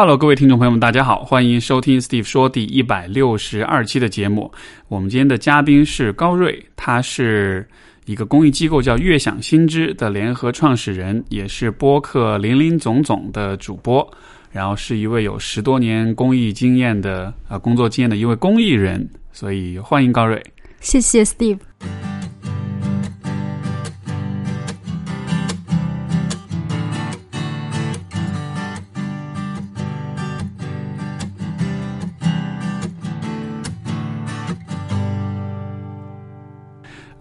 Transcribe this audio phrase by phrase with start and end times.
[0.00, 4.50] Hello，各位听众朋友们，大家好，欢迎收听 Steve 说第一百六十二期的节目。
[4.88, 7.68] 我们今天的嘉宾是高瑞，他是
[8.06, 14.10] 一个公益机构叫悦享新知的联合创始人，也是播客林林总总的主播，
[14.50, 20.42] 然后是一位有十多年公益经验的呃工作经验的一位公益人，所以欢迎高瑞。
[20.80, 21.58] 谢谢 Steve。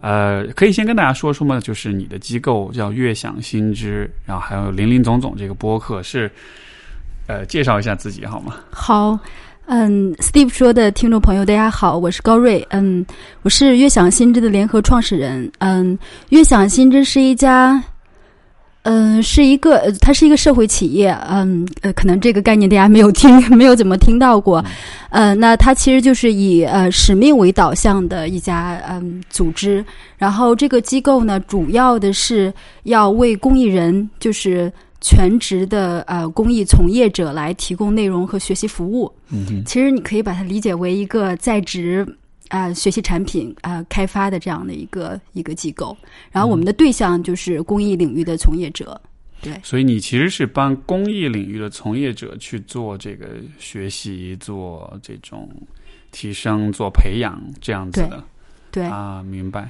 [0.02, 1.60] 呃，可以先跟大家说说吗？
[1.60, 6.32] 就是你的机构叫悦享新知，然后还有林林总总这个播客是，
[7.28, 8.56] 呃，介绍一下自己好吗？
[8.72, 9.20] 好，
[9.66, 13.06] 嗯，Steve 说的听众朋友，大家好，我是高瑞，嗯，
[13.42, 15.98] 我是悦享新知的联合创始人，嗯，
[16.30, 17.82] 悦享新知是一家。
[18.92, 24.66] 嗯，是一个，它是一个社会企业，嗯，呃，可能这个概念大家没有听， 没有怎么听到过，
[25.12, 29.86] 呃，那它其实就是以呃使命为导向的一家嗯组织，
[30.18, 32.52] 然后这个机构呢，主要的是
[32.84, 39.12] 要为公益人，就是全职的呃公益从业者来提供内容和学习服务。
[39.30, 42.04] 嗯其实你可以把它理解为一个在职。
[42.50, 45.98] 啊，学习产品啊，开发的这样的一个一个机构，
[46.32, 49.00] 然后我们的对象就是公益领域的从业者，
[49.42, 49.60] 对。
[49.64, 55.50] 所以你其实是帮公益领域的从业者去做这个学习、做这种
[56.12, 58.24] 提升、做培养这样子的，
[58.72, 59.70] 对啊，明白。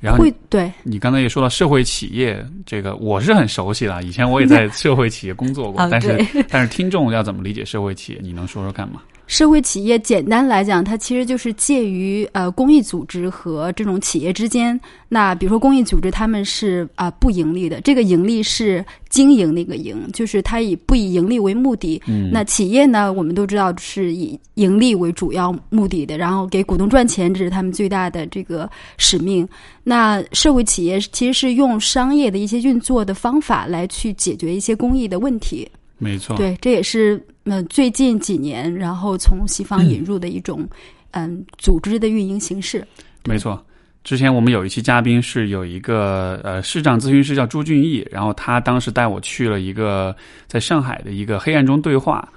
[0.00, 8.20] 然后会对你刚才也说到社会企业，这个我是很熟悉的，以前我也在社会企业工作过， 但是但是听众要怎么理解社会企业？
[8.22, 9.02] 你能说说看吗？
[9.26, 14.78] 社会企业简单来讲，它其实就是介于呃公益组织和这种企业之间。
[15.08, 22.02] 那比如说公益组织，他们是啊不盈利的，这个盈利是经营那个盈，就是它以不以盈利为目的。
[22.06, 29.48] 嗯，那企业呢，我们都知道是以盈利为主要目的的，然后给股东赚钱，这是他们最大的这个使命。
[29.82, 35.66] 那社会企业其实是用商业的一些运作的方法来去解决一些公益的问题。
[36.04, 40.68] 没错，对，这也是嗯最近几年，然后从西方引入的一种
[41.12, 42.86] 嗯组织的运营形式。
[43.24, 43.64] 没错，
[44.04, 50.14] 之前我们有一期嘉宾是有一个呃市长咨询师叫朱俊义，然后他当时带我去了一个
[50.46, 52.28] 在上海的一个黑暗中对话，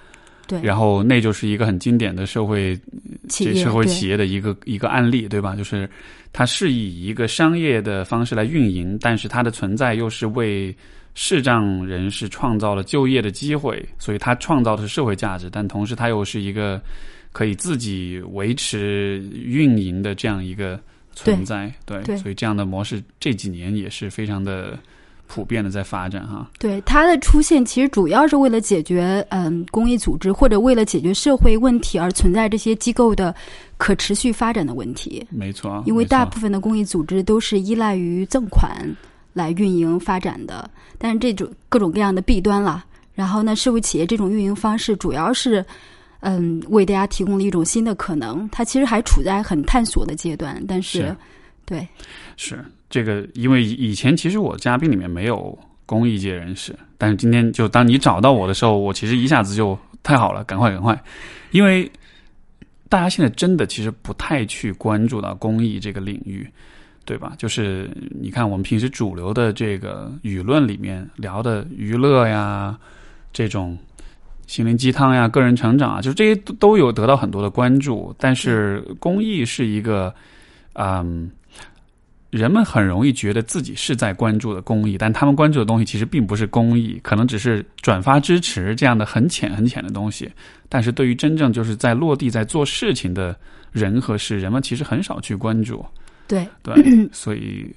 [0.48, 2.80] 对，然后那就是一个很经典的社会
[3.28, 5.58] 企业社会企业的一个一个案例，对吧？
[5.58, 5.90] 就是
[6.32, 10.74] 它是以一个商业的方式来运营，但是它的存在又是为。
[11.20, 16.80] 视障人士创造了就业的机会，所以他创造的是社会价值，但同时他又是一个
[17.32, 20.80] 可以自己维持运营的这样一个
[21.14, 21.74] 存在。
[21.88, 24.78] 对，所以这样的模式这几年也是非常的
[25.26, 26.48] 普遍的在发展哈。
[26.60, 33.34] 对，它的出现其实主要是为了解决嗯公益组织或者为了解决社会问题而存在这些机构的
[33.78, 35.26] 可持续发展的问题。
[35.32, 38.88] 没错，因为大部分的公益组织都是依赖于赠款。
[39.38, 42.84] 来运营发展的，但是这种各种各样的弊端了。
[43.14, 45.66] 然后呢，社会企业这种运营方式主要是，
[46.20, 48.48] 嗯，为大家提供了一种新的可能。
[48.52, 51.16] 它其实还处在很探索的阶段，但是，
[51.66, 51.88] 对，
[52.36, 61.04] 是这个，因为以前其实我嘉宾里面没有公益界人士，但是今天就当你找到我的时候，我其实一下子就太好了，赶快赶快，
[61.50, 61.92] 因为
[62.88, 66.48] 大家现在真的其实不太去关注到公益这个领域。
[67.08, 67.34] 对吧？
[67.38, 72.78] 就是你看，我们平时主流的这个舆论里面聊的娱乐呀，
[73.32, 73.78] 这种
[74.46, 78.14] 心灵鸡汤呀、个人成长啊，就这些都都有得到很多的关注。
[78.20, 80.14] 但是公益是一个，
[80.74, 81.32] 嗯，
[82.30, 90.30] 人们很容易觉得自己是在关注的公益，但他们关注的东西其实并不是公益，可能只是转发支持这样的很浅很浅的东西。
[90.68, 93.34] 但是对于真正就是在落地在做事情的
[93.72, 95.86] 人和事，人们其实很少去关注。
[96.28, 97.74] 对对，所以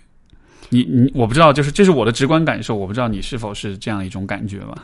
[0.69, 4.75] 你你我不知道，就是这是我的直观感受，我不知道你是否是这样一种感觉吧？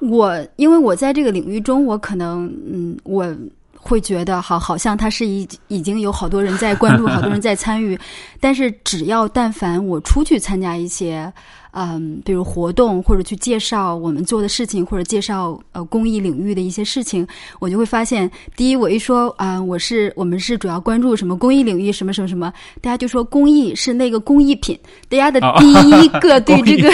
[0.00, 3.36] 我因为我在这个领域中，我可能嗯，我
[3.74, 7.98] 会觉得好，好像他是已已经有好多人在关注，好多人在参与，
[8.40, 11.32] 但是只要但凡我出去参加一些。
[11.80, 17.24] 嗯，比如活动或者去介绍我们做的事情，或者介绍呃公益领域的一些事情，
[17.60, 24.76] 我就会发现，第一，我一说啊，我是我们是主要关注什么公益领域，什么什么什么，大家就说公益是那个工艺品，
[25.08, 26.90] 大家的第一个对这个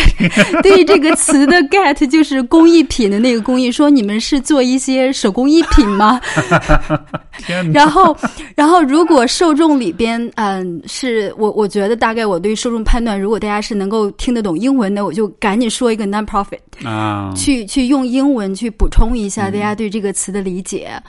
[0.60, 6.20] 对这个词的 get 就是工艺品的那个工艺，说你们是做一些手工艺品吗？
[7.72, 8.14] 然后，
[8.54, 14.73] 然后如果受众里边，嗯，是我我觉得大概我对受众判断，如果大家是能够听得懂英。
[14.74, 21.00] 英文的，我就赶紧说一个 non-profit，啊，去去用英文去补充一下嗯大家对这个词的理解。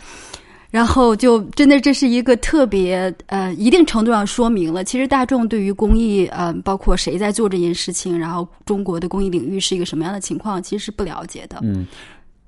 [0.72, 11.60] 然后就真的这是一个特别呃，一定程度上说明了，其实大众对于公益呃，包括谁在做这件事情，然后中国的公益领域是一个什么样的情况，其实是不了解的。
[11.64, 11.88] 嗯，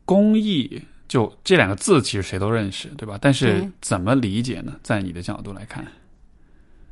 [0.03, 3.17] 公益就这两个字，其实谁都认识，对吧？
[3.21, 4.73] 但是怎么理解呢？
[4.83, 5.85] 在你的角度来看，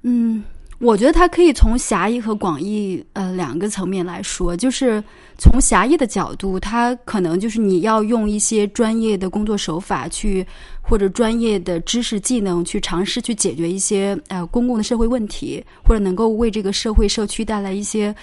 [0.04, 0.42] 嗯，
[0.80, 4.56] 我觉得它可以从狭义和广义呃两个层面来说。
[4.56, 5.01] 就是
[5.38, 10.45] 从狭义的角度，它可能就是你要用一些专业的工作手法去，
[10.81, 18.13] 或者专业的知识技能去尝试去解决一些呃公共的社会问题，或者能够为这个社会社区带来一些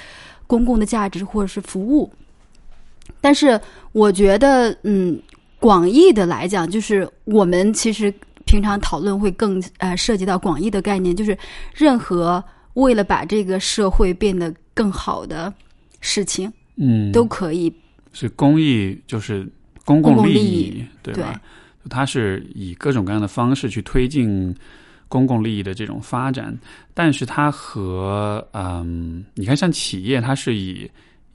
[0.46, 2.10] 公共的价值或者是服务。
[3.20, 3.60] 但是
[3.92, 5.20] 我觉得，嗯，
[5.58, 8.12] 广义的来讲，就是我们其实
[8.46, 11.36] 平常讨论会更呃涉及到广义的概念，就是
[11.74, 12.42] 任何
[12.74, 15.52] 为了把这个社会变得更好的
[16.00, 17.72] 事情，嗯，都可以。
[18.12, 19.48] 是公益，就是
[19.84, 21.40] 公公共利利益益，对吧？
[21.88, 24.54] 它是以各种各样的方式去推进
[25.08, 26.56] 公共利益的这种发展，
[26.94, 30.88] 但是它和嗯，你看像企业，它是以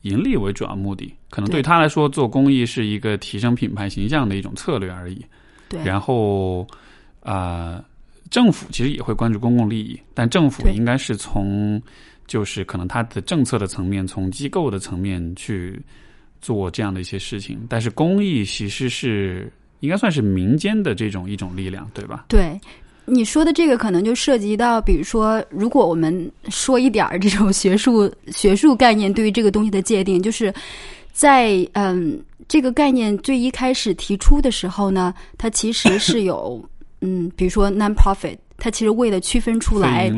[0.03, 1.63] 盈利为主要目的，可能对对。
[1.63, 5.25] 他来说，做公益是一个提升品牌形象的一种策略而已。
[5.67, 5.83] 对。
[5.83, 6.65] 然后
[7.27, 7.85] 啊、呃
[8.29, 11.81] 政府其实也会关注公共利益，但政府应该是从
[12.25, 15.81] 就是可能它的政策的层面，从机构的层面去
[16.41, 17.65] 做这样的一些事情。
[17.69, 22.25] 但是公益其实是应该算是民间的这种一种力量，对吧？
[22.27, 22.59] 对。
[23.09, 30.53] 你说的这个可能就涉及到，比如说，如果我们说一点儿这种学术学术概念对于这个东西的界定，就是
[31.13, 36.61] 在嗯这个概念最一开始提出的时候呢，它其实是有
[37.01, 40.11] 嗯，比如说 non-profit，它其实为了区分出来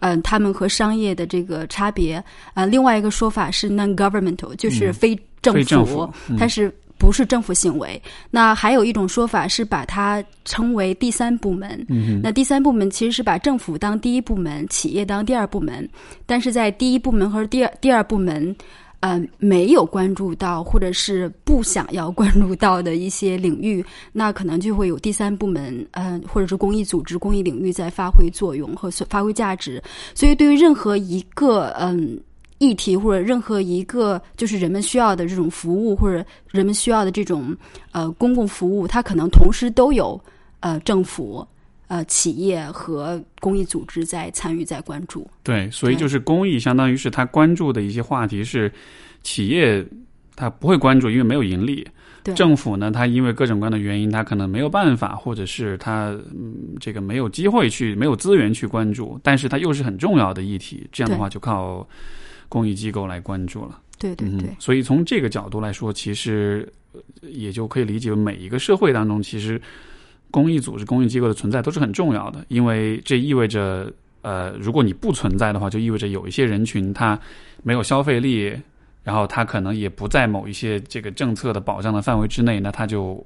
[0.00, 2.22] 嗯，他们和商业的这个差别，
[2.54, 8.00] 呃，另外一个说法是 non-governmental，就是非政府，它是不是政府行为？
[8.30, 11.84] 那还有一种说法是把它称为第三部门。
[11.88, 15.88] 嗯那第三部门其实是把政府当第一部门，企业当第二部门，
[16.26, 18.54] 但是在第一部门和第二第二部门。
[19.04, 23.84] 呃，没有关注到，或者是不想要关注到的一些领域，
[24.14, 29.82] 那可能就会有第三部门，嗯、或者是公益组织、公益领域在发挥作用和发挥价值。
[30.14, 32.18] 所以，对于任何一个嗯
[32.56, 37.54] 议题或者任何一个就是人们需要的这种服务或者人们需要的这种
[37.92, 40.18] 呃公共服务，它可能同时都有
[40.60, 41.46] 呃政府、
[41.88, 45.28] 呃企业和公益组织在参与在关注。
[45.42, 48.72] 对，所以就是公益，相当于是他关注的一些话题是
[49.22, 49.84] 企业
[50.36, 51.86] 他不会关注，因为没有盈利。
[52.22, 61.86] 对政府呢，他因为各种各样的原因，他可能没有办法，或者是他嗯这个没有机会去，没有资源去关注，但是它又是很重要的议题，这样的话就靠
[62.48, 63.78] 公益机构来关注了。
[63.98, 69.60] 对对对嗯，所以从这个角度来说，其实呃也就可以理解为每一个社会当中，其实
[70.34, 73.88] 公益组织、公益机构的存在都是很重要的，因为这意味着，
[74.22, 77.16] 呃，如果你不存在的话，就意味着有一些人群他
[77.62, 78.52] 没有消费力，
[79.04, 83.24] 然后他可能也不在某一些这个政策的保障的范围之内，那他就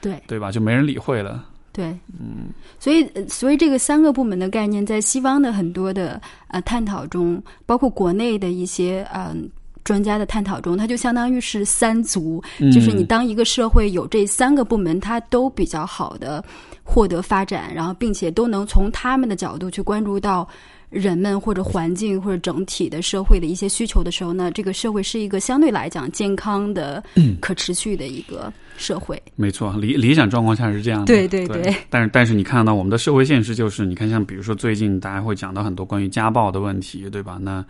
[0.00, 0.20] 对。
[0.26, 1.46] 对吧，就没人理会了。
[1.72, 1.84] 对，
[2.18, 2.50] 嗯，
[2.80, 9.48] 所以呃所以这个三个部门的概念，在西方的很多的呃探讨中，包括国内的一些嗯、
[9.84, 12.42] 专家的探讨中，它就相当于是三足，
[12.72, 16.44] 就是你嗯当一个社会有这三个部门，它都比较好的
[16.84, 20.46] 获得发展，然后并且都能从他们的角度去关注到
[20.90, 27.02] 人们或者环境或者整体的社会的一些需求的时候呢，这个社会是一个相对来讲健康的、
[27.40, 29.20] 可持续的一个社会。
[29.36, 31.06] 没错，理理想状况下是这样的。
[31.06, 37.38] 对对对对但是但是你看到我们的社会现实就是，你看像比如说最近大家会讲到很多关于家暴的问题，对吧？
[37.40, 37.64] 那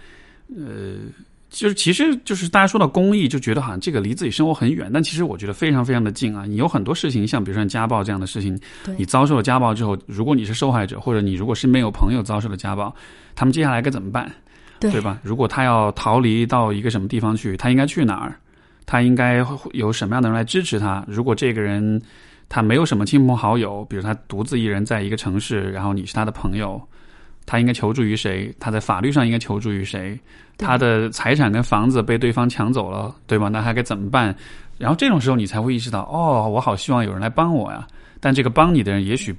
[0.57, 0.95] 呃，
[1.51, 6.45] 就是其实就是大家说到公益，就觉得好像这个离自己生活很远，但其实我觉得非常非常的近啊。
[6.47, 12.95] 你有很多事情，像比如说像家暴这样的事情，对你遭受了家暴之后，如果你是受害者，或者你如果身边有朋友遭受了家暴，
[13.35, 14.31] 他们接下来该怎么办？
[14.79, 15.19] 对对吧？
[15.23, 18.35] 如果他要逃离到一个什么地方去，他应该去哪儿？
[18.87, 21.05] 他应该会有什么样的人来支持他？
[21.07, 22.01] 如果这个人
[22.49, 26.81] 他没有什么亲朋好友，比如他独自一人在一个城市，然后你是他的朋友，
[27.51, 28.55] 他应该求助于谁？
[28.61, 30.17] 他在法律上应该求助于谁？
[30.57, 33.49] 他的财产跟房子被对方抢走了，对吧？
[33.49, 34.33] 那他该怎么办？
[34.79, 37.85] 然后这种时候你才会意识到，哦，我好希望有人来帮我呀。
[38.21, 39.35] 但这个帮你的人也许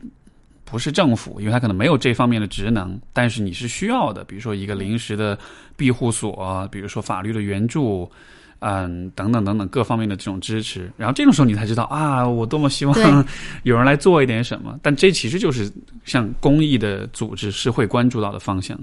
[0.65, 5.39] 不是政府，因为他可能没有这方面的职能，但是你是需要的，比如说一个临时的
[5.77, 8.11] 庇护所，比如说法律的援助，
[8.61, 10.91] 嗯，等等等等各方面的这种支持。
[10.97, 12.95] 然后这种时候你才知道啊，我多么希望
[13.63, 14.79] 有人来做一点什么。
[14.81, 15.71] 但这其实就是
[16.05, 18.79] 像公益的组织是会关注到的方向。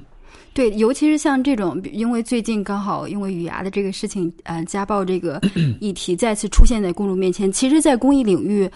[0.54, 5.40] 对，尤其是像这种，因为最近刚好因为雨牙的这个事情，呃，家暴这个
[5.78, 7.52] 议题再次出现在公众面前。
[7.52, 8.68] 其实，在公益领域，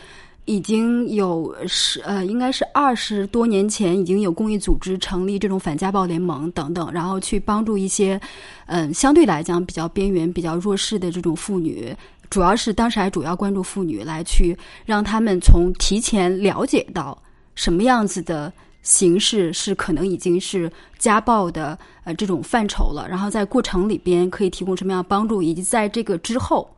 [0.44, 8.20] 已经有十呃，应该是二十多年前，已经有公益组织成立这种反家暴联盟等等，然后去帮助一些
[8.66, 11.94] 嗯相对来讲比较边缘、比较弱势的这种妇女，
[12.28, 17.16] 主要是当时还主要关注妇女，来去让他们从提前了解到
[17.54, 18.52] 什么样子的。
[18.84, 20.68] 形式是可能已经是
[20.98, 26.68] 家暴的呃这种范畴了，然后在过程里边可以提供什么样帮助，以及在这个之后，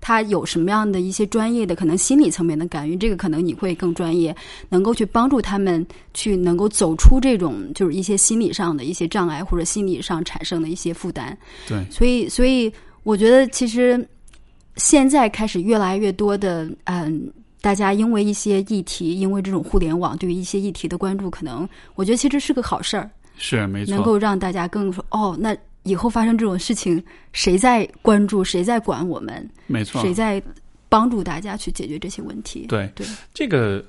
[0.00, 4.34] 他有什么样的一些专业的可能心理层面的干预，这个可能你会更专业，
[4.68, 11.36] 能够去帮助他们去能够走出这种就是一些心理上的一些障碍或者心理上产生的一些负担。
[11.68, 14.08] 对，所以所以我觉得其实
[14.76, 17.30] 现在开始越来越多的嗯。
[17.62, 29.48] 大家因为一些议题，因为这种互联网对于一些议题的关注，可能我觉得其实是个好事儿，是没错，能够让大家更说哦，那以后发生这种事情，谁在关注，谁在管我们？
[29.66, 30.42] 没错，谁在
[30.88, 32.66] 帮助大家去解决这些问题？
[32.68, 33.84] 对对，这个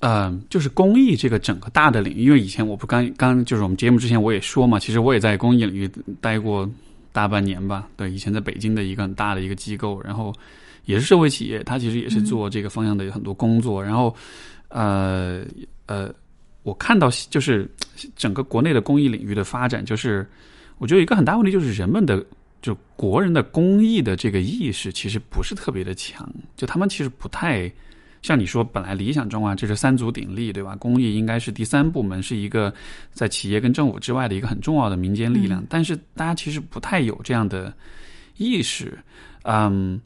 [0.00, 6.68] 呃，就是公益这个整个大的领域，因为以前我不刚刚就是我们节目之前我也说嘛，其实我也在公益领域待过
[7.12, 7.88] 大半年吧。
[7.96, 10.32] 对，以前在北京的一个很大的一个机构，然后。
[10.86, 13.82] 也是社会企业，它其实也是做这个方向的很多工作。
[13.82, 14.14] 然后，
[14.68, 15.42] 呃
[15.86, 16.12] 呃，
[16.62, 17.66] 我看到就是
[18.16, 20.28] 整个国内的公益领域的发展，就是
[20.84, 22.22] 我觉得一个很大问题就是人们的
[22.60, 27.72] 就国人的公益的这个意识其实不是特别的强，就他们其实不太
[28.20, 30.76] 像你说，本来理想中啊，这是三足鼎立，对吧？
[30.76, 32.70] 公益应该是第三部门，是一个
[33.12, 37.72] 在企业跟政府之外的一个很重要的民间力量，但是大家其实不太有这样的
[38.36, 38.98] 意识，
[39.44, 39.98] 嗯。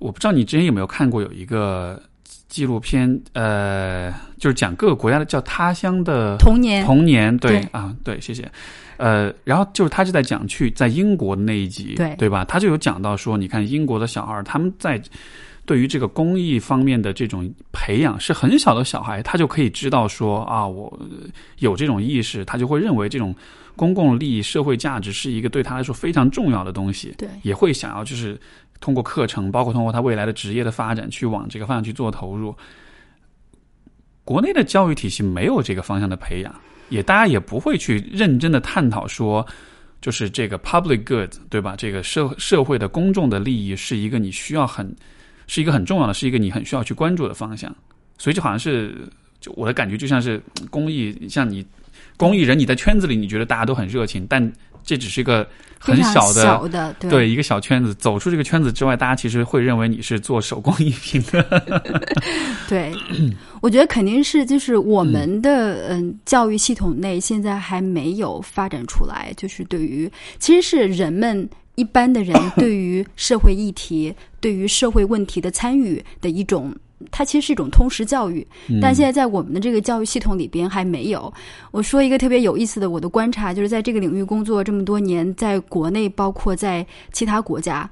[0.00, 2.00] 我不知道你之前有没有看过有一个
[2.48, 6.82] 纪录片，呃，就是讲各个国家的叫《他乡的童年》。
[6.86, 8.50] 童年，对啊，对，谢谢。
[8.96, 12.44] 呃，然后就是他就在讲去在英国的那一集，对对吧？
[12.44, 15.00] 他就有讲到说，你看英国的小孩，他们在
[15.66, 20.98] 对于这个公益方面的这种培养，是很小的小孩，他就可以知道说啊，我
[21.58, 23.34] 有这种意识，他就会认为这种
[23.76, 28.40] 公共利益、社会价值是一个对他来说非常重要的东西，对，也会想要就是。
[28.80, 32.54] 通过课程，包括通过他未来的职业的发展，去往这个方向去做投入。
[34.24, 36.54] 国内的教育体系没有这个方向的培养，
[36.90, 39.44] 也大家也不会去认真的探讨说，
[40.00, 41.74] 就是这个 public good，对吧？
[41.76, 44.94] 这个社社会的公众的利益是一个你需要很，
[45.46, 47.74] 是一个很重要的，是一个你很需要去关注的方向。
[48.18, 48.94] 所以就好像是，
[49.40, 51.66] 就我的感觉就像是公益，像你
[52.16, 54.52] 公益人，你在圈子里你觉得大家都很热情，但。
[54.88, 55.46] 这只是一个
[55.78, 57.92] 很小的，小的对一个小圈子。
[57.92, 61.42] 走出这个圈子之外，大家其实会认为你是做手工艺品的。
[62.66, 62.90] 对，
[63.60, 76.74] 我觉得肯定是就是我们的嗯教育系统内现在还没有发展出来，就是对于其实是人们一般的人对于社会议题、对于社会问题的参与的一种。
[77.10, 78.46] 它其实是一种通识教育，
[78.82, 81.32] 但现在在我们的这个教育系统里边还没有。
[81.70, 87.88] 我说一个特别有意思的我的观察，就是在这个领域工作这么多年，在国内包括在其他国家，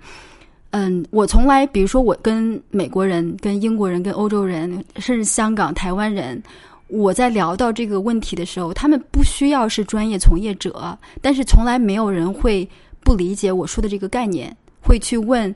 [0.71, 6.43] 嗯，我从来，比如说我跟美国人、跟英国人、跟欧洲人，甚至香港、台湾人，
[6.89, 12.69] 我在聊到这个问题的时候，他们不需要是专业从业者，但是从来没有人会
[13.05, 15.55] 不理解我说的这个概念，会去问。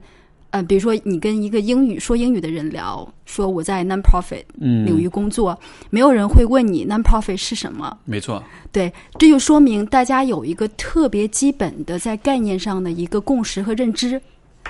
[0.50, 5.56] 呃，比如说你跟一个英语说英语的人聊，说我在 non-profit 领域工作，
[5.90, 7.96] 没有人会问你 non-profit 是什么。
[8.04, 8.42] 没错，
[8.72, 14.20] 对，这就说明大家有一个特别基本的在概念上的一个共识和认知，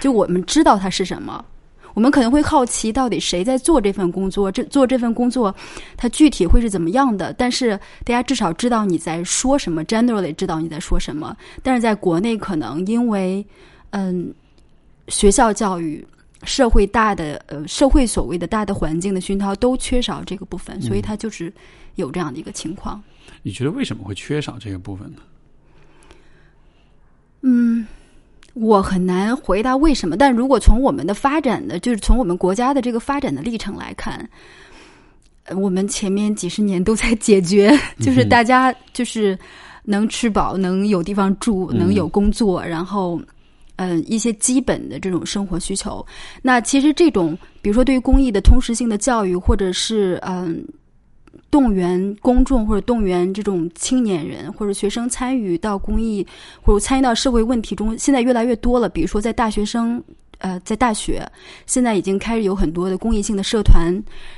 [0.01, 1.43] 就我们知道它是什么。
[1.95, 4.53] 我们可能会好奇，到底谁在做这份工作？
[4.53, 5.55] 这做这份工作，
[5.97, 7.33] 它具体会是怎么样的？
[7.33, 7.71] 但是
[8.05, 11.35] 大家至少知道你在说什么，generally 知道你在说什么。
[11.63, 13.43] 但是在国内，可能因为
[13.93, 14.31] 嗯。
[15.11, 16.07] 学校教育、
[16.45, 21.53] 社会大的呃社会所谓的大的环境的熏陶都缺少这个部分，所以它就是
[21.97, 23.03] 有这样的一个情况。
[23.43, 25.19] 你觉得为什么会缺少这个部分呢？
[27.43, 27.87] 嗯，
[28.55, 30.17] 我很难回答为什么。
[30.17, 34.29] 但如果从我们的发展的，就是从我们国家的这个发展的历程来看，
[35.57, 39.39] 我们前面几十年都在解决， 就是大家就是
[39.85, 43.21] 能吃饱，能有地方住，能有工作，然后。
[43.81, 46.05] 嗯，一些基本的这种生活需求。
[46.43, 50.63] 那其实这种，比如说对于公益的通识性的教育，或者是嗯，
[51.51, 56.27] 动员公众或者动员这种青年人或者学生参与到公益
[56.61, 58.87] 或者参与到社会问题中，现在越来越多了。
[58.87, 60.03] 比如说在大学生
[60.41, 61.27] 呃，在大学
[61.67, 63.95] 现在已经开始有很多的公益性的社团，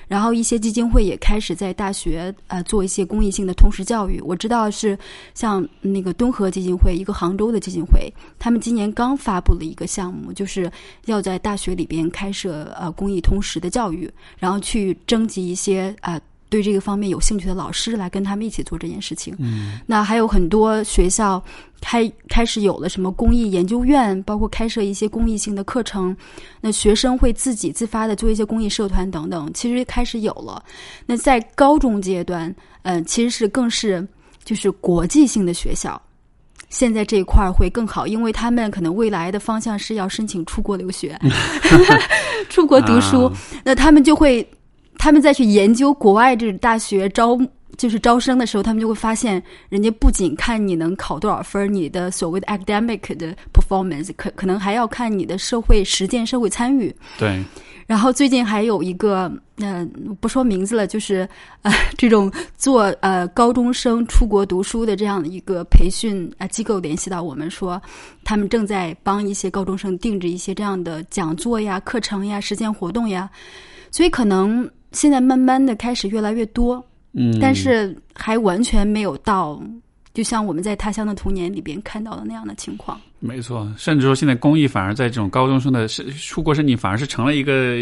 [0.07, 4.21] 然后一些基金会也开始在大学呃做一些公益性的通识教育。
[4.21, 4.99] 我知道是
[5.35, 10.71] 像那个敦和基金会，一个杭州的基金会，他们今年刚发布了一个项目，就是
[11.07, 16.21] 要在大学里边开设呃公益通识的教育，然后去征集一些啊。
[16.53, 19.35] 对这个方面有兴趣的老师来跟他们一起做这件事情。
[19.39, 21.43] 嗯，那还有很多学校
[21.81, 26.15] 开开始有了什么公益研究院，包括开设一些公益性的课程。
[26.61, 30.63] 那学生会自己自发的做一些公益社团等等，其实开始有了。
[31.07, 34.07] 那在高中阶段，嗯，其实是更是
[34.45, 36.01] 就是国际性的学校，
[36.69, 41.19] 现在这一块儿会更好，因为他们可能未来的方向是要申请出国留学，
[42.51, 43.33] 出国读书，
[43.65, 44.47] 那他们就会。
[44.99, 47.39] 他们再去研究国外这大学招
[47.79, 56.95] 就是招生的时候，他们就会发现，人家不仅看你能考多少分，你的所谓的 academic 的 performance，可可能还要看你的社会实践、社会参与。
[57.19, 57.43] 对。
[57.87, 61.29] 然后最近还有一个，嗯，不说名字了，就是
[61.63, 67.81] 呃， 这种做呃高中生出国读书的这样的一个培训啊机构联系到我们说，
[68.23, 73.29] 他们正在帮一些高中生定制一些这样的讲座呀、课程呀、实践活动呀，
[73.91, 74.71] 所以可能。
[74.93, 79.63] 现在慢慢的开始越来越多，嗯，但是还完全没有到，
[80.15, 83.01] 就像我们在《他乡的童年》里边看到的那样的情况。
[83.25, 87.77] 没错，甚至说现在公益反而在这种高中生的出国申请，反而是成了一个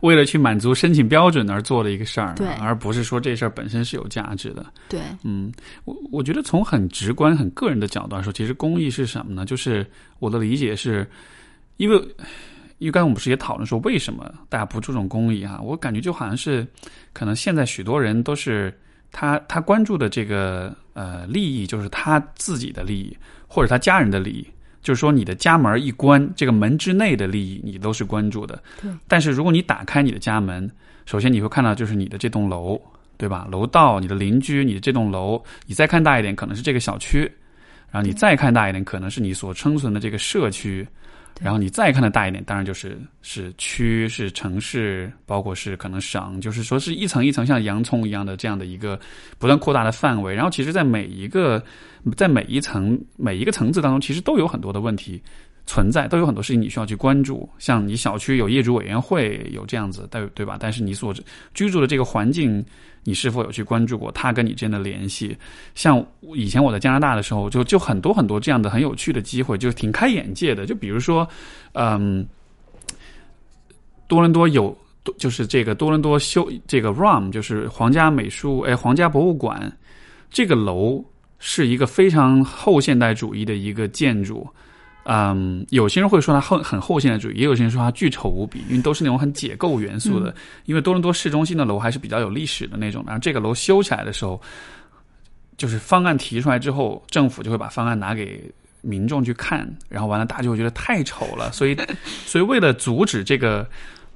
[0.00, 4.64] 为了去满足申请标准而做的一个事儿，对，而不是说这事儿本身是有价值的。
[4.88, 5.52] 对，嗯，
[5.84, 9.44] 我我觉得从很直观、很个人的角度来说，其实公益是什么呢？
[9.44, 9.84] 就是
[10.20, 11.04] 我的理解是，
[11.76, 12.00] 因为。
[12.78, 15.60] 因为刚才我们不是也讨论说，为什么大家不注重公益哈？
[15.60, 16.66] 我感觉就好像是，
[17.12, 18.72] 可能现在许多人都是
[19.10, 23.16] 他他关注的这个呃利益，就是他自己的利益
[23.46, 24.46] 或者他家人的利益，
[24.80, 28.62] 就是说你的家门一关，这个门之内的利益你都是关注的。
[28.80, 28.90] 对。
[29.08, 30.70] 但是如果你打开你的家门，
[31.04, 32.80] 首先你会看到就是你的这栋楼，
[33.16, 33.48] 对吧？
[33.50, 37.20] 楼道、你的邻居、你的这栋楼，你再看大一点，可能是这个小区，
[37.90, 40.86] 然后你再看大一点，可能是你所生存的这个社区。
[41.40, 48.98] 然后你再看的大一点，当然就是是区、是城市，包括是可能省，就是说是一层一层像洋葱一样的这样的一个
[49.38, 50.34] 不断扩大的范围。
[50.34, 51.62] 然后其实，在每一个
[52.16, 55.22] 在每一层每一个层次当中，其实都有很多的问题
[55.68, 57.48] 存在，都有很多事情你需要去关注。
[57.60, 60.56] 像你小区有业主委员会，有这样子，对对吧？
[60.58, 61.14] 但是你所
[61.54, 62.64] 居住的这个环境。
[63.04, 65.34] 你是否有去关注过他跟你之间的联系？
[65.74, 66.04] 像
[66.34, 70.66] 以前我在加拿大的时候，就就很多很多这样的很有趣的机会，就挺开眼界的。
[70.66, 71.26] 就比如说，
[71.72, 72.26] 嗯，
[74.08, 74.76] 多伦多有，
[75.16, 79.72] 就是这个多伦多修这个 ROM，就是皇家美术哎皇家博物馆，
[80.28, 81.02] 这个楼
[81.38, 84.46] 是一个非常后现代主义的一个建筑。
[85.04, 90.34] 嗯，有些人会说它后很后现代主义，也有些人说它巨丑无比，因为都是那种很解构元素的。
[90.66, 93.02] 因为多伦多市中心的楼还是比较有历史的那种。
[93.06, 94.38] 然后这个楼修起来的时候，
[95.56, 98.42] 就是方案提出来之后，政府就会把方案拿给
[98.82, 101.50] 民众去看，然后完了大家就会觉得太丑了。
[101.52, 101.74] 所以，
[102.26, 103.66] 所以为了阻止这个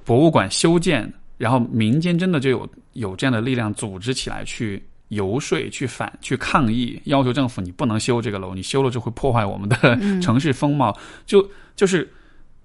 [0.05, 4.83] 博物馆修建，然后民间真的就有有这样的力量组织起来去。
[5.13, 10.97] 游说去反去抗议，要求政府你不能修这个楼，你修了就会破坏我们的 城市风貌。
[11.25, 12.11] 就就是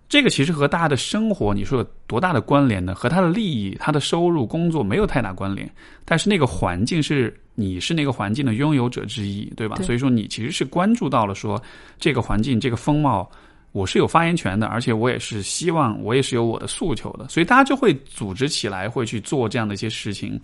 [0.08, 2.94] 这个其实和大家的生活你说有多大的关联呢？
[2.94, 5.70] 和他的利益、他的收入、工作没有太大关联。
[6.04, 9.76] 但是那个环境是你是那个环境的拥有者之一，对吧？
[9.82, 11.62] 所以说你其实是关注到了说
[11.98, 13.30] 这个环境、这个风貌，
[13.72, 20.40] 我是有发言权的，而且我也是希望我也是有我的诉求的，所以大家就会组织起来，会去做这样的一些事情。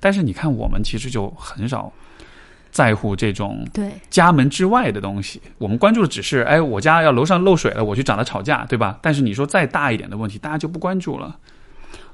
[0.00, 1.92] 但是你看，我们其实就很少
[2.70, 5.40] 在乎这种对家门之外的东西。
[5.58, 8.98] 我们关注的只是，哎，我家要楼上漏水了，我去找他吵架，对吧？
[9.02, 11.38] 但是你说再大一点的问题，大家就不关注了。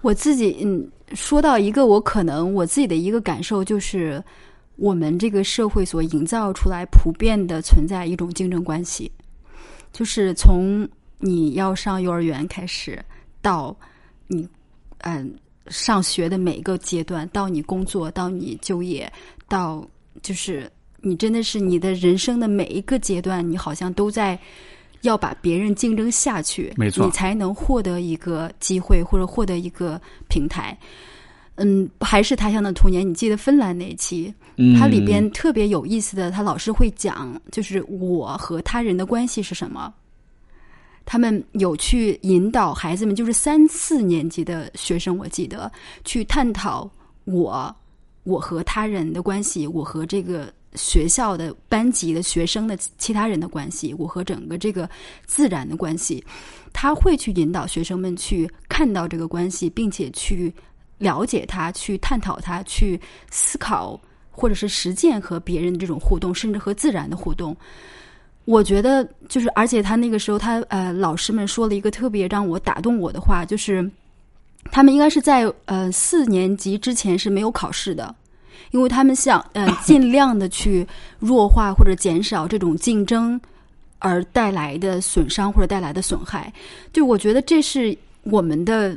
[0.00, 4.22] 我自己嗯，说到一个，我可能我自己的一个感受就是，
[4.76, 9.10] 我们这个社会所营造出来普遍的存在一种竞争关系，
[9.92, 13.04] 就是从你要上幼儿园开始
[13.42, 13.76] 到
[14.28, 14.48] 你
[15.00, 15.34] 嗯。
[15.68, 19.10] 上学的每一个阶段，到你工作，到你就业，
[19.48, 19.86] 到
[20.22, 24.38] 就是你真的是你的人生的每一个阶段，你好像都在
[25.02, 30.76] 要把别人竞争下去，没错，你才能获得一个机会或者获得一个平台。
[31.56, 34.34] 嗯，还是他乡的童年，你记得芬兰那一期，
[34.78, 39.92] 它里边特别有意思的，他老师会讲，就是我和他人的关系是什么。
[41.06, 45.70] 他们有去引导孩子们，就是三四年级的学生，我记得
[46.04, 46.90] 去探讨
[47.24, 47.74] 我
[48.24, 54.88] 我和他人的关系，我和这个学校的班级的学生的其他人的关系，我和整个这个
[55.26, 56.24] 自然的关系，
[56.72, 60.52] 他会去引导学生们去看到这个关系，并且去
[60.98, 62.98] 了解它，去探讨它，去
[63.30, 67.54] 思考或者是实践和别人这种互动，甚至和自然的互动。
[68.44, 73.90] 我觉得就是，而且他那个时候，他呃，老师们说了一个特别让我打动我的话，就是
[74.70, 78.14] 他们应该是在呃四年级之前是没有考试的。
[78.70, 80.84] 因为他们想，呃， 尽量的去
[81.20, 83.40] 弱化或者减少这种竞争
[84.00, 86.52] 而带来的损伤或者带来的损害。
[86.92, 88.96] 就我觉得这是我们的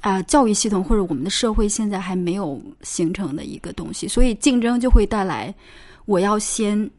[0.00, 4.06] 啊教育系统或者我们的社会现在还没有形成的一个东西。
[4.06, 5.54] 所以竞争就会带来，
[6.04, 6.90] 我要先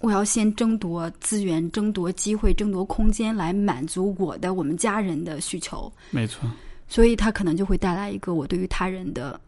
[0.00, 5.92] 我要先争夺资源、争夺机会、争夺空间来满足我的我们家人的需求。
[6.10, 6.48] 没错。
[6.86, 9.38] 所以它可能就会带来一个我对于他人的。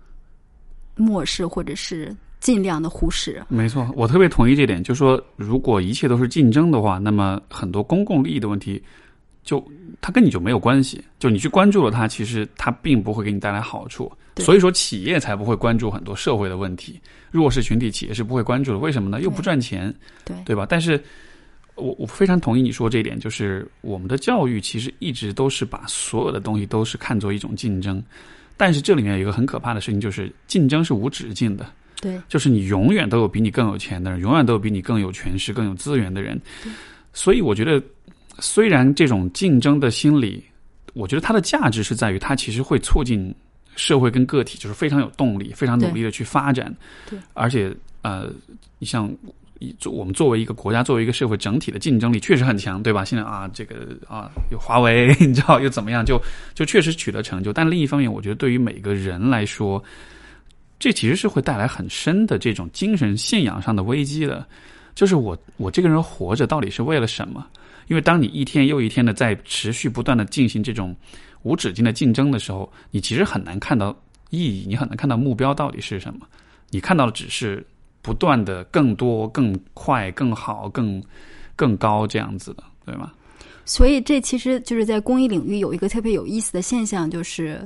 [0.97, 4.83] 漠视或者是尽量的忽视，没错，我特别同意这点。
[4.83, 8.83] 就说如果一切都是竞争的话，那么很多公共利益的问题，
[9.43, 9.65] 就
[10.03, 11.03] 它跟你就没有关系。
[11.19, 14.13] 就你去关注了它，其实它并不会给你带来好处。
[14.37, 16.99] 所以说，企业才不会关注很多社会的问题。
[17.31, 19.21] 弱势群体企业是不会关注的，为什么呢？
[19.21, 20.66] 又不赚钱，对对吧？
[20.69, 21.03] 但是
[21.75, 28.03] 我我非常同意你说这一点，就是我们的教育其实一直都是把所有的东西都是看作一种竞争。
[28.57, 31.66] 但是这里面有一个很可怕的事情，就是竞争是无止境的。
[32.01, 36.40] 对，就是你永远都有比你更有钱的人，永远都有比你更有权势、更有资源的人。
[37.12, 37.83] 所以我觉得，
[38.38, 40.43] 虽然这种竞争的心理，
[40.95, 43.35] 我觉得它的价值是在于它其实会促进
[43.76, 46.74] 社会跟个体就是非常有动力、非常努力的去发展。
[47.09, 48.30] 对，而且呃，
[48.78, 49.11] 你像。
[49.78, 53.04] 做我们作为一个国家，作为一个社会，整体的竞争力确实很强，对吧？
[53.04, 56.02] 现在啊，这个啊，有华为， 你知道又怎么样？
[56.02, 56.18] 就
[56.54, 57.52] 就确实取得成就。
[57.52, 59.85] 但另一方面，我觉得对于每个人来说，
[60.78, 64.46] 这其实是会带来很深的这种精神信仰上的危机的。
[64.94, 67.46] 就是我我这个人活着到底是为了什么？
[67.88, 70.96] 因为当你一天又一天的在持续不断的进行这种
[71.42, 73.96] 无止境的竞争的时候，你其实很难看到
[74.31, 76.26] 意义，你很难看到目标到底是什么。
[76.70, 77.66] 你看到的只是。
[78.03, 81.05] 不断的更多、更快、更好、更
[81.55, 83.12] 更高这样子的，对吗？
[83.66, 87.61] 所以这其实就是在公益领域有一个特别有意思的现象，就是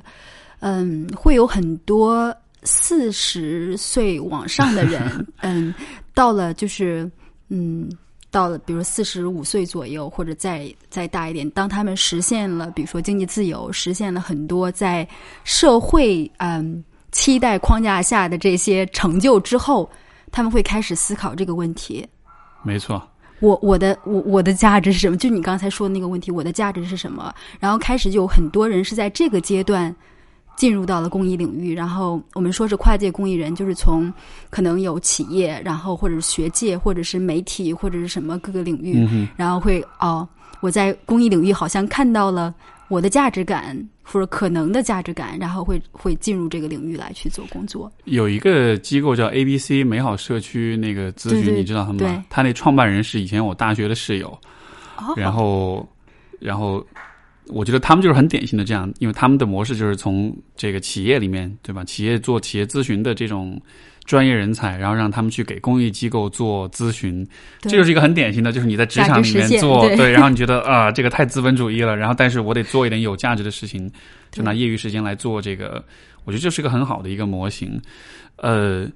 [0.59, 2.35] 嗯，会有很多
[2.65, 5.73] 四十岁往上的人， 嗯，
[6.15, 7.09] 到了就是
[7.49, 7.89] 嗯，
[8.35, 15.09] 到了比如四十五岁左右，或者再再大一点，当他们实现了比如说经济自由，实现了很多在
[15.45, 19.89] 社会嗯期待框架下的这些成就之后。
[20.37, 22.05] 他们会开始思考这个问题，
[22.65, 23.01] 没错。
[23.39, 25.17] 我我的我我的价值是什么？
[25.17, 27.33] 就你刚才说的那个问题，我的价值是什么？
[27.61, 29.95] 然后开始就有很多人是在这个阶段
[30.57, 31.75] 进入到了公益领域。
[31.75, 34.13] 然后我们说是跨界公益人，就是从
[34.51, 40.29] 可能有企业，然后或者是学界，或者是媒体，或者是什么各个领域，然后会哦，
[40.61, 42.55] 我在公益领域好像看到了。
[42.89, 47.91] 我的价值感或者可能的价值感，然后会会进入这个领域来去做工作。
[48.05, 52.25] 有一个机构叫 A B C 美好社区那个咨询，你知道他们吗？
[52.29, 54.39] 他那创办人是以前我大学的室友，
[55.17, 55.85] 然后
[56.39, 56.87] 然后
[57.49, 61.85] 我觉得他们就是很典型的这样，因为他们的模式就是从这个企业里面对吧？
[61.85, 63.61] 企业做企业咨询的这种。
[64.07, 67.27] 专业人才，然后让他们去给公益机构做咨询，
[67.63, 73.91] 这就是一个很典型的，就是你在职场里面做， 对，然后你觉得啊，这个太资本主义了，然后但是我得做一点有价值的事情，
[74.31, 75.83] 就拿业余时间来做这个，
[76.25, 77.81] 我觉得这是一个很好的一个模型，
[78.37, 78.87] 呃，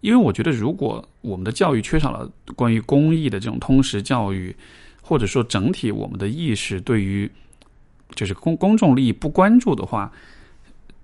[0.00, 4.52] 因为我觉得如果我们的教育缺少了关于公益的这种通识教育，
[5.04, 7.30] 或者说整体我们的意识对于
[8.16, 10.10] 就是公公众利益不关注的话，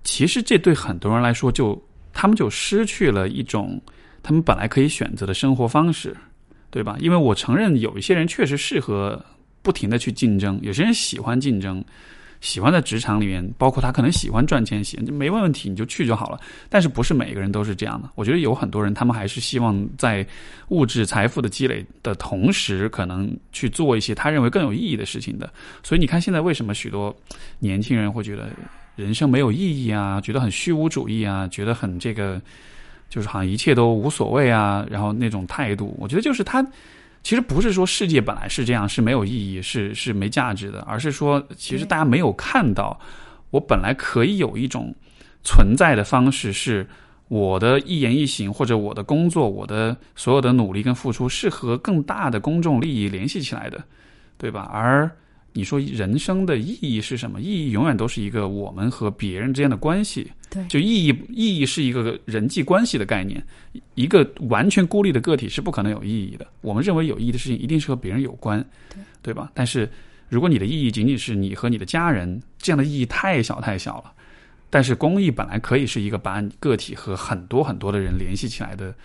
[0.03, 1.81] 其实这对很多人来说就。
[2.13, 3.81] 他们就失去了一种
[4.21, 6.13] 他们本来可以选择的生活方式，
[6.69, 6.97] 对吧？
[6.99, 9.25] 因为我承认有一些人确实适合
[9.61, 11.81] 不停的去竞争，有些人喜欢竞争，
[12.41, 16.37] 喜欢在职场里面，包括他可能喜欢赚钱，喜没问题，你就去就好了。
[16.67, 18.09] 但是不是每个人都是这样的？
[18.15, 20.25] 我觉得有很多人，他们还是希望在
[20.67, 25.49] 物质财富的积累的同时，可能去做一些他认为更有意义的事情的。
[25.81, 27.15] 所以你看，现在为什么许多
[27.59, 28.49] 年轻人会觉得？
[28.97, 32.39] 人生没有意义啊，觉得很虚无主义啊，觉得很这个，
[33.09, 36.63] 就是好像一切都无所谓啊，然后那种态度，我觉得就是他
[37.23, 42.99] 其实不是说世界本来是这样是没有意义是是没价值的，而是说其实大家没有看到，
[43.51, 44.93] 我本来可以有一种
[45.43, 46.87] 存在的方式，是
[47.27, 53.83] 我的一言一行或者我的工作，我的所有的努力跟付出是和更大的公众利益联系起来的，
[54.37, 54.69] 对吧？
[54.73, 55.09] 而
[55.53, 57.41] 你说人生的意义是什么？
[57.41, 60.31] 意义永远都是一个我们和别人之间的关系。
[60.49, 63.41] 对，就意义意义是一个人际关系的概念，
[63.95, 66.45] 一个完全孤立的个体是不可能有意义的。
[66.61, 68.63] 我们认为有意义的事情一定是和别人有关，
[69.21, 69.51] 对对吧？
[69.53, 69.89] 但是
[70.29, 74.11] 如果你的意义仅仅是你和你的家人，这样的意义太小太小了。
[74.69, 78.95] 但是公益本来可以是一个把个体和很多很多的人联系起来的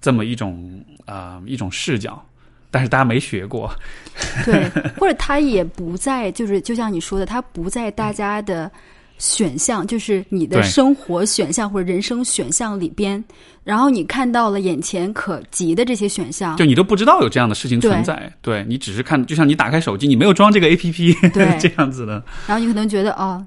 [0.00, 2.22] 这么一种啊、一种视角，
[2.76, 3.74] 但是大家没学过，
[4.44, 8.70] 对，或者他也不在，就是就像你说的，他不在大家的
[9.16, 13.24] 选项，就是你的生活选项或者人生选项里边，
[13.64, 23.42] 然后你看到了眼前可及的这些选项就，你都不知道有这样的事情存在，对你只是看，就像你打开手机，你没有装这个 A P P，对 这样子的，然后你可能觉得哦，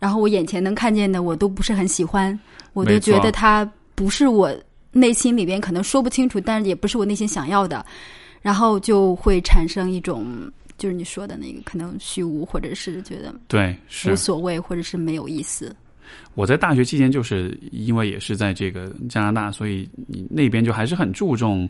[0.00, 2.36] 然后我眼前能看见的我都不是很喜欢，
[2.72, 4.52] 我都觉得它不是我
[4.90, 7.86] 内心里边可能说不清楚，但是也不是我内心想要的，
[8.42, 15.74] 然后就会产生一种就是你说的那个可能虚无，或者是觉得对，是无所谓，或者是没有意思。
[16.34, 21.68] 我在大学期间，就是因为也是在这个加拿大，所以你那边就还是很注重，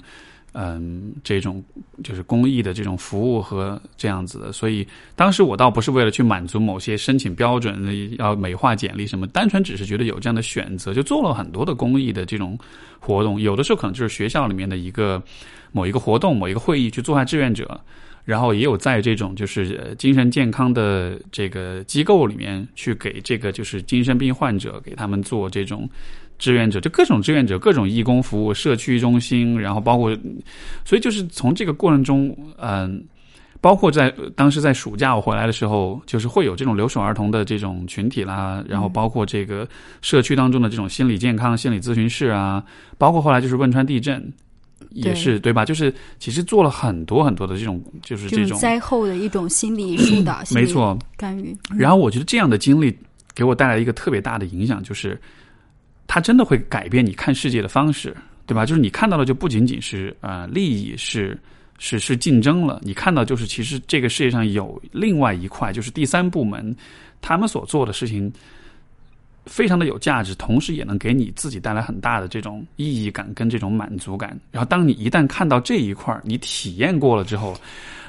[0.55, 1.63] 嗯，这种
[2.05, 4.53] 就是公益的这种服务和这样子的。
[4.53, 4.87] 所以
[5.17, 12.59] 当时我倒不是为了去满足某些申请标准，要美化简历什么，单纯只是觉得有这样的选择，就做了很多的公益的这种
[13.01, 13.41] 活动。
[13.41, 15.23] 有的时候可能就是学校里面的一个
[15.73, 17.81] 某一个活动、某一个会议去做下志愿者。
[18.25, 25.91] 然后也有在这种就是精神健康的这个机构里面去给这个就是精神病患者给他们做这种
[26.43, 30.13] 志愿者，就各种志愿者、各种义工服务、社区中心，然后包括，
[30.85, 33.01] 所以就是从这个过程中，嗯、
[33.61, 39.69] 包括在呃当时在暑假我回来的时候，就是会有这种留守儿童的这种群体啦，然后包括这个
[40.01, 42.61] 社区当中的这种心理健康、心理咨询室啊，
[42.99, 44.21] 包括后来就是汶川地震。
[44.95, 45.65] 也是对吧？
[45.65, 50.99] 就是其实做了很多很多的这种，就是这种灾后的一种心理疏导、 没错。
[51.17, 51.57] 干预。
[51.79, 52.95] 然后我觉得这样的经历
[53.33, 55.19] 给我带来一个特别大的影响，就是
[56.13, 58.67] 它真的会改变你看世界的方式，对吧？
[58.67, 61.39] 就是你看到的就不仅仅是呃利益是
[61.79, 66.77] 是是竞争了，你看到就是其实这个世界上有另外一块，就是第三部门
[67.23, 68.31] 他们所做的事情。
[69.47, 74.39] 非常的有价值，同时也能给你自己带来很大的这种意义感跟这种满足感。
[74.53, 77.57] 然后，当你一旦看到这一块儿，你体验过了之后，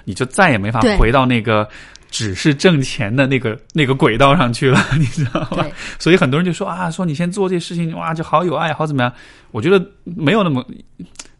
[0.04, 1.68] 你就再也没法回到那个
[2.14, 5.48] 只是挣钱的那个那个轨道上去了， 你知道吗？
[5.56, 9.12] 对，所以很多人就说啊，说你先做这事情，哇，就好有爱好怎么样？
[9.50, 10.64] 我觉得没有那么，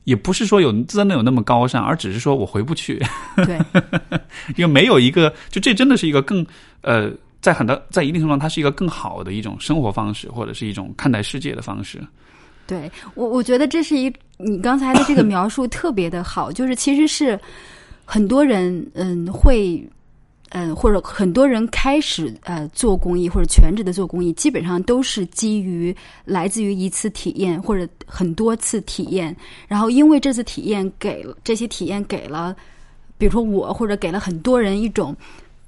[0.04, 3.00] 也不是说有真的有那么高尚，而只是说我回不去，
[3.46, 3.60] 对，
[4.58, 6.44] 因为没有一个，就这真的是一个更
[6.82, 12.02] 呃，在很大在一定程度上，它是一个更好的一种生活方式，或者是一种看待世界的方式。
[12.66, 17.40] 对我，我觉得这是一你刚才的这个描述特别的好，就是其实是
[18.06, 19.88] 很多人嗯会
[20.54, 29.36] 嗯或者很多人开始呃做公益或者全职的做公益，基本上都是基于来自于一次体验或者很多次体验，
[29.68, 32.56] 然后因为这次体验给这些体验给了，
[33.18, 35.14] 比如说我或者给了很多人一种。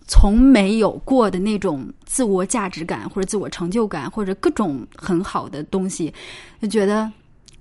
[0.07, 6.13] 从没有过的那种自我价值感，或者自我成就感，或者各种很好的东西，
[6.61, 7.11] 就觉得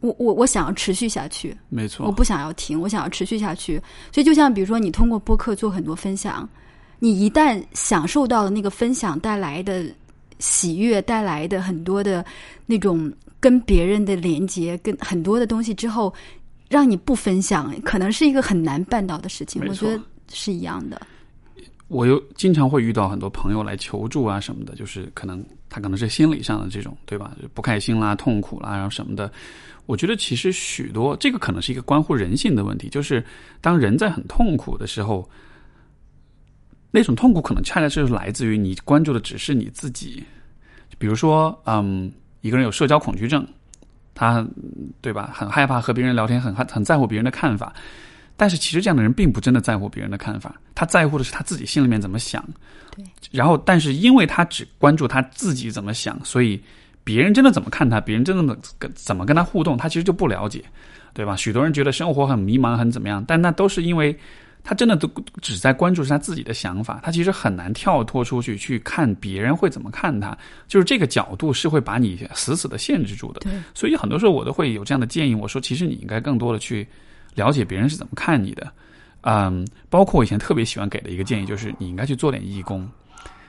[0.00, 3.80] 我我我想要持续下去，没错，我不想要停，我想要持续下去。
[4.12, 6.46] 所以就像比如说，你通过播客做很多分享，
[6.98, 9.84] 你一旦享受到了那个分享带来的
[10.38, 12.24] 喜悦，带来的很多的
[12.66, 16.12] 那种跟别人的连接，跟很多的东西之后，
[16.68, 19.62] 让你不分享，可能是一个很难办到的事情。
[19.66, 20.02] 我觉得
[20.32, 21.00] 是一样的。
[21.88, 27.36] 我又经常会遇到很多朋友来求助啊什么的，就是可能他可能是心理上的这种，对吧？
[27.52, 29.30] 不开心啦、痛苦啦，然后什么的。
[29.86, 33.22] 我觉得其实许多这个可能是一个关乎人性的问题，就是
[33.60, 35.28] 当人在很痛苦的时候，
[36.94, 40.22] 那种痛苦可能恰恰就是来自于你关注的只是你自己。
[40.96, 43.44] 比如说，嗯，一个人有社交恐惧症，
[44.14, 44.46] 他
[45.00, 47.74] 对吧，很害怕和别人聊天，很很在乎别人的看法。
[48.36, 52.44] 但是其实这样的人并不真的在乎别人的看法，他在乎的是他自己心里面怎么想。
[52.94, 53.04] 对。
[53.32, 56.62] 然后，但是因为他只关注他自己怎么想，所以
[57.02, 60.64] 别人真的怎么看他，别人真的跟怎么跟他互动，他其实就不了解，
[61.12, 61.34] 对吧？
[61.34, 64.16] 许多人觉得生活很迷茫，很怎么样，但那都是因为
[64.64, 65.06] 他真的都
[65.42, 73.40] 只在关注是他自己的想法，他其实很难跳脱出去去看别人会怎么看他，就是这个角度是会把你死死的限制住的。
[73.40, 76.88] 对，所以很多时候我都会有这样的建议，我说其实你应该更多的去
[77.34, 78.72] 了解别人是怎么看你的，
[79.20, 82.88] 嗯，包括我以前特别喜欢给的一个建议就是你应该去做点义工。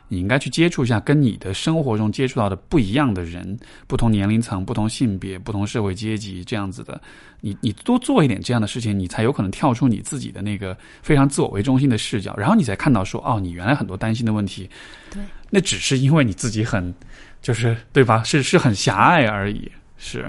[0.07, 7.01] 你应该去接触一下跟你的生活中接触到的不一样的人，不同年龄层、不同性别、不同社会阶级这样子的，
[7.41, 14.69] 你你多做一点这样的事情，你才有可能跳出你自己的那个非常自我为中心的视角，然后你才看到说，哦，你原来很多担心的问题，
[15.09, 16.93] 对，那只是因为你自己很
[17.41, 18.23] 就是对吧？
[18.23, 20.25] 是是很狭隘而已，是。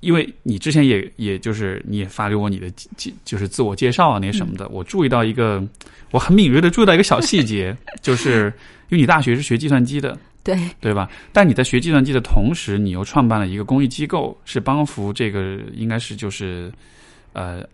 [0.00, 2.70] 因为你之前也也就是你也发给我你的
[3.24, 5.62] 就是自我介绍啊那些什么的，我注意到一个，
[6.10, 8.52] 我很敏锐的注意到一个小细节， 就是
[8.88, 11.08] 因为你大学是学计算机的，对对吧？
[11.32, 16.72] 但你在学计算机的同时，你又创办了一个公益机构，是帮扶这个应该是就是
[17.32, 17.64] 呃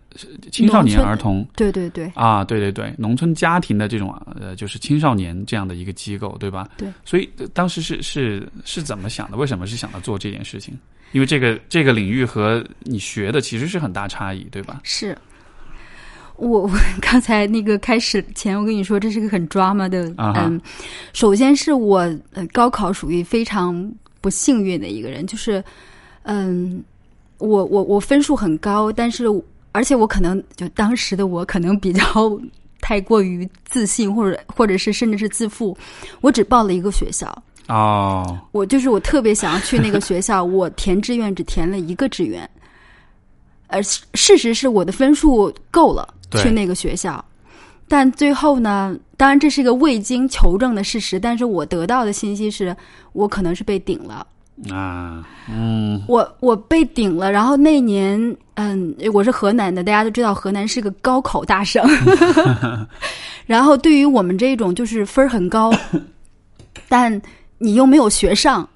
[0.51, 6.67] 青少年儿童，对对对啊对对对，农村家庭的这种呃就是青少年这样的一个机构，对吧？
[6.77, 9.37] 对，所以当时是是是怎么想的？
[9.37, 10.77] 为什么是想到做这件事情？
[11.13, 14.81] 因为这个这个领域和你学的其实是很大差异，对吧？
[14.83, 15.17] 是，
[16.35, 20.59] 我我 刚才那个开始前，我跟你说这是个很 drama 的，嗯，
[21.13, 21.99] 首先是我
[22.33, 23.89] 呃高考属于非常
[24.19, 25.63] 不幸运的一个人，就是
[26.23, 26.83] 嗯，
[27.37, 29.25] 我我我分数很高，但是
[29.71, 32.03] 而且我可能就当时的我可能比较
[32.81, 35.77] 太过于自信，或者或者是甚至是自负，
[36.21, 37.43] 我只报了一个学校。
[37.67, 42.49] 哦，我就是我特别想要去那个学校，我填志愿只填了一个志愿，
[43.67, 47.23] 而事实是我的分数够了去那个学校，
[47.89, 52.73] 但最后呢，当然这是一个未经求证的事实，但是我得到的信息是
[53.11, 54.25] 我可能是被顶了
[54.71, 61.85] 啊，嗯，我我被顶了，然后那年，嗯，我是河南的，大家都知道河南是个高考大省，
[63.45, 65.71] 然后对于我们这种就是分儿很高，
[66.89, 67.21] 但
[67.59, 68.67] 你又没有学上，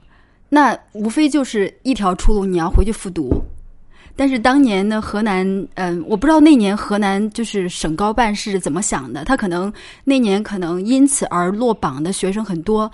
[0.49, 3.31] 那无非就是一条出路，你要回去复读。
[4.15, 9.23] 但是当年呢，河南，嗯，我不知道那年河南就是省高办是怎么想的。
[9.23, 9.71] 他可能
[10.03, 12.91] 那年可能因此而落榜的学生很多，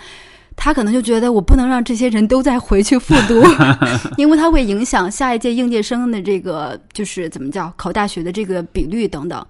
[0.58, 3.42] 他可能就觉得我不能让这些人都再回去复读，
[4.18, 9.42] 因为他会影响下一届应届生的这个就是怎么叫考大学的这个比率等等。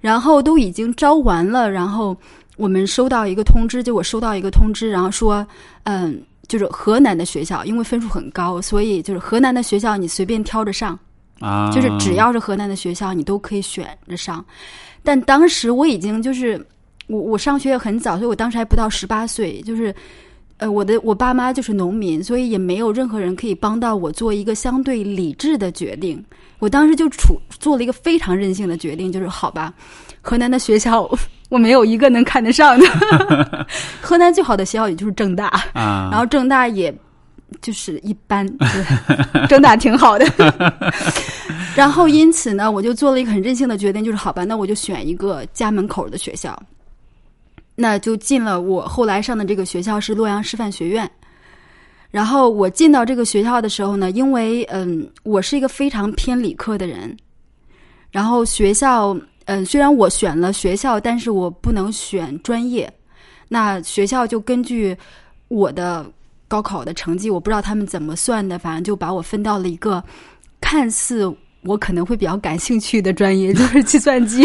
[0.00, 2.16] 然后都已经招完了，然后。
[2.58, 5.46] 我们收到一个通知，就我收到一个通知，然后说，
[5.82, 10.98] 嗯，就是河南的学校，因为分数很高，所以就是河南的学校你随便挑着上，
[11.38, 14.42] 啊，就是只要是河南的学校，你都可以选着上。
[15.02, 16.58] 但当时我已经就是
[17.08, 19.94] 我我上学也很早，所以我当时还不到十八岁，就是
[20.58, 26.22] 呃我的我爸妈就是农民，所以也没有任何人可以帮到我做一个相对理智的决定。
[26.58, 29.72] 我当时就处做了一个非常任性的决定，就是好吧，
[30.22, 31.08] 河南的学校。
[31.48, 32.86] 我没有一个能看得上的，
[34.02, 36.92] 河南最好的学校也就是郑大，然后郑大也
[37.60, 38.44] 就是一般，
[39.48, 40.26] 郑大挺好的。
[41.76, 46.60] 然后因此呢，我就做了一个很任性的决定，就是好吧，那我就选一个家门口的学校，
[47.76, 51.08] 那就进了我后来上的这个学校是洛阳师范学院。
[52.10, 57.16] 然后我进到这个学校的时候呢，因为嗯，我是一个非常偏理科的人，
[58.10, 59.16] 然后学校。
[59.48, 62.92] 嗯，虽然我选了学校，但是我不能选专业。
[63.46, 64.96] 那学校就根据
[65.46, 66.04] 我的
[66.48, 70.02] 高考的成绩，我不知道他们怎么算的，反正就把我分到了一个
[70.60, 71.32] 看似
[71.66, 74.42] 我可能会比较感兴趣的专业， 就是计算机。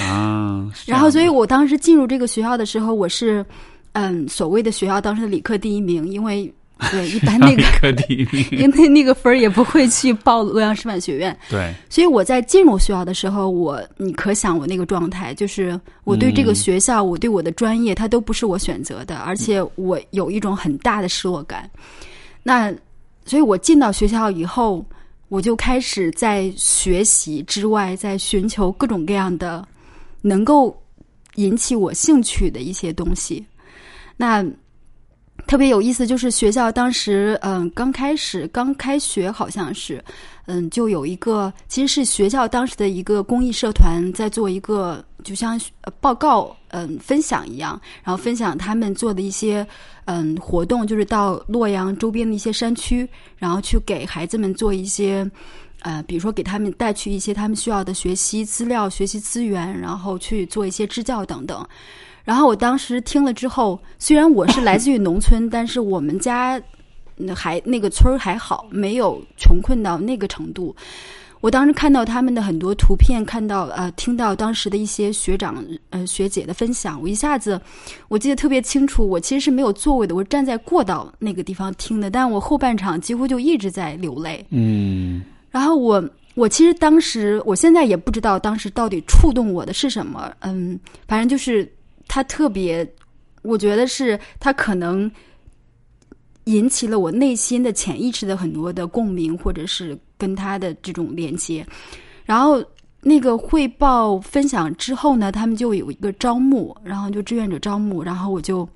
[0.00, 3.44] 啊，然后，所以我当时进入这个学校的时候，我是
[3.92, 6.52] 嗯，所谓的学校当时的理科第一名，因为。
[6.90, 7.62] 对， 一般那个，
[8.50, 11.38] 因为那个分儿也不会去报洛阳师范学院。
[11.48, 21.70] 对，所以我在进入学校的时候，我你可想我那个状态，就是我对这个学校，我对我的专业，它都不是我选择的，而且我有一种很大的失落感。
[22.42, 22.74] 那，
[23.24, 24.84] 所以我进到学校以后，
[25.32, 29.66] 我就开始在学习之外，在寻求各种各样的
[30.20, 30.78] 能够
[31.36, 33.42] 引起我兴趣的一些东西。
[34.14, 34.44] 那。
[35.46, 40.02] 特别有意思，就是学校当时，嗯，刚开始刚开学，好像是，
[40.46, 45.60] 嗯，就有一个，其实是学校当时的一个公益社团在做一个，就像
[46.00, 49.66] 报告，嗯，分享一样，然后分享他们做的一些，
[50.06, 55.30] 嗯，活动，就是到洛阳周边的一些山区，然后去给孩子们做一些，
[55.80, 61.66] 呃，比如说给他们带去一些他们需要的学习资料、学习资源，然后去做一些支教等等。
[62.24, 66.60] 然后我当时听了之后，虽然我是来自于农村，但是我们家
[67.34, 70.74] 还那个村儿还好，没有穷困到那个程度。
[71.40, 77.60] 我当时看到他们的很多图片，看到呃，听到当时的一些学长呃学姐的分享，我一下子
[78.06, 79.04] 我记得特别清楚。
[79.04, 84.46] 我其实是没有座位的，我站在过道那个地方听的，但我后半场几乎就一直在流泪。
[84.50, 85.20] 嗯。
[85.50, 90.32] 然后我我其实当时，我现在也不知道当时到底触动我的是什么。
[90.42, 90.78] 嗯，
[91.08, 91.68] 反正就是。
[92.14, 92.86] 他特别，
[93.40, 95.10] 我觉得是他可能
[96.44, 101.66] 引起了我内心的潜意识的很多的共鸣，或者是跟他的这种连接。
[102.26, 102.62] 然后
[103.00, 108.68] 那个汇报分享之后呢，他们就有一个招募，然后就志愿者招募，然后我就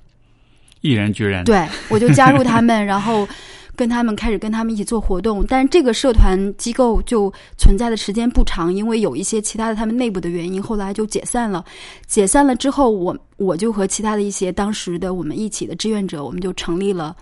[0.80, 1.44] 毅然决然。
[1.44, 3.28] 对，我就加入他们，然后
[3.76, 5.44] 跟他们开始跟他们一起做活动。
[5.46, 11.64] 但是这个社团机构就存在的时间不长，因为有一些其他的他们内部的原因，后来就解散了。
[12.06, 17.14] 解散了之后，我我就和其他的一些当时的我们一起的志愿者，我们就成立了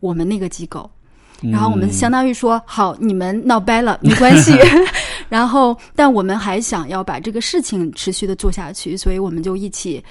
[0.00, 0.88] 我们那个机构。
[1.42, 4.52] 然后我们相当于说，好，你们闹掰了没关系。
[5.28, 10.02] 然后，但我们还想要把这个事情持续的做下去，所以我们就一起，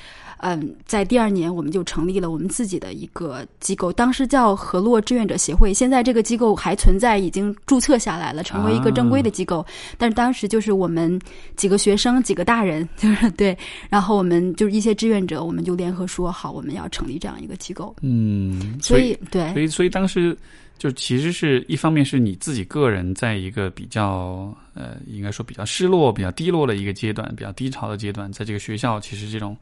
[0.45, 5.73] 嗯，在第二年我们就成立了我们自己的一个机构，当时叫河洛志愿者协会。
[5.73, 9.65] 现在这个机构还存在，已经注册下来了，成为一个正规的机构。
[9.97, 11.17] 但是当时就是我们
[11.55, 13.57] 几个学生、几个大人，就是对，
[13.89, 17.95] 然后我们就是一些志愿者，我们就联合说好，我们要成立这样一个机构。
[18.01, 20.37] 嗯，所以对，所以所以当时。
[20.79, 29.55] 就其实是一方面是你自己个人在一个比较呃，应该说比较失落、比较低落的一个阶段，比较低潮的阶段，在这个学校其实这种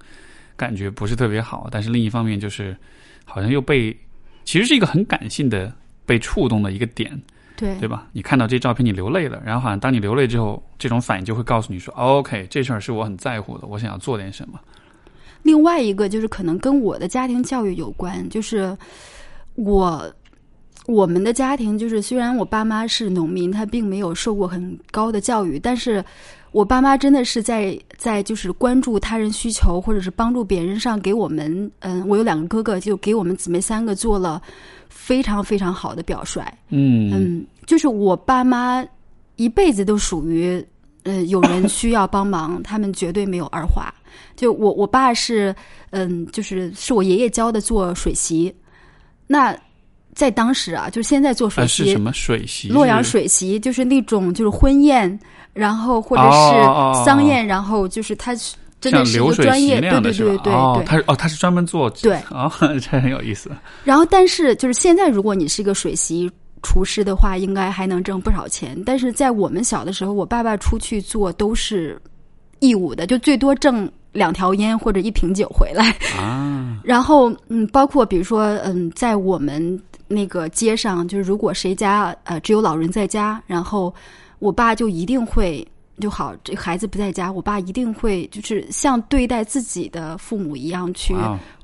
[0.62, 1.68] 感觉不是特别好。
[1.72, 2.78] 但是另一方面就是
[3.26, 3.92] 好像又被
[4.46, 5.74] 其实是一个很感性的
[6.06, 7.10] 被触动的一个点，
[7.58, 8.08] 对对吧？
[8.14, 14.60] 你看到这照片你流泪了，然后好像当你流泪之后，这种反应就会告诉你说：“OK，这事儿是我很在乎的，我想要做点什么。”
[15.42, 18.78] 另外一个就是可能跟我的家庭教育有关，就是
[19.56, 20.14] 我。
[20.88, 26.04] 我们的家庭就是，虽然我爸妈是农民，他并没有受过很高的教育，但是
[26.52, 34.42] 我爸妈真的是在在就是关注他人需求或者是帮助别人上，给我们嗯，我有两个哥哥，就给我们姊妹三个做了
[34.90, 36.42] 非常非常好的表率。
[36.70, 38.86] 嗯嗯，就是我爸妈
[39.38, 40.64] 一辈子都属于
[41.04, 43.94] 呃有人需要帮忙，他们绝对没有二话。
[44.36, 45.56] 就我我爸是
[45.92, 48.54] 嗯，就是是我爷爷教的做水席，
[49.26, 49.58] 那。
[50.14, 52.68] 在当时啊，就现在做水席，是什么水席？
[52.68, 55.18] 洛阳水席就是那种就是婚宴，
[55.54, 58.34] 然后或者是桑宴，然后就是他
[58.80, 60.54] 真的是一个专业，对对对对对。
[60.54, 63.52] 哦，他是哦，他是专门做对 哦，这很有意思。
[63.84, 66.32] 然后，但是就是现在，如果你是一个水席
[66.64, 68.82] 厨师的话，应该还能挣不少钱。
[68.86, 72.02] 但是在我们小的时候，我爸爸出去做都是
[72.60, 76.80] 义务的，就最多挣两条烟或者一瓶酒回来啊。
[76.84, 79.80] 然后，嗯，包括比如说，嗯，在我们。
[80.14, 83.96] 那个街上，就是如果谁家呃只有老人在家，然后
[84.42, 85.66] 我爸就一定会
[86.00, 91.16] 就好，这孩子不在家，我爸一定会就是像对待自己的父母一样去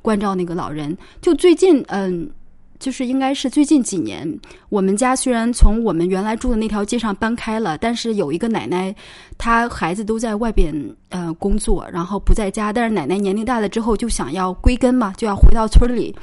[0.03, 0.95] 关照那个老人。
[1.19, 2.29] 就最近，嗯，
[2.77, 8.95] 就是应该是最近几年，我们家虽然从我们原来住的那条街上搬开了，但是有一个奶奶，
[9.39, 10.71] 她孩子都在外边
[11.09, 16.15] 呃工作，然后不在家，但是奶奶年龄大了之后就想要归根嘛，就要回到村里。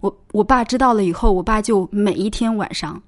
[0.00, 2.98] 我我爸知道了以后，我爸就每一天晚上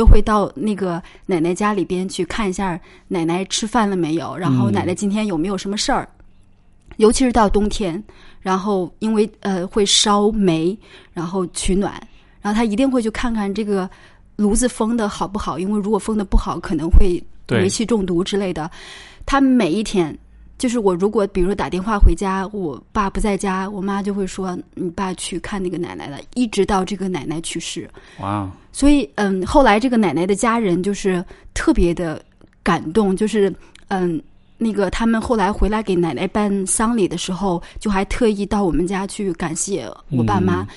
[0.00, 6.08] 都会到那个奶奶家里边去看一下奶奶吃饭了没有，然后奶奶今天有没有什么事儿。
[6.96, 8.02] 尤其是到冬天，
[8.40, 10.74] 然后因为呃会烧煤，
[11.12, 11.92] 然后取暖，
[12.40, 13.88] 然后他一定会去看看这个
[14.36, 18.70] 炉子封的好不好，因为如果封的不好，可能会煤气中毒之类的。
[19.26, 20.18] 他每一天。
[20.60, 27.88] 就是我如果比如说打电话回家，我爸不在家，我妈就会说你爸去看那个奶奶了，一直到这个奶奶去世。
[28.20, 28.46] 哇！
[28.70, 32.22] 所以嗯，后来这个奶奶的家人就是特别的
[32.62, 33.50] 感动，就是
[33.88, 34.20] 嗯，
[34.58, 40.68] 那个他们后来回来给奶奶办丧礼的时候，就还特意到我们家去感谢我爸妈。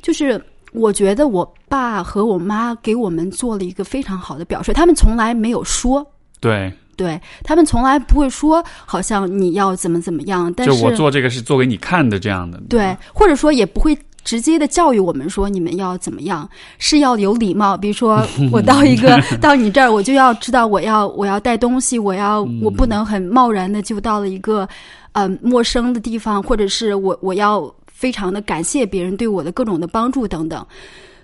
[0.00, 6.04] 就是我觉得我爸和我妈给我们做了一个非常好的表率，他们从来没有说。
[6.40, 6.72] 对。
[6.96, 12.60] 对他们从来不会说，好像你要怎么怎么样，但是我做这个是做给你看的这样的。
[12.68, 17.76] 对，或者说也不会直接的教育我们说你们要怎么样，是要有礼貌。
[17.76, 24.66] 比如说 我到一个到你这儿，我就要知道我要我要带东西，我要我不能很贸然的就到了一个
[25.12, 30.66] 呃陌生的地方，或者是我我要非常的感谢别人对我的各种的帮助等等，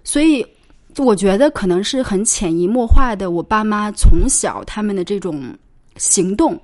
[0.05, 0.45] 所以。
[0.99, 5.43] 我觉得可能是很潜移默化的，我爸妈从小他们的这种
[5.97, 6.61] 行动，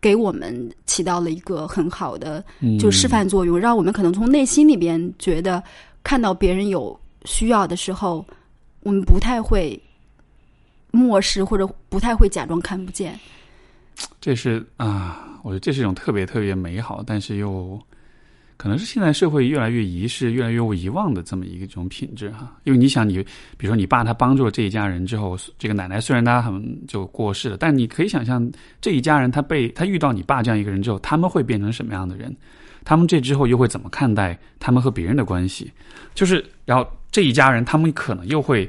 [0.00, 2.44] 给我们起到了一个很好的
[2.78, 5.62] 就示范作用，让我们可能从内心里边觉得，
[6.02, 8.24] 看到别人有需要的时候，
[8.82, 9.80] 我们不太会
[10.90, 13.18] 漠视或者不太会假装看不见。
[14.20, 17.78] 这是啊，我觉得这是一种特别特别美好，但是又。
[18.58, 23.16] 可能是现在社会越来越遗失、越来越遗忘的这么一个种品质哈，因为你想，你
[23.56, 28.50] 比如说你爸他帮助了这一家人之后，这个奶奶虽然他很就过世了，但你可以想象
[28.80, 32.36] 这一家人他被他遇到你爸这样一个人之后，他们会变成什么样的人？
[32.84, 35.70] 他们这之后又会怎么看待他们和别人的关系？
[36.12, 38.68] 就是然后这一家人他们可能又会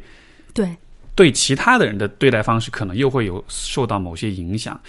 [0.54, 0.70] 对
[1.16, 4.80] 对其他的人的对待方式可能又会有受到某些影响。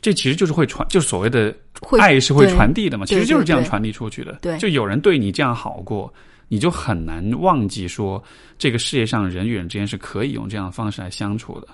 [0.00, 1.54] 这其实就是会传，就所谓的
[1.98, 4.38] 爱是会传递的嘛，其实就是这样传递出去的。
[4.42, 6.12] 对，就有人对你这样好过，
[6.48, 8.22] 你就很难忘记说
[8.58, 11.68] 这个世界上人与人之间是可以用这样的方式来相处的，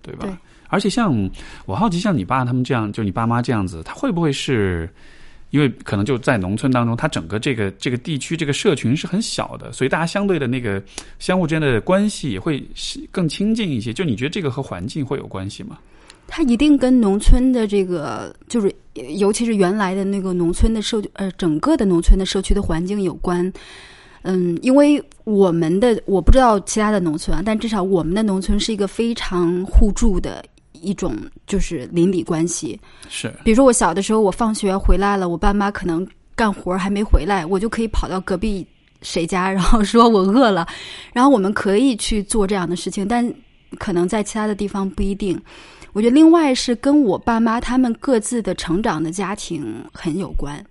[0.00, 0.26] 对吧？
[0.26, 0.32] 对
[0.68, 1.30] 而且像
[1.66, 4.88] 我好奇，像你爸他们这样，就你爸妈这样子，他会不会是？
[5.50, 10.82] 因为可能就在农村当中，他整个这个这个地区这个社群是很小的，所以大家相对的那个
[11.18, 12.66] 相互之间的关系也会
[13.10, 13.92] 更亲近一些。
[13.92, 15.78] 就你觉得这个和环境会有关系吗？
[16.34, 23.52] 它一定跟农村的这个，就是尤其是原来的那个农村的社呃，整个的农村的社区的环境有关。
[24.22, 30.42] 嗯，因为我们的我不知道其他的农村啊，但至少我们的农村是一个非常互助的。
[30.72, 31.14] 一种
[31.46, 33.32] 就是邻里关系，是。
[33.44, 36.04] 比如说我小的时候，我放学回来了，我爸妈可能
[36.34, 38.66] 干活还没回来，我就可以跑到隔壁
[39.00, 40.66] 谁家，然后说我饿了，
[41.12, 43.06] 然后我们可以去做这样的事情。
[43.06, 43.32] 但
[43.78, 45.40] 可能在其他的地方不一定。
[45.92, 50.64] 我觉得另外是跟我爸妈他们各自的成长的家庭很有关。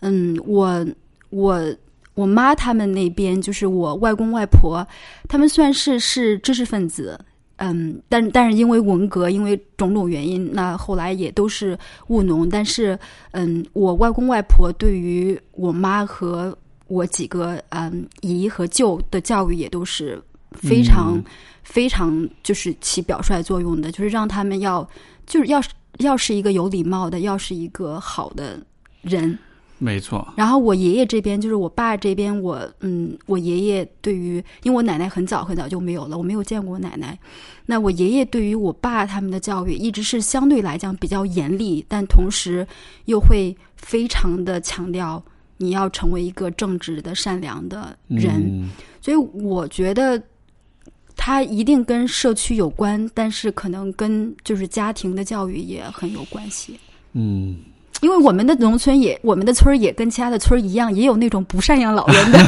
[0.00, 0.86] 嗯，我
[1.30, 1.74] 我
[2.14, 4.86] 我妈他们那边就是我外公外婆，
[5.28, 7.18] 他们算是是知识分子。
[7.58, 11.78] 嗯，但但是因为文革，因为种种原因，那后来也都是
[12.08, 12.46] 务农。
[12.46, 12.98] 但是，
[13.30, 16.54] 嗯，我外公外婆对于我妈和
[16.86, 20.22] 我几个嗯姨和舅的教育也都是
[20.52, 21.18] 非常
[21.76, 24.88] 非常就是起表率作用的，就是让他们要
[25.26, 25.62] 就是要
[25.98, 28.58] 要是一个有礼貌的，要是一个好的
[29.02, 29.38] 人。
[29.76, 30.26] 没错。
[30.38, 37.18] 然后我爷爷这边就是我爸这边，我嗯，我爷爷对于，因为我奶奶很早很早就没有了，我没有见过我奶奶。
[37.66, 42.66] 那我爷爷对于我爸他们的教育，一直是相对来讲比较严厉，但同时
[43.04, 45.22] 又会非常的强调
[45.58, 48.66] 你要成为一个正直的、善良的人。
[49.02, 50.18] 所以我觉得
[51.26, 56.78] 他一定跟社区有关，但是可能跟就是家庭的教育也很有关系。
[57.14, 57.56] 嗯。
[58.00, 62.38] 因为我们的农村也，我们的村儿也跟其他的村儿一样，也有那种不赡养老人的，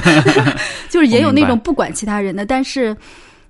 [0.88, 2.46] 就是也有那种不管其他人的。
[2.46, 2.96] 但是，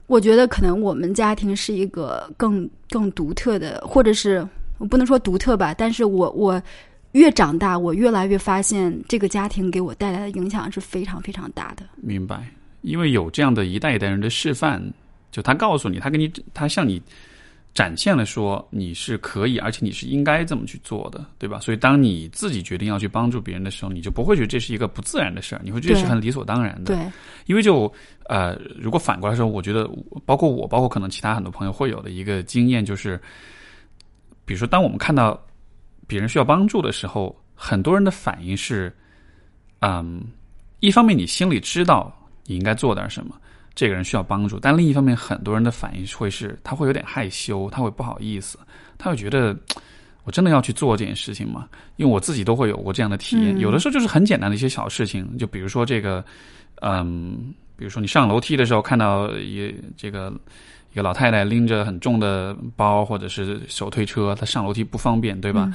[0.06, 4.48] 我觉得可能我们家庭是一个更更独特的，或者是
[4.78, 5.74] 我不能说独特吧。
[5.74, 6.62] 但是我我
[7.12, 11.82] 越长大，我越来越发现这个家庭给我带来的影响是非常非常大的。
[11.96, 12.48] 明白，
[12.80, 14.80] 因为有这样的一代一代人的示范，
[15.30, 17.00] 就他告诉你，他给你，他向你。
[17.74, 21.60] 展现了说你是可以，而且你是应该这么去做的，对吧？
[21.60, 26.96] 所以当你自己决定要去帮助别人的时候，你就不会觉得这是一个不自然的事儿，你会觉得是很理所当然的。
[26.96, 27.12] 对，
[27.46, 27.92] 因为就
[28.24, 29.88] 呃，如果反过来说，我觉得
[30.26, 33.20] 包括我，包括可能其他很多朋友会有的一个经验就是，
[34.44, 35.40] 比如说当我们看到
[36.08, 38.92] 别人需要帮助的时候，很多人的反应是，
[39.80, 40.20] 嗯，
[40.80, 42.12] 一方面你心里知道
[42.44, 43.38] 你应该做点什么。
[43.78, 48.58] 这个人需要帮助，但另一方面，很多人的反应会是，他会有点害羞，他会不好意思，
[48.98, 49.56] 他会觉得，
[50.24, 51.68] 我真的要去做这件事情吗？
[51.94, 56.24] 因为我自己都会有过这样的体验，有的时候就是很简单的一些小事情，就比如说这个，
[56.80, 60.32] 嗯，比如说你上楼梯的时候看到一这个
[60.92, 65.72] 一个老太太拎着很重的包或者是手推车，她上楼梯不方便，对吧？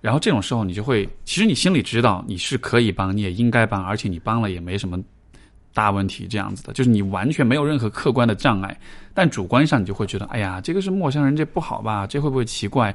[0.00, 5.00] 然后这种时候你就会，其实你心里知道你是可以帮，你也应该帮，而且你帮了也没什么。
[5.74, 8.76] 大问题这样子的，就是你完全没有任何客观的障碍，
[9.14, 12.06] 但主观上你就会觉得，哎呀，这个是陌生人，这不好吧？
[12.06, 12.94] 这会不会奇怪？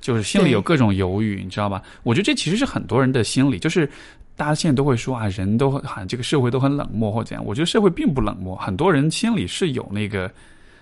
[0.00, 1.82] 就是心里有各种犹豫，你知道吧？
[2.02, 3.88] 我觉得这其实是很多人的心理，就是
[4.36, 7.44] 大家现在都会说啊，人都很这个社会都很冷漠或怎样。
[7.44, 10.30] 我觉得社会并不冷漠，很多人心里是有那个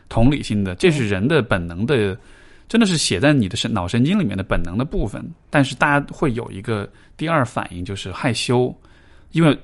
[0.08, 2.18] 同理心的，这是人的本能的，
[2.66, 5.22] 真的是写在你的神脑神经里面的本能的部分。
[5.50, 8.74] 但是大家会有一个第二反应，就是害羞，
[9.32, 9.56] 因为。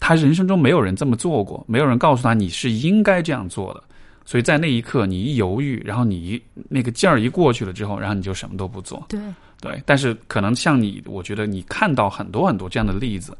[0.00, 3.82] 他人生中没有人这么做过，没有人告诉他你是应该这样做的，
[4.24, 9.04] 所以在那一刻你一犹豫，然后你一那个劲儿一过去了之后，然后你就什么都不做。
[9.08, 9.20] 对
[9.60, 13.36] 对，但是可能像你，我觉得你看到很多很多这样的例子，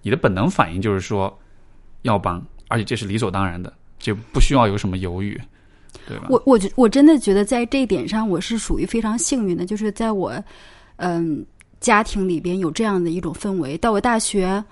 [0.00, 1.36] 你的本能反应就是说
[2.02, 5.40] 要帮，而且这是理所当然的，就不需要有什么犹豫，
[6.06, 6.26] 对吧？
[6.28, 10.32] 我我觉我真的觉得在这一点上我是属于非常幸运的，就是在我
[10.96, 11.44] 嗯
[11.80, 14.62] 家庭里边有这样的一种氛围，到我大学。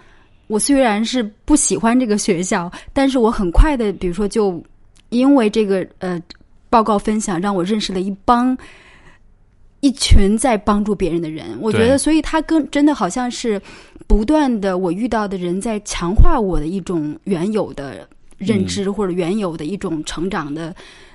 [0.46, 4.62] 我虽然是不喜欢这个学校，但是我很快的，比如说，就
[5.08, 6.20] 因为这个呃
[6.68, 8.56] 报告分享，让我认识了一帮
[9.80, 11.46] 一群在帮助别人的人。
[11.60, 13.60] 我觉得，所以他跟真的好像是
[14.06, 20.74] 不断的，我遇到的人在强化我的一种原有的认知，或者原有的一种成长的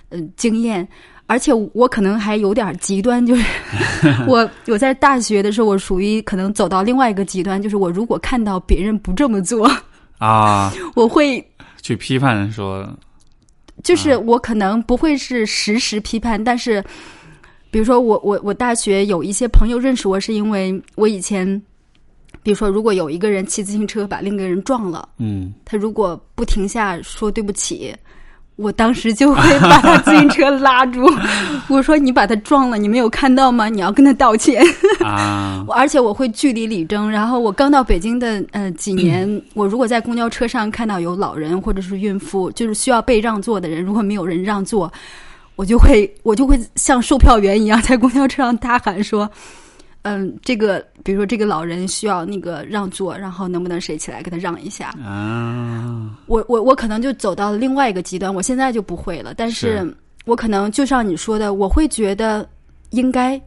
[0.10, 0.88] 嗯经验。
[1.30, 3.46] 而且我可能还有点极端，就是
[4.28, 9.70] 我我在大学的时候，我属于可能走到另外一个极端，就是我如果看到别人不这么做
[10.18, 11.48] 啊，我会
[11.84, 12.90] 去批判说，
[13.84, 16.84] 就是我可能不会是实时批判，但是
[17.70, 21.46] 比如说我我我大学有一些朋友认识我是因为我以前
[22.42, 27.96] 比如说，如果有一个人骑自行车把另一个人撞了，嗯，他如果不停下说对不起，
[28.62, 31.10] 我当时就会把他自行车拉住，
[31.70, 33.70] 我说你把他撞了，你没有看到吗？
[33.70, 34.62] 你要跟他道歉。
[35.00, 37.10] 啊， 而且我会据理力争。
[37.10, 44.92] 然后我刚到北京的呃几年， 我如果在公交车上看到有老人或者是孕妇，就是需要被让座的人，如果没有人让座，
[45.56, 49.30] 我就会我就会像售票员一样在公交车上大喊说。
[50.04, 54.94] 嗯，这个比如说这个老人需要那个让座，然后能不能谁起来给他让一下？
[55.04, 59.34] 啊，我我我可能就走到了另外一个极端，我现在就不会了。
[59.34, 59.96] 但是是
[60.26, 62.48] 我可能就像你说的，我会觉得
[62.92, 63.40] 应该。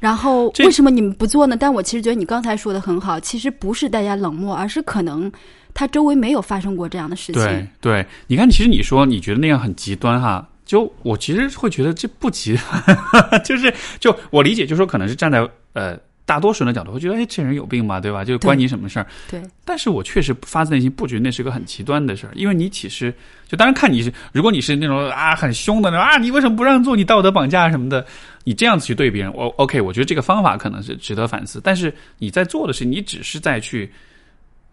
[0.00, 1.56] 然后为什么你们不做呢？
[1.56, 5.30] 但我其实觉得你刚才说的很好，其实不是大家冷漠，而是可能
[5.74, 7.40] 他周围没有发生过这样的事情。
[7.40, 13.70] 对对，你看，其实你说你觉得那样很极端哈，就我其实会觉得这不极端， 就是
[14.00, 15.94] 就我理解，就是说可能是站在呃
[16.24, 18.24] 大多数人的角度，会觉得哎这人有病吧，对吧？
[18.24, 19.06] 就关你什么事儿？
[19.30, 23.12] 对但是我确实发自内心不觉得那是个很极端的事儿，因为你其实
[23.46, 26.96] 就当然看你是，如果你是那种啊很凶的那种啊，你为什么不让座？
[26.96, 28.06] 你道德绑架什么的，
[28.44, 31.60] 你这样子去对别人，我 OK，我觉得这个方法可能是值得反思。
[31.62, 33.92] 但是你在做的是，你只是在去，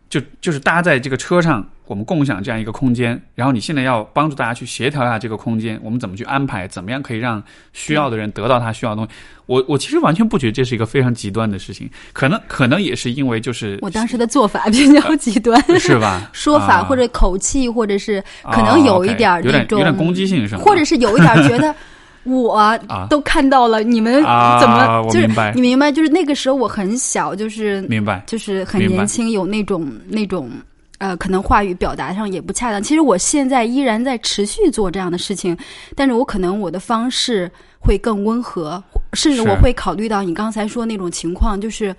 [0.09, 7.41] 就就是大家在这个车上，我们共享这样一个空间，然后你现在要帮助大家去协调一下这个空间，我们怎么去安排，怎么样可以让
[7.73, 9.11] 需要的人得到他需要的东西。
[9.45, 16.27] 我我其实完全不觉得这是一个非常极端的事情，可能可能也是因为就是我当时的做法比较极端，是吧？
[16.33, 20.63] 说法啊或者口气，或者是可能有一点儿那种点有点攻击性是吗？
[20.65, 21.75] 或者是有一点儿觉得
[22.23, 25.91] 我啊都看到了，你们啊怎么就是明你明白？
[25.91, 30.51] 就是那个时候我很小，就是明白就是很年轻，有那种那种
[30.97, 32.83] 呃，可能话语表达上也不恰当。
[32.83, 35.57] 其实我现在依然在持续做这样的事情，
[35.95, 37.49] 但是我可能我的方式
[37.79, 41.95] 会更温和，甚至我会考虑到你刚才说那种情况，就是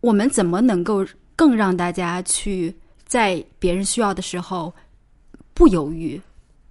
[0.00, 1.04] 我们怎么能够
[1.36, 2.74] 更让大家去
[3.06, 4.72] 在别人需要的时候
[5.52, 6.18] 不犹豫，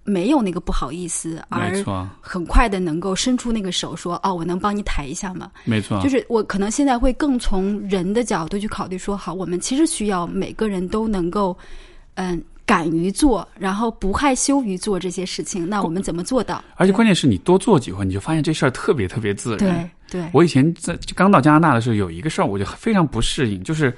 [0.08, 11.56] 没有那个不好意思，没而错很快的能够伸出那个手说：“哦，我能帮你抬一下吗？”没错，就是我可能现在会更从人的角度去考虑说，好，我们其实需要每个人都能够，
[12.14, 15.68] 嗯，敢于做，然后不害羞于做这些事情。
[15.68, 16.62] 那我们怎么做到？
[16.76, 19.90] 而且关键是你多做几回，你就发现这事儿特别特别自然。
[20.10, 23.94] 对对我以前在刚到加拿大的时候，有一个事儿我就非常不适应，就是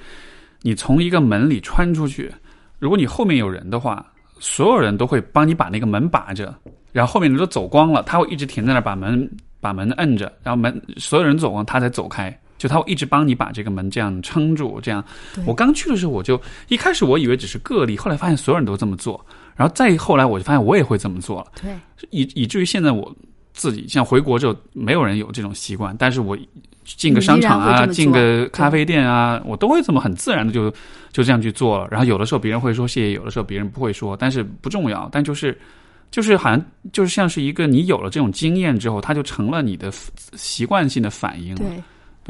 [0.63, 2.33] 你从一个门里穿出去，
[2.81, 4.05] 如果你后面有人的话，
[4.41, 6.53] 所有人都会帮你把那个门把着，
[6.91, 9.31] 然后后面人都走光了，他会一直停在那儿把门
[9.61, 12.37] 把门摁着，然后门所有人走光，他才走开。
[12.59, 15.03] 就他会一直帮你把这个门这样撑住，这样。
[15.47, 16.39] 我刚去的时候，我就
[16.69, 19.25] 一开始我以为只是个例，后来发现所有人都这么做，
[19.57, 21.47] 然后再后来我就发现我也会这么做了。
[21.63, 21.75] 对
[22.11, 23.17] 以以至于现在我
[23.53, 26.37] 自己像回国之后，没有人有这种习惯，但是我
[26.85, 30.71] 进个商场啊，进个咖啡店啊，我都会这么很自然的就
[31.13, 31.89] 就这样去做了。
[31.91, 35.59] 然后有的时候别人会说谢谢，有的时候别人不会说，但是不重要，但就是。
[36.13, 36.61] 就是好像
[36.93, 39.93] 就是像是一个你有了这种经验之后，它就成了你的
[40.35, 41.61] 习惯性的反应了。
[41.61, 41.69] 对。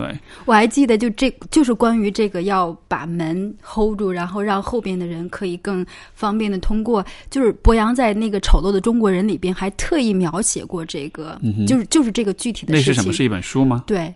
[0.01, 5.85] 对，我还记得，就这就是关于这个要把门 hold 住，然后让后边的人可以更
[6.15, 7.05] 方便的通过。
[7.29, 12.93] 就是博洋在那个《丑陋的中国人》里边还特意描写过这个，嗯就是就是这个具体的事情。
[12.93, 13.13] 那是什么？
[13.13, 13.85] 是一本书吗？
[13.87, 14.15] 对，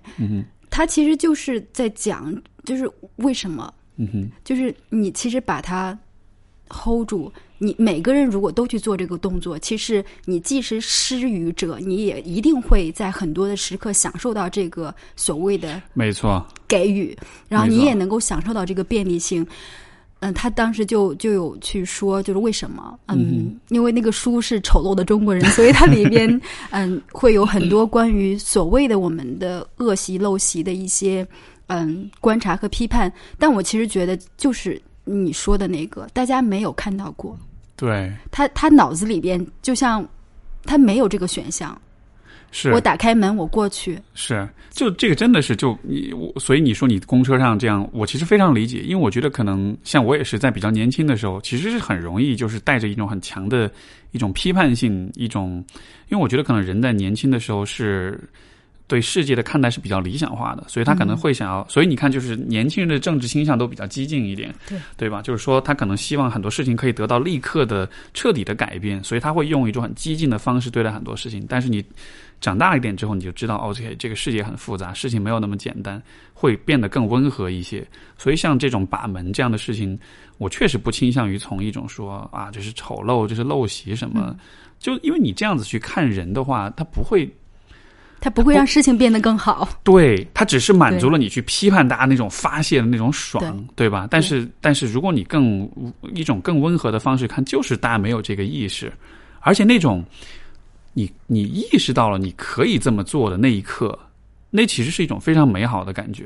[0.71, 5.97] 他其实就是在讲，就是为什么，嗯哼，就是你其实把它
[6.69, 7.33] hold 住，
[7.65, 17.17] 你每个人如果都去做这个动作，其实你既是施予者，你也一定会在很多的时刻享受到这个所谓的没错，给予，
[17.49, 19.47] 然后你也能够享受到这个便利性。
[20.21, 22.99] 嗯，他当时就就有去说，就是为什么？
[23.09, 26.41] 嗯，因为那个书是丑陋的中国人，所以它里边
[26.71, 31.27] 嗯会有很多关于所谓的我们的恶习陋习的一些
[31.67, 33.13] 嗯观察和批判。
[33.39, 37.39] 但我其实觉得，就是你说的那个，大家没有看到过，
[37.77, 40.07] 对，他他脑子里边就像
[40.65, 41.81] 他没有这个选项。
[42.51, 42.71] 是。
[42.71, 53.69] 我打开门，我过去，是，就这个真的是就你我，所以你说你公车上这样，我其实非常理解，因为我觉得可能像我也是在比较年轻的时候，其实是很容易就是带着一种很强的
[54.13, 55.65] 一种批判性，一种，
[56.11, 58.21] 因为我觉得可能人在年轻的时候是
[58.95, 65.21] 对世界的看待是比较理想化的，所以他可能会想要，所以你看，就是年轻人的政治倾向都比较激进一点，对对吧？
[65.21, 71.85] 就是说他可能希望很多事情可以得到立刻的彻底的改变，所以他会用一种很激进的方式对待很多事情，但是你。
[72.41, 76.03] 长大一点之后，你就知道，OK，这个世界很复杂，事情没有那么简单，
[76.35, 77.87] 会变得更温和一些。
[78.19, 79.99] 所以，像这种把门这样的事情，
[80.37, 84.37] 我确实不倾向于从一种说啊，这是丑陋，这是陋习什么。
[84.79, 87.27] 就因为你这样子去看人的话，他不会，
[88.25, 89.69] 它不会让事情变得更好。
[89.83, 94.09] 对，它只是满足了你去批判大家那种发泄的那种爽，对吧？
[94.11, 95.71] 但是，但是如果你更
[96.15, 98.91] 一种更温和的方式看，就是大家没有这个意识，
[99.41, 100.03] 而且那种
[100.95, 103.99] 你你意识到了你可以这么做的那一刻，
[104.49, 106.25] 那其实是一种非常美好的感觉。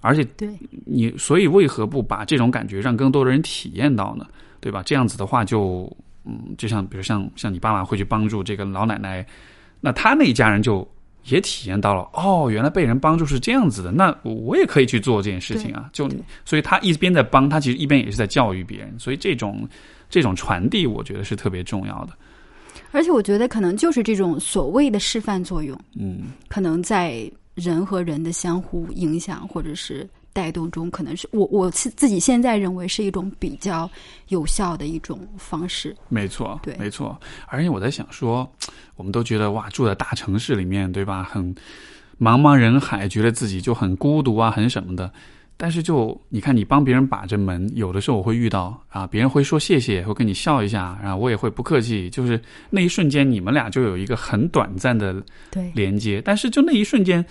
[0.00, 0.48] 而且，对
[0.86, 4.26] 你，所以为何不把这种感觉让更多的人体验到呢？
[4.58, 4.82] 对吧？
[4.86, 9.26] 这样子的话，就嗯，就像比如像像你爸爸会去帮助这个老奶奶，
[9.82, 10.88] 那他那一家人就
[11.28, 15.90] 也体验到了哦，原来被人帮助是这样子的，那我也可以去做这件事情啊。
[15.92, 16.08] 就
[16.44, 18.98] 所以他一边在帮他，其实一边也是在教育别人。
[18.98, 19.68] 所以这种
[20.08, 22.12] 这种传递，我觉得是特别重要的。
[22.92, 27.30] 而且我觉得可能就是这种所谓的示范作用，嗯，可能在。
[27.56, 30.06] 人和人的相互影响或者是
[30.36, 33.90] 带动中，可能是我我自自己现在认为是一种比较
[34.28, 35.96] 有效的一种方式。
[36.10, 37.18] 没错，对，没错。
[37.46, 38.46] 而且我在想说，
[38.96, 41.24] 我们都觉得哇，住在大城市里面，对吧？
[41.24, 41.42] 很
[42.20, 45.10] 茫茫人海，觉得自己就很孤独啊，很什么的。
[45.58, 55.16] 但是就你看，你帮别人把着门，有的时候我会遇到啊，别人会说谢谢，会跟你笑一下，然后我也会不客气，就是那一瞬间，你们俩就有一个很短暂的
[55.72, 56.20] 连接。
[56.22, 57.24] 但是就那一瞬间，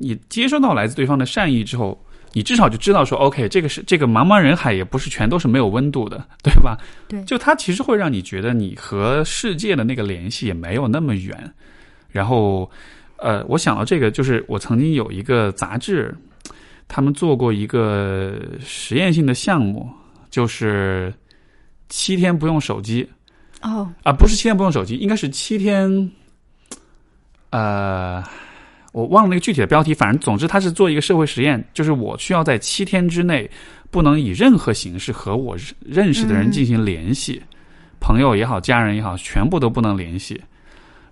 [0.00, 6.78] 你接收到来自对方的善意之后，你至少就知道说，OK，这个是这个茫茫人海也不是全都是没有温度的， 对吧？
[7.06, 11.54] 对，就它其实会让你觉得你和世界的那个联系也没有那么远。
[12.08, 12.70] 然后，
[13.18, 16.12] 呃，我想到这个，就是我曾经有一个杂志。
[16.92, 19.88] 他们做过一个实验性的项目，
[20.28, 21.14] 就是
[21.88, 23.08] 七天不用手机。
[23.62, 26.10] 哦，啊，不是七天不用手机，应该是七天。
[27.50, 28.20] 呃，
[28.92, 33.48] 我忘了那个具体的标题，反正总之他是做一个社会实验，就是我需要在七天之内
[33.90, 37.40] 不能以任何形式和我认识的人进行联系，
[38.00, 40.40] 朋友也好，家人也好，全部都不能联系。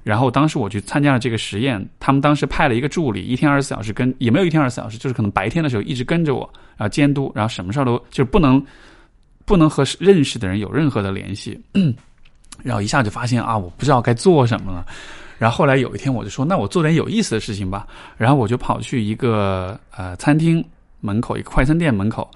[0.04, 8.64] 然后当时我去参加了这个实验，他们当时派了一个助理，一天二十四小时跟也没有一天二十四小时，就是可能白天的时候一直跟着我，然后监督，然后什么事儿都就是不能
[9.44, 11.60] 不能和认识的人有任何的联系，
[12.62, 14.86] 然后一下就发现啊，我不知道该做什么了。
[15.38, 17.86] 然后后来有一天我就说，那我做点有意思的事情吧。
[18.16, 20.62] 然后我就跑去一个呃餐厅
[21.00, 22.30] 门口，一个快餐店门口，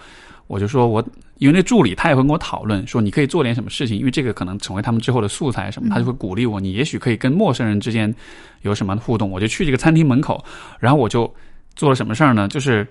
[0.47, 1.05] 我就说我。
[1.39, 6.61] 因为那助理他也会跟我讨论说，你可以做点什么事情，因为这个可能成为他们之后的素材什么，他就会鼓励我。
[6.61, 8.15] 你也许可以跟陌生人之间
[8.61, 9.29] 有什么互动。
[9.29, 10.45] 我就去这个餐厅门口，
[10.79, 11.29] 然后我就
[11.75, 12.47] 做了什么事儿呢？
[12.47, 12.87] 就是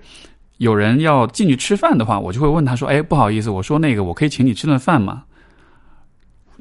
[0.58, 5.24] 有人要进去吃饭的话，我就会问他说：“哎，不好意思，我说那个我可以请你吃顿饭吗？”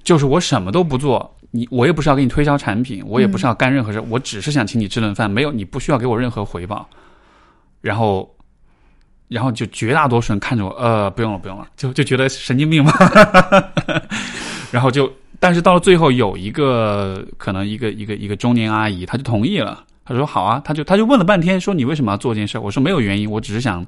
[0.02, 6.90] 就是我什么都不做，你我也不是要给你推销产品，我也不是要干任何事，我只是想请你吃顿饭，没有你不需要给我任何回报。
[7.82, 8.30] 然后。
[9.32, 12.92] 然后就绝大多数人看着我，呃，不用了，不用了，就就觉得神经病嘛。
[14.74, 19.86] 然后就，但是到了最后，有一个可能一个一个一个中年阿姨，她就同意了。
[20.04, 22.60] 她说好啊，她就她就问了半天，说你为什么要做这件事？
[22.60, 23.86] 我说没有原因，我只是想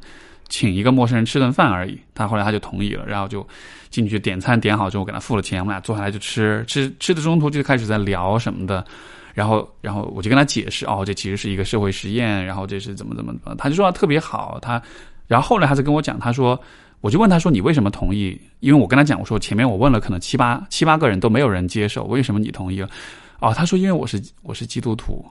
[0.54, 2.00] 请一个陌生人吃顿饭而已。
[2.14, 3.44] 他后来他就同意了，然后就
[3.90, 8.86] 进去点餐，点好之后给他付了钱，我们俩坐下来就吃吃吃的中途就开始在聊什么的。
[9.34, 14.80] 然后然后我就跟他解释，哦，这其实是一个社会实验，然后这是怎么怎么怎么，他就说特别好，他。
[15.26, 16.62] 然后后来他就跟我讲，他说，
[17.02, 18.40] 我就问他说，你为什么同意？
[18.60, 22.88] 因为我跟他讲，我说前面我问了可能七八七八个人都没有人接受，为什么你同意了？
[23.40, 25.26] 哦，他说因为我是我是基督徒，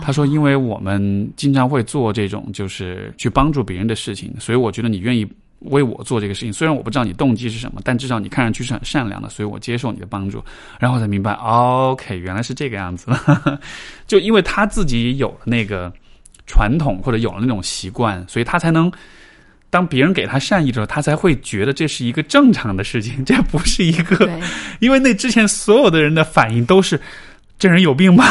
[0.00, 5.26] 他说因为我们经常会做这种就是去帮助别人的事情，所以我觉得你愿意
[5.60, 10.42] 为我做这个事情，虽然我不知道你动机是什么，但至少你看上去是很善良的，所以我接受你的帮助。
[10.80, 13.10] 然后才明白，OK，原来是这个样子，
[14.06, 15.92] 就因为他自己有了那个。
[16.44, 18.90] 传统或者有了那种习惯，所以他才能
[19.70, 24.28] 当别人给他善意的时候，他才会觉得这是一个正常的事情，这不是一个。
[24.80, 27.00] 因为那之前所有的人的反应都是
[27.62, 28.24] 这人有病吧？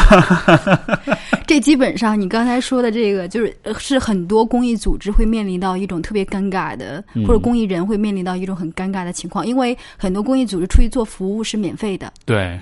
[1.47, 12.11] 这基本上你刚才说的这个，就是是很多公益组织会面临到一种特别尴尬的，或者公益人会面临到一种很尴尬的情况，因为很多公益组织出去做服务是免费的。
[12.25, 12.59] 对。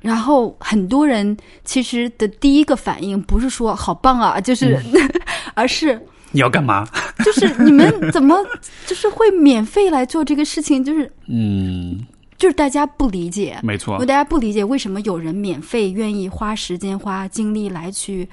[0.00, 4.80] 然后很多人其实的第一个反应不是说好棒啊，就是，
[5.54, 6.00] 而是
[6.30, 6.86] 你要干嘛？
[7.24, 8.36] 就是你们怎么
[8.86, 10.84] 就是会免费来做这个事情？
[10.84, 11.98] 就是嗯，
[12.42, 18.28] 就是大家不理解，没错，大家不理解为什么有人免费愿意花时间花精力来去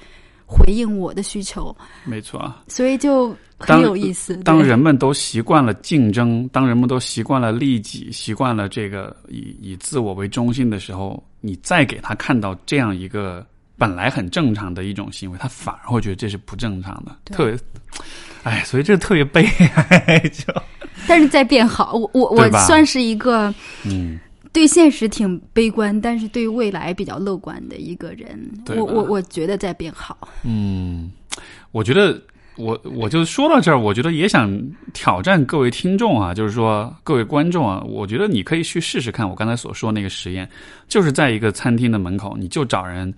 [0.47, 1.75] 回应我的需求？
[2.05, 3.35] 没错，所以就。
[3.61, 4.37] 很有意思。
[4.37, 13.45] 当人们都习惯了竞争，当人们都习惯了利己，习惯了这个以以自我为中心的时候，你再给他看到这样一个
[13.77, 17.17] 本来很正常的一种行为，他反而会觉得这是不正常的。
[17.25, 17.59] 特别，
[18.43, 19.43] 哎，所以这特别悲
[19.75, 20.19] 哀。
[20.31, 20.53] 就，
[21.07, 23.53] 但是在变好，我我我算是一个
[23.85, 24.19] 嗯
[24.51, 28.39] 对现实挺悲观，但是对未来比较乐观的一个人。
[28.75, 30.27] 我我我觉得在变好。
[30.43, 31.11] 嗯，
[31.71, 32.19] 我觉得
[32.57, 34.51] 我我就说到这儿，我觉得也想
[34.93, 40.49] 挑战各位听众啊，就是说各位观众啊，我觉得你可以去试试看我刚才所说那个实验，
[40.87, 43.13] 就是在一个餐厅的门口，你就找人，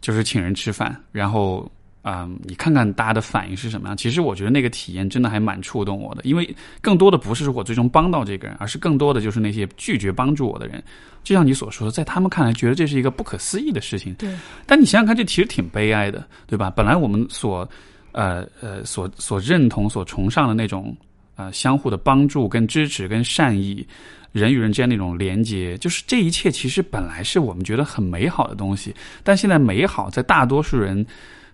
[0.00, 1.70] 就是请人吃饭，然后。
[2.04, 3.96] 嗯，你看看大家的反应是什么样？
[3.96, 10.82] 其实我觉得那个体验真的还蛮触动我的，因为更多的不是我最终帮到这个人，而是更多的就是那些拒绝帮助我的人。
[11.22, 14.12] 就像你所说的，在他们看来，觉得这是一个不可思议的事情。
[14.16, 14.28] 对，
[14.66, 16.68] 但你想想看，这其实挺悲哀的，对吧？
[16.68, 17.66] 本来我们所
[18.12, 20.94] 呃呃所所认同、所崇尚的那种
[21.36, 23.86] 呃相互的帮助、跟支持、跟善意，
[24.32, 28.94] 人与人之间那种连接，就是这一切其实本来是我们觉得很美好的东西。
[29.22, 31.06] 但现在美好在大多数人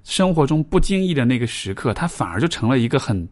[0.04, 3.28] 生活中不经意的那个时刻，它反而就成了一个很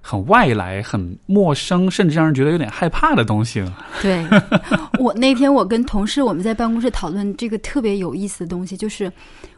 [0.00, 3.86] 很外来、很陌生，甚至让人觉得有点害怕的东西了。
[4.00, 4.24] 对
[4.98, 9.12] 我那天我跟同事我们在办公室讨论这个特别有意思的东西，就是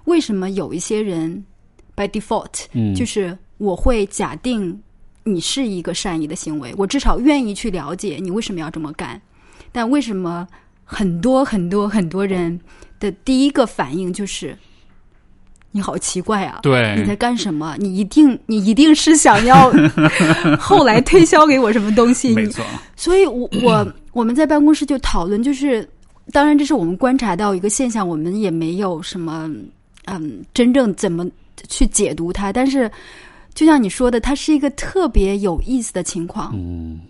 [0.05, 1.45] 为什么有一些人
[1.95, 4.83] by default，嗯，就是我会假定
[5.23, 9.21] 你是一个善意的行为，我至少愿意去了解你为什么要这么干。
[9.71, 10.47] 但为什么
[10.85, 12.61] 很多很多很多人
[12.99, 14.59] 的第一个反应就是
[15.73, 16.61] 你好奇怪啊？
[16.63, 17.75] 对，你在干什么？
[17.79, 19.73] 你一定你一定是想要
[20.61, 22.35] 后来推销给我什么东西？
[22.35, 22.65] 没错，
[22.95, 25.89] 所以我，我我们在办公室就讨论，就是
[26.31, 29.51] 当然这是我们观察到一个现象，我们也没有什么
[30.05, 31.27] 嗯真正怎么
[31.69, 32.91] 去解读它，但是
[33.55, 36.53] 就像你说的，它是一个特别有意思的情况。
[36.55, 37.01] 嗯，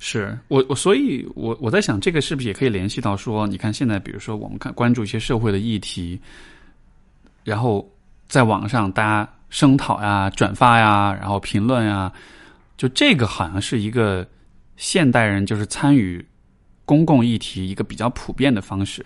[0.00, 6.20] 是我我，所以我我在想，这个是不是也可以联系到说，你看现在，比如说我们看关注一些社会的议题，
[7.44, 7.88] 然后
[8.26, 12.12] 在网上大家声讨呀、转发呀，然后评论呀，
[12.76, 14.26] 就这个好像是一个
[14.76, 16.26] 现代人就是参与
[16.84, 19.04] 公共议题一个比较普遍的方式，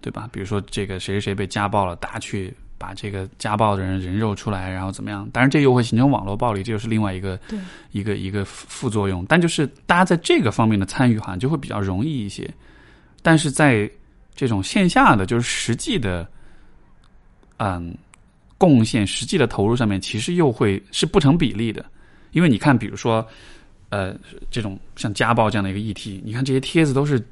[0.00, 0.28] 对吧？
[0.30, 5.28] 比如说这个谁谁谁被家暴了，大家去把这个家暴的人人肉出来，然后怎么样？
[5.32, 7.58] 当然，这又会形成网络暴力，这又是另外一个对
[7.90, 9.26] 一个一个副副作用。
[9.28, 12.48] 但就是大家在这个方面的参与，好像就会比较容易一些。
[13.20, 13.90] 但是在
[14.34, 16.26] 这种线下的，就是实际的，
[17.62, 17.94] 嗯，
[18.56, 21.84] 贡献、实际的投入上面，其实又会是不成比例的。
[22.32, 23.26] 因为你看，比如说，
[23.90, 24.16] 呃，
[24.50, 27.22] 这种像家暴这样的一个议题，你看这些帖子都是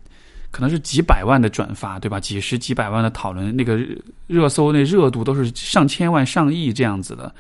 [0.50, 2.20] 可能是几百万的转发，对吧？
[2.20, 3.78] 几十几百万的讨论，那个
[4.26, 7.34] 热搜那热度都是上千万、上亿这样子的。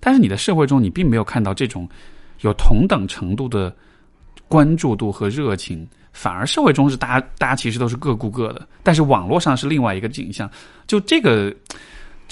[0.00, 1.88] 但是你的社会中，你并没有看到这种
[2.40, 3.72] 有同等程度的
[4.48, 10.50] 关注度和热情，反而社会中是大家大家其实都是各顾各的，但是网络上是另外一个景象。
[10.88, 11.54] 就这个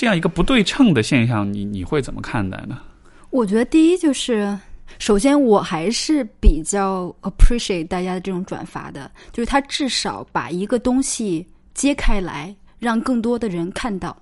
[0.00, 2.80] 这样一个不对称的现象，你你会怎么看待呢？
[3.28, 4.58] 我觉得第一就是，
[4.98, 14.16] 首先我还是比较 appreciate 大家的这种转发的，就是他至少把一个东西揭开来，让更多的人看到。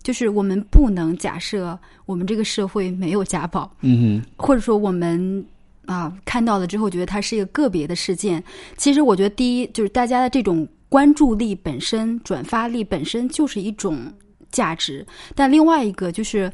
[0.00, 5.44] 就是我们不能假设我们这个社会没有家暴，嗯或者说我们
[5.86, 8.40] 啊看到了之后觉得它是一个个别的事件。
[8.76, 14.00] 其实我觉得第一就是大家的这种关注力本身、转发力本身就是一种
[14.50, 16.52] 价值，但另外一个就是。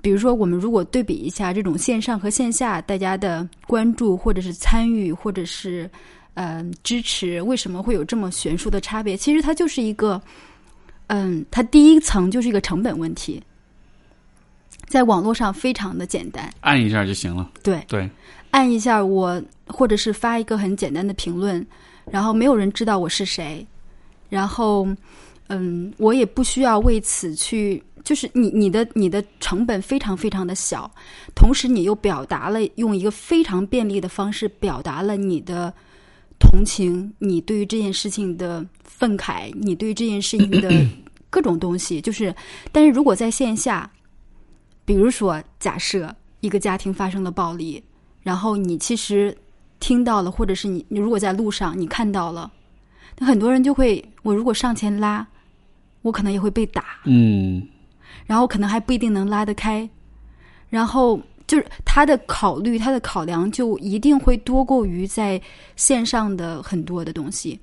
[0.00, 5.88] 比如说，我们如果对比一下这种线上和线下大家的关注，或者是参与，或者是
[6.32, 9.18] 呃支持，为什么会有这么悬殊的差别？
[9.18, 10.18] 其实它就是一个，
[11.08, 13.42] 嗯，它第一层就是一个成本问题，
[14.86, 17.50] 在网络上非常的简单，按一下就行了。
[17.62, 18.08] 对，对，
[18.50, 21.64] 按一下我，或者是发一个很简单的评论，
[22.10, 23.66] 然后没有人知道我是谁，
[24.30, 24.88] 然后，
[25.52, 30.90] 嗯，我也不需要为此去，就是你你的你的成本非常非常的小，
[31.34, 35.72] 同时你又表达了用一个非常便利的方式表达了你的
[36.40, 40.70] 同情，你对于这件事情的愤慨，你对于这件事情的
[41.28, 42.34] 各种东西，就是，
[42.72, 43.90] 但是如果在线下，
[44.84, 47.82] 比如说假设一个家庭发生了暴力，
[48.22, 49.36] 然后你其实
[49.80, 52.50] 听到了，或者是你你如果在路上你看到了，
[53.18, 55.26] 那很多人就会，我如果上前拉，
[56.02, 57.66] 我可能也会被打，嗯
[58.26, 59.88] 然后可能还不一定能拉得开，
[60.68, 65.40] 然后就是他的考虑，他的考量就一定会多过于在
[65.76, 67.58] 线上的很多的东西，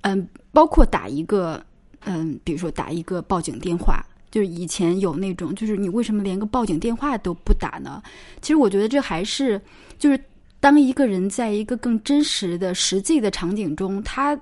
[0.00, 1.64] 嗯，包括打一个，
[2.04, 4.04] 嗯，比如说打一个报警电话。
[4.30, 8.02] 就是以前有那种，就是你为什么连个报警电话都不打呢？
[8.40, 9.60] 其实我觉得这还是
[9.98, 10.18] 就是
[10.58, 14.34] 当一个人在一个更真实的、实际的场景中，他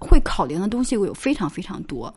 [0.00, 2.12] 会考量的东西会有非常非常多。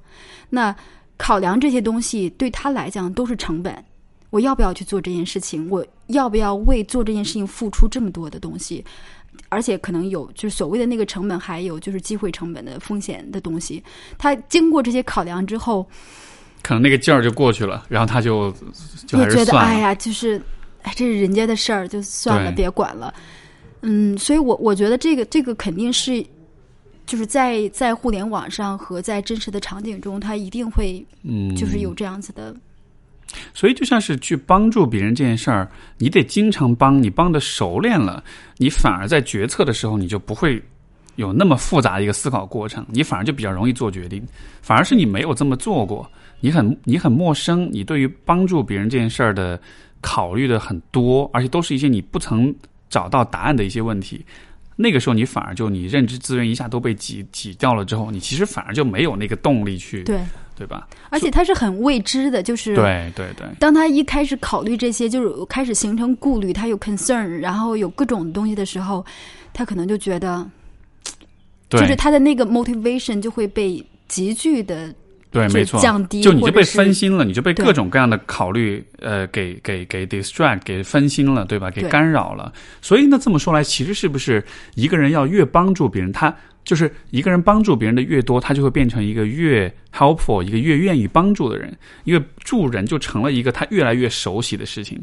[0.49, 0.75] 那
[1.17, 3.83] 考量这些东西对他来讲都是成本。
[4.29, 5.67] 我要不要去做这件事情？
[5.71, 8.85] 我要不要为做这件事情付出这么多的东西？
[9.49, 13.83] 而且可能有就是所谓的那个成本，还有就是机会成本的风险的东西。
[14.19, 15.83] 他经过这些考量之后，
[16.61, 18.53] 可能那个劲儿就过去了，然后他就
[19.07, 19.57] 就也觉得。
[19.57, 20.39] 哎呀，就是
[20.83, 23.11] 哎，这是人家的事儿，就算了，别管了。
[23.81, 26.23] 嗯，所以我我觉得这个这个肯定是。
[27.09, 32.55] 就是在在互联网上和在真实的场景中，他一定会嗯，就是有这样子的，
[33.51, 38.23] 所以就像是去帮助别人这件事儿，你得经常帮，你帮的熟练了，
[38.57, 40.61] 你反而在决策的时候，你就不会
[41.15, 44.23] 有那么复杂的一个思考过程，你反而就比较容易做决定。
[44.61, 46.07] 反而是你没有这么做过，
[46.39, 49.59] 你很你很陌生，你对于帮助别人这件事儿的
[49.99, 52.53] 考虑的很多，而且都是一些你不曾
[52.87, 54.23] 找到答案的一些问题。
[54.81, 60.21] 那个时候，你反而就你认知资源一下都被挤挤掉了之后，你其实反而就没有那个动力去，对，
[60.55, 60.87] 对吧？
[61.09, 69.05] 而且它是很未知的，就是对对对，当他一开始考虑这些，就是开始形成顾虑，他有 concern，然后有各种东西的时候，
[69.51, 70.49] 他可能就觉得，
[71.69, 74.95] 就是他的那个 motivation 就会被急剧的
[75.31, 81.69] 对，没错，降低就你就被分心了，你就被各种各样的考虑，呃，给给给 distract，给分心了，对吧？
[81.69, 82.51] 给干扰了。
[82.81, 94.99] 所以那这么说来，其实是不是一个人要越帮助别人，他就是一个人帮助别人的越多，他就会变成一个越 helpful，一个越愿意帮助的人，因为助人就成了一个他越来越熟悉的事情，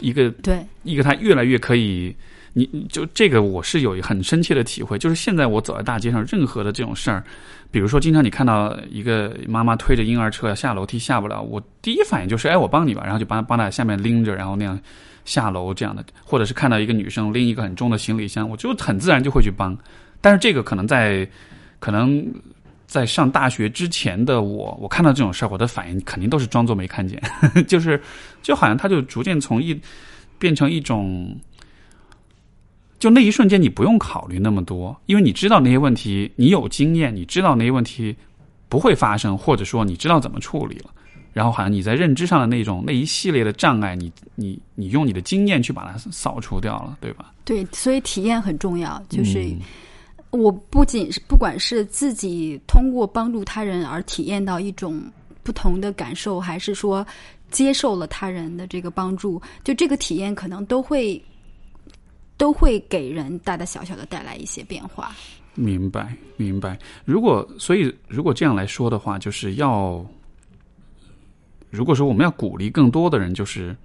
[0.00, 0.58] 一个对。
[0.82, 2.16] 一个他越来越可以，
[2.52, 7.22] 你就这个我是有很深切的体会，就是现在我走在大街上，任何的这种事儿，
[7.70, 14.78] 比如说经常你看到一个妈妈推着婴儿车下楼梯下不了，我第一反应就是哎我帮你吧，然后就帮帮她下面拎着，然后那样
[15.24, 19.76] 下楼这样的，或者是看到一个女生拎一个很重的行李箱，我就很自然就会去帮，
[20.20, 21.28] 但是这个可能在
[21.78, 22.26] 可能。
[22.90, 27.22] 在上大学之前的我，我看到这种事儿，我的反应肯定都是装作没看见，
[27.68, 28.02] 就是
[28.42, 29.80] 就好像他就逐渐从一
[30.40, 31.38] 变成一种，
[33.00, 38.14] 就那一瞬间你不用考虑那么多，因为你知道那些问题，你有经验，你知道那些问题
[38.68, 40.90] 不会发生，或者说你知道怎么处理了。
[41.32, 47.32] 然后好像你在认知上的那种那一系列的障碍，你你你用你的经验去把它扫除掉了，对吧？
[47.44, 49.02] 对，所以体验很重要。
[49.08, 49.58] 就是嗯
[50.30, 55.02] 我不仅是不管是自己通过帮助他人而体验到一种
[55.42, 57.04] 不同的感受，还是说
[57.50, 61.20] 接受了他人的这个帮助，就这个体验可能都会
[62.40, 65.14] 都会给人大大小小的带来一些变化。
[65.54, 66.78] 明白，明白。
[67.04, 70.02] 如果所以如果这样来说的话，就是要，
[71.68, 73.76] 如果说我们要鼓励更多的人，就是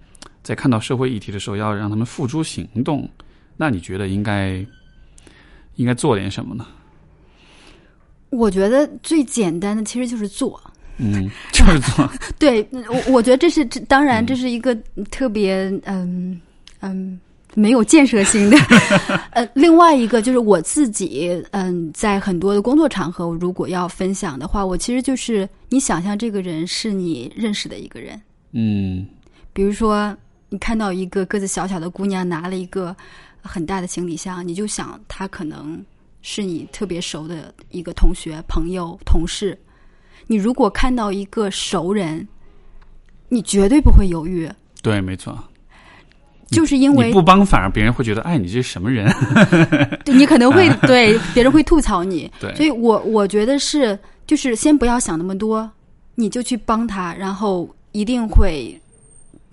[0.41, 3.09] 在看到社会议题的时候，要让他们付诸行动，
[3.57, 4.65] 那你觉得应该
[5.75, 6.65] 应该做点什么呢？
[8.29, 10.61] 我觉得最简单的其实就是做。
[10.97, 14.73] 嗯， 就是做，对，我我觉得这是这当然这是一个
[15.11, 16.39] 特别嗯
[16.79, 17.19] 嗯
[17.55, 18.57] 没有建设性的。
[19.31, 29.07] 呃，另外一个就是我自己嗯，在很多的工作场合，如果要分享的话，我其实就是你想象这个人是你认识的一个人，嗯
[29.53, 30.15] 比如说
[30.49, 32.95] 你看到一个个子小小的姑娘拿了一个
[33.41, 35.83] 很大的行李箱，你就想她可能
[36.21, 39.57] 是你特别熟的一个同学、朋友、同事。
[40.27, 42.27] 你如果看到一个熟人，
[43.29, 44.49] 你绝对不会犹豫，
[44.81, 45.37] 对，没错。
[46.51, 49.11] 就是因为你不帮，反而别人会觉得，哎，你这是什么人？
[50.05, 52.31] 对你可能会对别人会吐槽你。
[52.39, 55.69] 对所以我我觉得是，就是先不要想那么多，
[56.13, 58.79] 你就去帮他，然后一定会，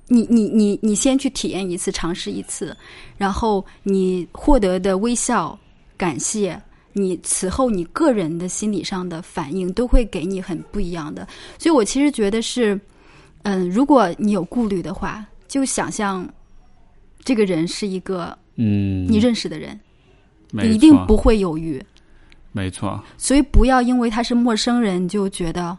[0.08, 2.76] 你你你你先去体验一次，尝试一次，
[3.16, 5.58] 然后你获得的微笑、
[5.96, 6.60] 感谢，
[6.92, 11.26] 你此后你个人的心理上的反应都会给你很不一样的。
[11.58, 12.78] 所以我其实觉得是，
[13.44, 16.28] 嗯，如果你有顾虑的话，就想象
[17.24, 19.78] 这个人是一个嗯，你认识的人。
[20.54, 21.82] 没你一定不会犹豫，
[22.52, 25.74] 没错，所以不要因为他是陌生人就觉得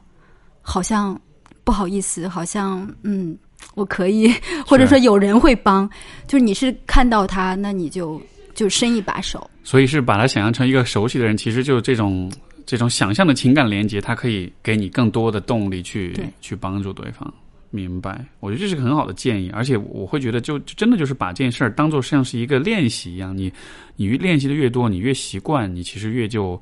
[0.64, 1.16] 好像
[1.64, 3.38] 不好意思，好像嗯
[3.76, 4.34] 我可以，
[4.66, 5.88] 或者说有人会帮，
[6.26, 8.20] 就是你是看到他，那你就
[8.56, 12.32] 就伸一把手，所以是把他想象成一个熟悉的人，其实就是这种
[12.66, 17.32] 这种想象的情感连接，它可以给你更多的动力去去帮助对方。
[17.76, 23.52] 明白，我觉得这是个很好的建议，而且我会觉得就，就真的就是把这件事儿当做像是一个练习一样，你
[23.96, 26.62] 你练习的越多，你越习惯，你其实越就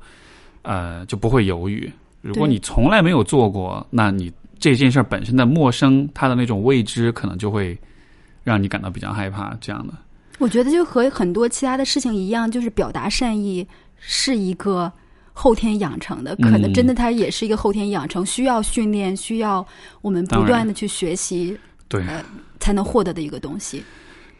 [0.62, 1.90] 呃就不会犹豫。
[2.22, 7.78] 如果你从来没有做过，那你这件事儿本身的陌生，它的那种未知，可能就会
[8.42, 9.54] 让你感到比较害怕。
[9.60, 9.92] 这样的，
[10.38, 13.66] 我觉得就和很多其他的事情一样，就是表达善意
[13.98, 14.90] 是一个
[15.32, 19.66] 后天养成的，可能嗯真的它也是一个后天养成，需要训练，需要
[20.00, 21.56] 我们不断的去学习
[21.88, 22.02] 对。
[22.60, 23.82] 才能获得的一个东西。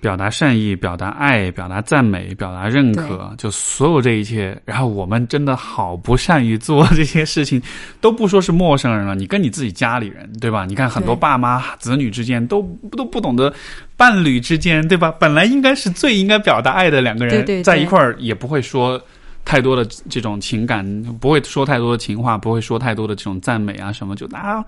[0.01, 4.57] 表达善意、表达爱、表达赞美、表达认可，就所有这一切。
[4.65, 7.61] 然后我们真的好不善于做这些事情，
[8.01, 10.65] 都不说是陌生人了，你跟你自己家里人，对吧？
[10.65, 12.63] 你看很多爸妈、子女之间都
[12.97, 13.53] 都不懂得，
[13.97, 15.13] 伴侣之间，对吧？
[15.19, 19.01] 本来应该是最应该表达爱的两个人，在一块儿也不会说
[19.45, 24.65] 太多的这种情感，不会说太多的情话，不会说太多的这种赞美啊什么，就啊，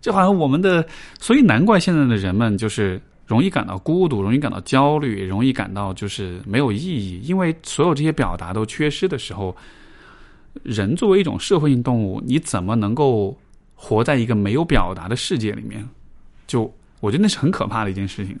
[0.00, 0.86] 就好像我们的，
[1.18, 3.00] 所以难怪现在的人们就是。
[3.26, 9.56] 容易感到孤独，容易感到焦虑，容易感到就是没有意义，因为所有这些表达都缺失的时候，
[10.62, 13.34] 人作为一种社会性动物，你怎么能够
[13.74, 15.88] 活在一个没有表达的世界里面？
[16.46, 16.70] 就
[17.00, 18.38] 我觉得那是很可怕的一件事情。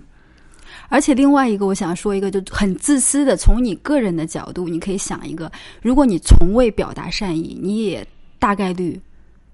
[0.88, 5.50] 而且另外一个，我想说一个，就很自私的，从你个人的角度，你可以想一个：
[5.82, 8.06] 如果你从未表达善意，你也
[8.38, 9.00] 大概率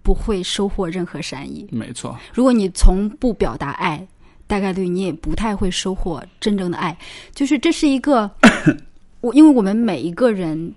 [0.03, 1.69] 不会收获任何善意。
[1.71, 2.19] 没错。
[2.33, 4.07] 如果你从不表达爱。
[4.47, 6.99] 大概率你也不太会收获真正的爱，
[7.33, 8.29] 就是这是一个
[9.23, 10.75] 我，因为我们每一个人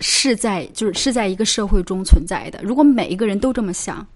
[0.00, 2.60] 是在就是是在一个社会中存在的。
[2.62, 4.06] 如果每一个人都这么想，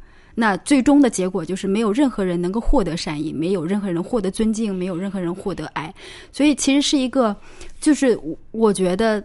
[0.40, 5.94] 那最终的结果就是没有任何人能够获得善意，没有任何人获得尊敬，没有任何人获得爱。
[6.32, 7.36] 所以其实是一个，
[7.80, 8.18] 就是
[8.50, 9.22] 我觉得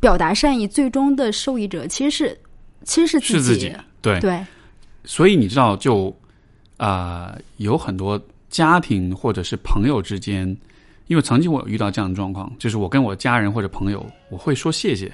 [0.00, 2.38] 表达善意最终的受益者其实是
[2.82, 3.72] 其实是自己，
[4.02, 4.44] 对对。
[5.04, 6.14] 所以你知道就。
[6.78, 8.20] 啊，有很多
[8.50, 10.46] 家庭或者是朋友之间，
[11.06, 15.10] 因为曾经我有遇到这样的状况，就是我跟我家人或者朋友，我会说谢谢，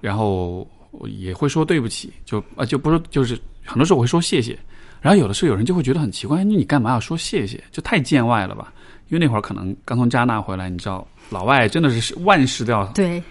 [0.00, 0.66] 然后
[1.04, 4.58] 也会说对不起，就啊就不是就是很多时候我会说谢谢，
[5.00, 7.62] 然后有的时候有人就会觉得很奇怪，你你干嘛要说谢谢？
[7.70, 8.72] 就太见外了吧？
[9.08, 13.22] 因为那会儿可能刚从加拿大回来，你知道老外真的是万事都要对。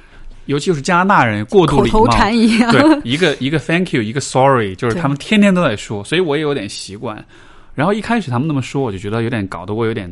[0.45, 7.25] 尤其是加拿大人过度礼貌，对一个一个 thank you，一个 sorry，就是他们天天都在说，所以我也有点习惯。
[7.73, 10.07] 然后一开始他们那么说，我就觉得有点搞得我有点，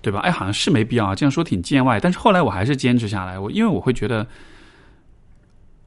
[0.00, 0.20] 对吧？
[0.20, 1.98] 哎，好像是没必要这样说，挺见外。
[1.98, 4.24] 但是后来我还是坚持下来，我因为我会觉得，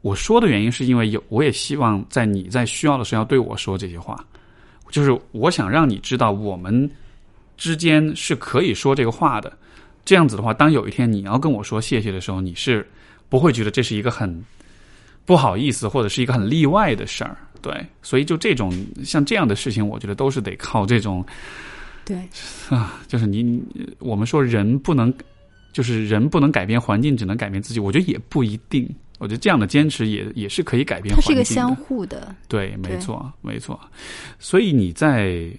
[0.06, 4.24] 我说的原因是因为有，我也希望在你在需要的时候要对我说这些话，
[4.92, 6.88] 就是我想让你知道我们
[7.58, 9.52] 之间是可以说这个话的。
[10.06, 12.88] 这样子的话，当有一天你要跟我说谢谢的时候，你是。
[13.28, 14.46] 不会觉得这是一个很
[15.26, 18.72] 不好意思，或者是一个很例外的事儿，对，所以就这种
[19.04, 21.26] 像这样的事情，我觉得都是得靠这种，
[22.06, 22.16] 对
[22.70, 23.60] 啊，就是你
[23.98, 25.12] 我们说人不能，
[25.76, 33.78] 就是人不能改变环境，只能改变自己，我觉得也不一定，我觉得这样的坚持也也是可以改变，它是一个相互的，对，没错，没错，
[34.40, 35.52] 所以你在。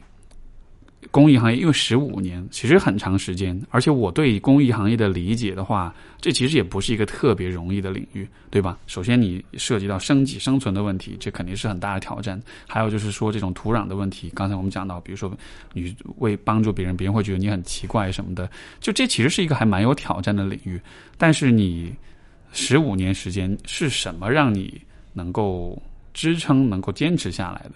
[1.10, 8.78] 公益行业因为十五年其实很长时间，而且我对公益行业的理解的话，这其实也不是一个特别容易的领域，对吧？
[8.86, 12.40] 首先你涉及到生计生存的问题，这肯定是很大的挑战。
[12.66, 15.32] 还有就是说这种土壤的问题，刚才我们讲到，比如说
[15.72, 18.50] 你为帮助别人，别人会觉得你很奇怪什么的，
[18.80, 20.80] 就这其实是一个还蛮有挑战的领域。
[21.16, 21.94] 但是你
[22.52, 24.80] 十五年时间是什么让你
[25.12, 25.80] 能够
[26.12, 27.74] 支撑、能够坚持下来的？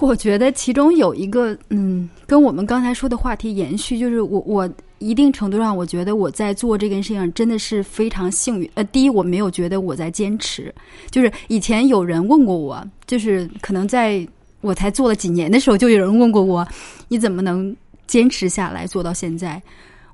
[0.00, 4.68] 我觉得其中有一个，嗯，跟我们刚才说的话题延续，就是我我
[4.98, 8.70] 一定程度上，我觉得我在做这件事情真的是非常幸运。
[8.74, 10.72] 呃，第一，我没有觉得我在坚持，
[11.10, 14.26] 就是以前有人问过我，就是可能在
[14.60, 16.66] 我才做了几年的时候，就有人问过我，
[17.08, 17.74] 你怎么能
[18.06, 19.60] 坚持下来做到现在？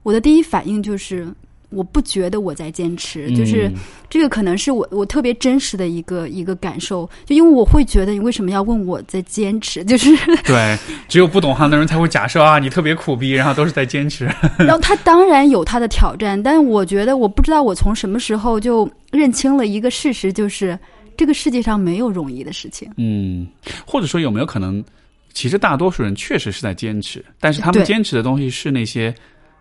[0.02, 1.26] 我的第一反应就是。
[1.72, 3.70] 我不觉得我在坚持，就是
[4.10, 9.82] 这个可能是我我特别真实的一个一个感受，就因为我会觉得你为什么要问我在坚持？
[9.86, 10.10] 就是
[10.44, 14.24] 对，只有不懂行的人才会假设啊，你特别苦逼，然后都是在坚持。
[14.58, 20.78] 然后他当然有他的挑战，但是我觉得我不知道我从什么时候就认清了一个事实，就是
[21.16, 22.90] 这个世界上没有容易的事情。
[22.96, 23.46] 嗯，
[23.86, 24.84] 或者说有没有可能，
[25.32, 29.14] 其实大多数人确实是在坚持，但是他们坚持的东西是那些。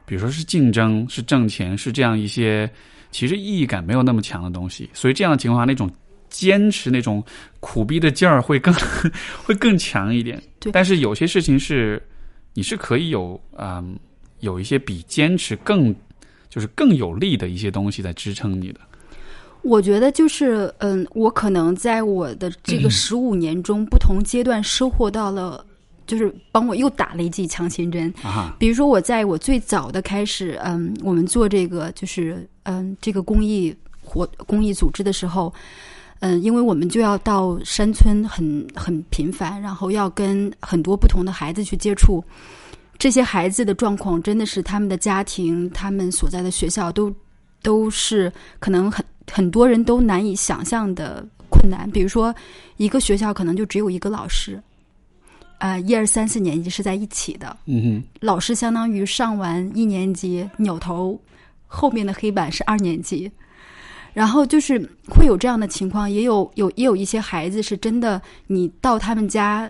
[0.06, 2.70] 比如说是竞争，是挣钱，是这样一些
[3.12, 5.90] 其实意义感没有那么强的东西，所以这样的情况下，那种
[6.30, 7.24] 坚持、那种
[7.60, 8.74] 苦逼的劲儿会更
[9.44, 10.42] 会更强一点。
[10.60, 12.02] 对，但是有些事情是
[12.54, 13.98] 你是可以有嗯
[14.40, 15.94] 有一些比坚持更
[16.50, 18.80] 就是更有力的一些东西在支撑你的。
[19.62, 25.66] 我觉得就是嗯，我可能在我的这个 十五年中，不同阶段收获到了。
[26.12, 28.14] 就是帮我又打了一剂强心针。
[28.60, 33.74] 比如说，我在我最早的开始，嗯，我们做这个就是嗯这个公益
[34.04, 35.54] 活公益组织的时候，
[36.20, 42.22] 嗯，因为我们就要到山村很很频繁，然后要跟很多不同的孩子去接触，
[42.98, 47.10] 这些孩子的状况真的是他们的家庭、他们所在的学校都
[47.64, 48.30] 都是
[48.60, 51.90] 可能很很多人都难以想象的困难。
[51.90, 52.36] 比如说，
[52.76, 54.62] 一个学校可能就只有一个老师。
[55.62, 61.20] 啊一二三四年级是在一起的，嗯老师相当于上完一年级，扭头
[61.68, 63.32] 后面的黑板是二年级，
[64.12, 69.70] 然后就是会有这样的情况，也有有也有一些孩子是真的，你到他们家，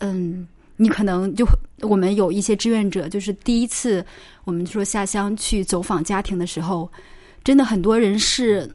[0.00, 0.46] 嗯，
[0.76, 1.46] 你可能就
[1.80, 4.04] 我们有一些志愿者，就是第一次
[4.44, 6.92] 我们说下乡去走访家庭的时候，
[7.42, 8.70] 真的很多人是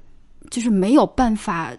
[0.49, 1.71] 就是没有办法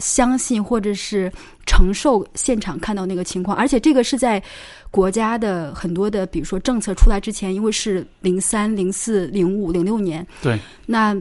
[0.00, 1.30] 相信或者是
[1.66, 4.42] 承受现场看到那个情况，而且这个是在
[4.90, 11.16] 国家的很多的，比如说政策出来之前，因为是零三、零四、零五、零六年，对，那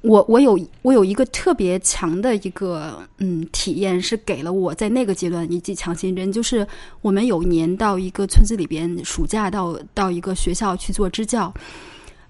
[0.00, 6.66] 我我有我有一个特别强的一个嗯体验，是给了我在那个阶段一剂强心针，就是
[7.00, 11.52] 我们有一年到一个村子里边，暑假到到一个学校去做支教，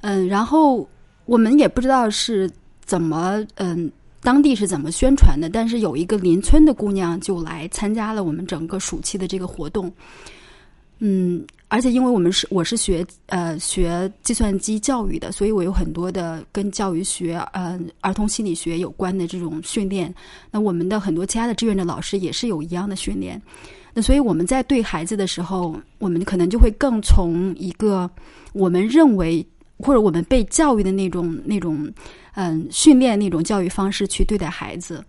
[0.03, 0.87] 嗯，然后
[1.25, 2.51] 我们也不知道是
[2.85, 3.91] 怎么嗯。
[4.25, 5.51] 当地是怎么宣传的？
[5.51, 9.93] 但是有一个邻村的姑娘就来参加了我们整个暑期的这个活动，
[10.99, 20.13] 嗯，而且因为我们是我是学呃学计算机教育的，所以我有很多的跟教育学、呃儿童心理学有关的这种训练。
[20.51, 23.41] 那我们的很多其他的志愿者老师也是有一样的训练。
[23.93, 28.11] 那所以我们在对孩子的时候，我们可能就会更从一个
[28.53, 29.47] 我们认为
[29.79, 31.93] 或者我们被教育的那种那种。
[32.37, 35.05] 嗯，训练那种教育方式去对待孩子，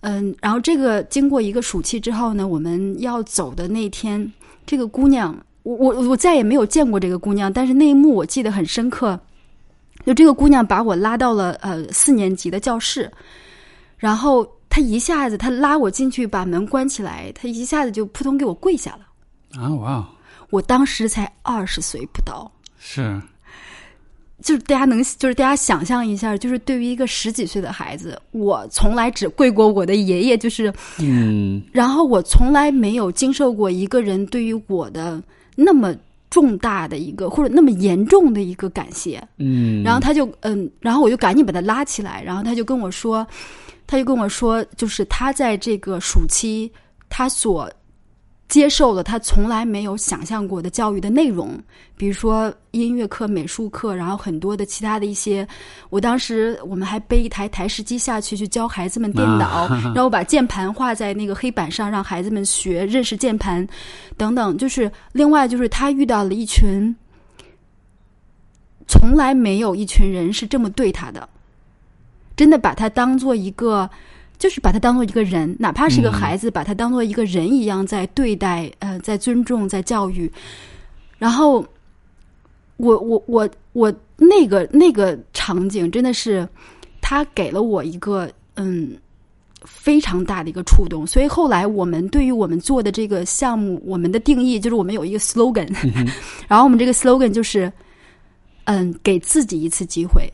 [0.00, 4.32] 嗯，然后这个经过一个暑期之后呢，我们要走的那天，
[4.64, 9.20] 这个姑娘，我我我再也没有见过这个姑娘，但是那一幕我记得很深刻，
[10.06, 13.12] 就这个姑娘把我拉到了呃四年级的教室，
[13.98, 20.08] 然后她一下子她拉我进去，把门关起来，她一下子就扑通给我跪下了，啊哇，
[20.48, 23.20] 我当时才二十岁不到，是。
[24.42, 35.22] 就是大家能，就是大家想象一下，就是对于一个十几岁的孩子，我从来只跪过我的爷爷，就是，嗯，然后我从来没有经受过一个人对于我的
[35.54, 35.94] 那么
[36.28, 43.26] 重大的一个或者那么严重的一个感谢，嗯，然后他就嗯，然后我就赶紧把他拉起来，然后他就跟我说，
[43.86, 46.70] 他就跟我说，就是他在这个暑期
[47.08, 47.70] 他所。
[48.48, 51.60] 接受了他从来没有想象过的教育的内容，
[51.96, 55.46] 比如说音乐课、美术课，然后很多的其他的一些。
[55.90, 63.66] 我当时我们还背一台台式机下去去教孩子们电脑，然后把键盘画在那个黑板上，让孩子们学认识键盘，
[64.16, 64.56] 等等。
[64.56, 66.94] 就是另外就是他遇到了一群
[68.86, 71.28] 从来没有一群人是这么对他的，
[72.36, 73.90] 真的把他当做一个。
[74.38, 80.30] 就是把他当做一个人，哪怕是个孩子，把他当做一个人一样在对待，呃，在尊重，在教育。
[81.18, 81.64] 然后，
[82.76, 86.46] 我我我我那个那个场景真的是，
[87.00, 88.94] 他给了我一个嗯
[89.64, 91.06] 非常大的一个触动。
[91.06, 95.74] 所以后来我们对于我们做的这个项目，我们的定义就是我们有一个 slogan，
[96.46, 97.72] 然后我们这个 slogan 就是
[98.64, 100.30] 嗯，给自己一次机会。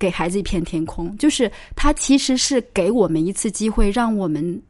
[0.00, 4.60] 给孩子一片天空，就是他其实是给我们一次机会，让我们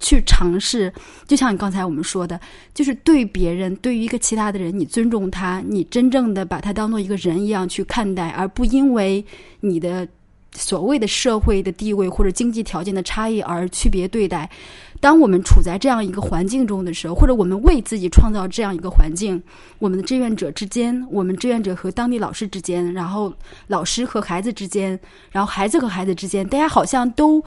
[0.00, 0.92] 去尝试。
[1.28, 2.38] 就像你刚才我们说的，
[2.74, 9.24] 就是对别人，对于一个其他的人，你尊重他，你真正的把他当做一个人一样去看待，而不因为
[9.60, 10.06] 你的
[10.52, 14.50] 所谓的社会的地位或者经济条件的差异而区别对待。
[15.00, 19.40] 当我们处在这样一个环境中的时候，或者我们为自己创造这样一个环境，
[19.78, 23.32] 我们的志愿者之间，我们志愿者和当地老师之间，然后
[23.68, 24.98] 老师和孩子之间，
[25.30, 27.40] 然后孩子和孩子之间，大家好像都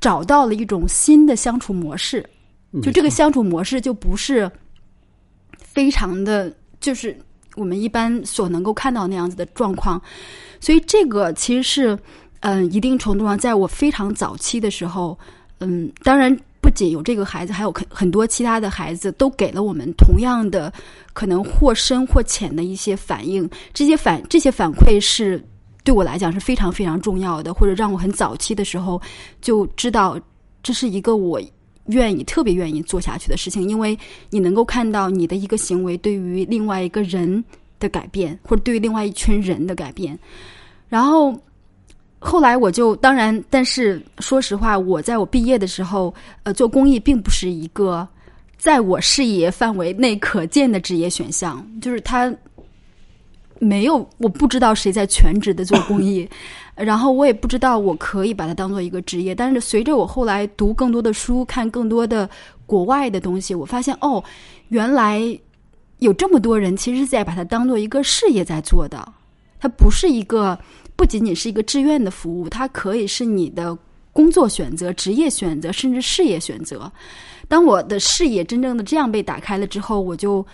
[0.00, 2.24] 找到了一种新的相处模式。
[2.80, 4.48] 就这个相处模式，就不是
[5.58, 7.18] 非常的，就是
[7.56, 10.00] 我们一般所能够看到那样子的状况。
[10.60, 11.98] 所以，这个其实是，
[12.40, 15.18] 嗯，一定程度上，在我非常早期的时候。
[15.60, 20.72] 嗯，当然不仅有这个孩子，还有很很多其他的孩子都给了我们同样的
[21.12, 23.48] 可能或深或浅的一些反应。
[23.74, 25.42] 这些反这些反馈是
[25.84, 29.00] 对我来讲是非常非常重要的，或者让我很早期的时候
[29.40, 30.18] 就知道
[30.62, 31.40] 这是一个我
[31.86, 33.98] 愿意特别愿意做下去的事情，因为
[34.30, 37.44] 你能够看到你的一个行为对于另外一个人
[37.78, 40.18] 的改变，或者对于另外一群人的改变，
[40.88, 41.38] 然后。
[42.22, 48.06] 后来我就当然，但是说实话，我在我毕业的时候，呃，做公益并不是一个
[48.58, 52.30] 在我视野范围内可见的职业选项，就是他
[53.58, 56.28] 没有，我不知道谁在全职的做公益，
[56.76, 59.34] 然后我也不知道我可以把它当做一个职业。
[59.34, 62.28] 但是随着我后来读更多的书，看更多的
[62.66, 64.22] 国外的东西，我发现哦，
[64.68, 65.22] 原来
[65.98, 69.06] 有这么多人其实是在把它当做一个事业在做的，
[69.60, 70.58] 它不是一个。
[70.96, 73.74] 不仅仅是一个志愿的服务，它可以是你的
[74.12, 76.92] 工作选择、职业选择，甚至事业选择。
[77.48, 80.46] 当我的视野真正的这样被打开了之后，我就，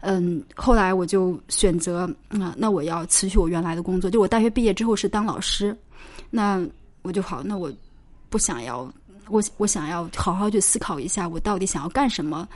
[0.00, 4.10] 嗯，后来我就选择啊，那我要辞去我原来的工作。
[4.10, 5.76] 就我大学毕业之后是当老师，
[6.28, 6.60] 那
[7.02, 7.72] 我就好，那我
[8.28, 8.92] 不想要，
[9.28, 12.48] 我我想要好好去思考一下，我到底想要干什么。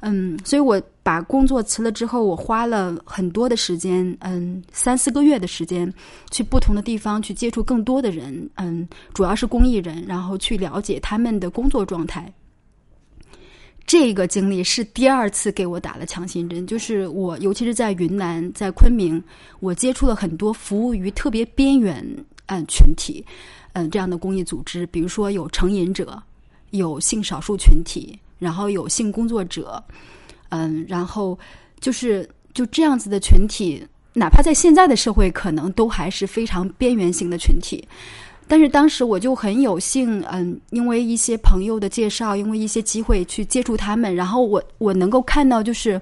[0.00, 5.92] 嗯，所以我把工作辞了之后，我花了很多的时间，嗯，三四个月的时间，
[6.30, 12.32] 去不同的地方去接触更多的人，嗯，主要是公益人，然后去了解他们的工作状态。
[13.84, 19.20] 这个经历是第二次给我打了强心针，就是我，尤其是在云南，在昆明，
[19.60, 22.06] 我接触了很多服务于特别边缘
[22.46, 23.24] 嗯群体，
[23.72, 26.22] 嗯这样的公益组织，比如说有成瘾者，
[26.70, 28.16] 有性少数群体。
[28.38, 29.82] 然后有性工作者，
[30.50, 31.38] 嗯，然后
[31.80, 37.86] 就是就这样子的群体，哪怕在现在的社会，可能都还是非常边缘性的群体。
[38.50, 46.00] 但是当时我就很有幸，嗯，因为一些朋友的介绍，因为一些机会去接触他们，然后我我能够看到，就是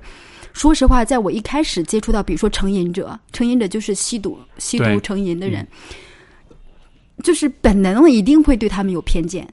[0.53, 5.67] 说实话，在我一开始接触到，比如说成瘾者，成瘾者就是吸毒、吸毒成瘾的人，
[7.25, 9.45] 就是本能一定会对他们有偏见。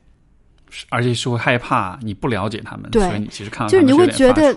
[0.89, 4.55] 而且是会害怕你不了解他们，所以你其实看到就是你会觉得，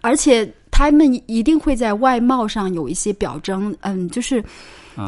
[0.00, 4.42] 而且他们一定会在外貌上有一些表征，嗯，就是，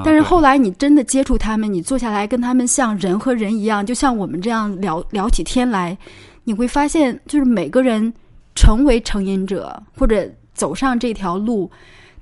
[0.05, 5.97] 但是后来你真的接触他们，你坐下来跟他们像人和人一样，就像我们这样聊聊起天来，
[6.45, 8.13] 你会发现，就是每个人
[8.55, 11.71] 成为成瘾者或者走上这条路，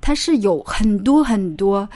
[0.00, 1.88] 他是有很多很多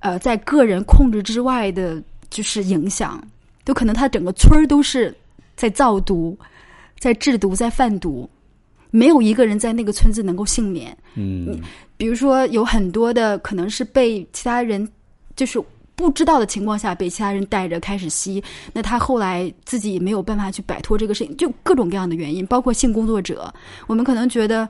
[0.00, 3.22] 呃，在个人控制之外的，就是影响，
[3.64, 5.14] 就可能他整个村儿都是。
[5.62, 6.36] 在造毒，
[6.98, 8.28] 在制毒，在贩毒，
[8.90, 10.96] 没有一个人在那个村子能够幸免。
[11.14, 11.56] 嗯，
[11.96, 14.88] 比如说有很多的可能是被其他人
[15.36, 15.62] 就是
[15.94, 23.54] 不知道的情况下被其他人带着开始吸，那他后来自己没有办法去摆脱这个事情，就各种各样的原因，包括性工作者。
[23.86, 24.68] 我们可能觉得，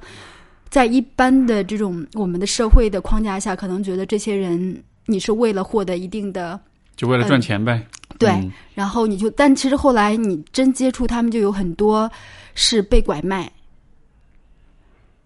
[0.68, 6.60] 在一般的这种我们的社会的框架下，可能觉得这些人你是为了获得一定的。
[6.96, 7.86] 就为了赚钱呗，
[8.18, 8.50] 对。
[8.74, 12.10] 然后你就，但其实后来你真接触他们，就有很多
[12.54, 13.50] 是被拐卖，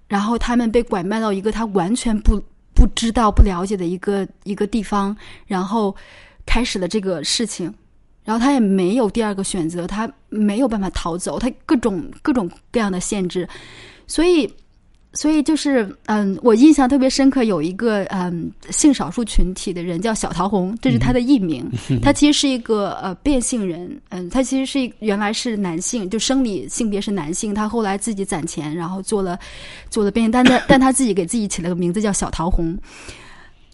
[0.08, 2.42] 然后他们被拐卖到一个他完全不
[2.74, 5.16] 不知道、不了解的一个一个地方，
[5.46, 5.94] 然后
[6.44, 7.72] 开始了这个事情，
[8.24, 13.48] 然后他也没有第二个选择，他没有办法逃走，他各种各种各样的限制，
[14.06, 14.52] 所以。
[15.16, 21.68] 所以就是，嗯，我印象特别深刻，有一个嗯性少数群体的人叫小桃红，这是他的艺名。
[22.02, 27.54] 他其实是一个呃变性人，嗯，他其实是原来是男性，就生理性别是男性。
[27.54, 29.38] 他后来自己攒钱，然后做了
[29.88, 32.78] 做了变性，但他 但他自己给自己起了个名字叫小桃红。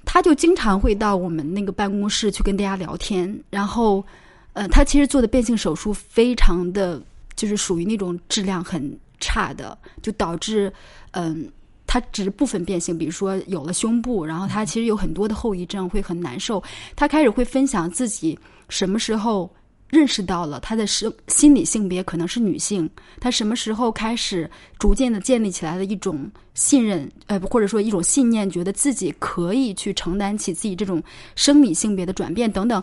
[0.05, 4.05] 他就经常会到我们那个办公室去跟大家聊天，然后，
[4.53, 7.03] 呃，他其实做的变性手术非常的
[7.35, 10.71] 就是属于那种质量很差的，就导致。
[11.13, 11.47] 嗯，
[11.87, 16.63] 他只是部分变性，比如说有了胸部，然后他其实有很多的后遗症，会很难受。
[16.97, 18.39] 他开始会分享自己
[18.71, 19.55] 什么时候
[19.91, 22.89] 认识到了他的生心理性别可能是女性，
[23.21, 31.03] 他什么时候开始逐渐的建立起来了一种信任，呃，或者说一种信念，觉得自己可以去承担起自己这种
[31.37, 32.83] 生理性别的转变等等，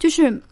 [0.00, 0.42] 就是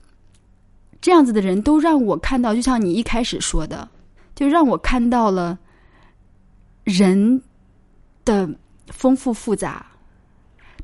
[1.00, 3.88] 这样子的人都让我看到，就像你一开始说的，
[4.36, 5.58] 就让我看到了。
[6.84, 7.42] 人
[8.24, 8.48] 的
[8.86, 9.84] 丰富复杂，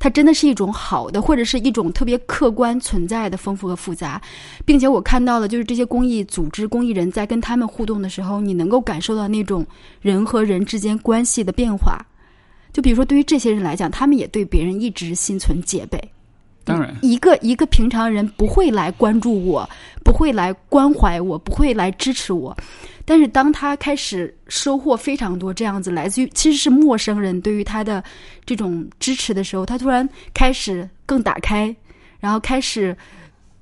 [0.01, 4.21] 它真的是一种好的，或者是一种特别客观存在的丰富和复杂，
[4.67, 9.65] 并且我看到了，就是这些公益组织、公益人在跟他们互动的时候，你能够感受到那种
[10.01, 12.05] 人和人之间关系的变化。
[12.73, 16.12] 就比如说，对于这些人来讲，他们也对别人一直心存戒备。
[16.65, 19.69] 当然，一个一个平常人不会来关注我，
[20.05, 22.57] 不会来关怀我，不会来支持我。
[23.05, 28.03] 但是当他开始收获非常多这样子来自于其实是陌生人对于他的
[28.47, 31.75] 这种支持的时候，他突然开始更打开，
[32.21, 32.97] 然后开始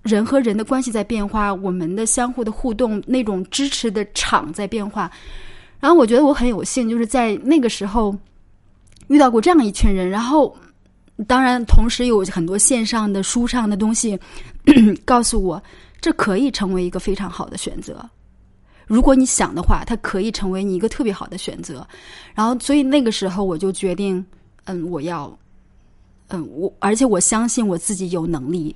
[0.02, 5.10] 人和人的关系在变化，我们的相互的互动那种支持的场在变化。
[5.80, 8.14] 然后我觉得我很有幸，就是在那个时候
[9.08, 10.54] 遇到过这样一群人，然后。
[11.26, 14.18] 当然，同时有很多线上的书上的东西
[15.04, 15.62] 告诉我，
[16.00, 18.08] 这可以成为一个非常好的选择。
[18.86, 21.86] 如果你想的话，它可以成为你一个特别好的选择。
[22.34, 24.24] 然后，所以那个时候我就决定，
[24.64, 25.36] 嗯，我要，
[26.28, 28.74] 嗯，我而且我相信我自己有能力，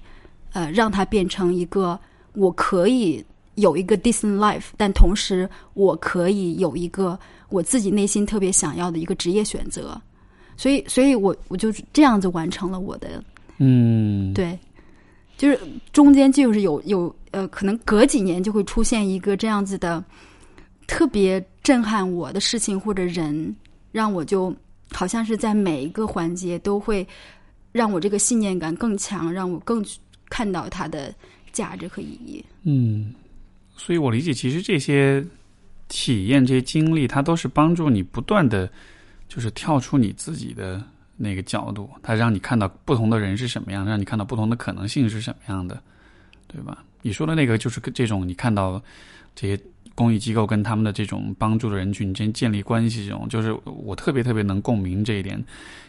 [0.53, 1.99] 呃，让它变成一个
[2.35, 3.25] 我可以
[3.57, 7.19] 有一个 decent life，但同时我可以有一个
[7.49, 10.01] 我自己内心特别想要的一个职业选择。
[10.57, 13.23] 所以，所以我我就这样子完成了我的，
[13.59, 14.59] 嗯，对，
[15.37, 15.59] 就是
[15.93, 20.03] 中间就是有有呃，可能隔几年就会出现一个这样子的
[20.87, 23.55] 特别震撼我的事情或者人，
[23.91, 24.55] 让我就
[24.93, 27.07] 好像是在每一个环节都会
[27.73, 29.85] 让我这个信念感更强，让我更
[30.29, 31.13] 看到它的
[31.53, 32.45] 价值和意义。
[32.63, 33.13] 嗯，
[33.77, 35.25] 所以我理解，其实这些
[35.89, 38.71] 体验、这些经历，它都是帮助你不断的，
[39.35, 40.81] 就是跳出你自己的
[41.17, 45.83] 那个角度，它让你看到不同的人是什么样，让你看到不同的可能性是什么样的，
[46.47, 46.85] 对吧？
[47.01, 48.81] 你说的那个就是这种，你看到
[49.35, 49.61] 这些。
[49.97, 55.41] 公益机构跟他们的这种帮助的人群之间建立关系，这种就是我特别特别能共鸣这一点。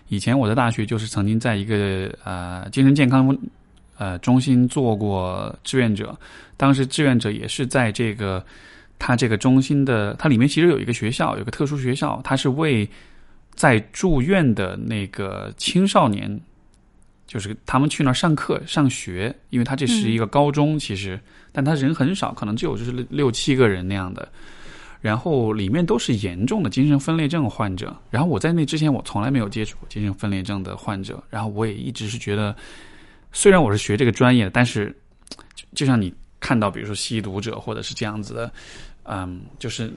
[0.10, 3.36] 以前我在大学就是曾经在一个呃精神健康
[3.98, 6.16] 呃中心做过志愿者，
[6.56, 8.46] 当时志愿者也是在这个
[9.00, 12.88] 他这个中心的，它里面其实有一个学校，有个特殊学校，它是为
[13.56, 16.40] 在住院的那个青少年。
[17.28, 21.20] 就是他们去那儿上课上学，因为他这是一个高中，其实，
[21.52, 24.30] 但他人很少，可能就有就是六七个人那样的。
[25.02, 27.94] 然后里面都是严重的精神分裂症患者。
[28.12, 31.22] 然后我在那之前，我从来没有接触过精神分裂症的患者。
[31.30, 32.56] 然后我也一直是觉得，
[33.34, 34.96] 虽然我是学这个专业，但是
[35.74, 38.52] 就像你看到，比如说吸毒者或者是这样子的，
[39.04, 39.92] 嗯，就是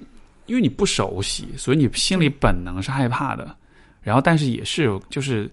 [0.49, 3.57] 因为你不熟悉，所以你心里本能是害怕的。
[4.03, 5.49] 然后，但是也是就是。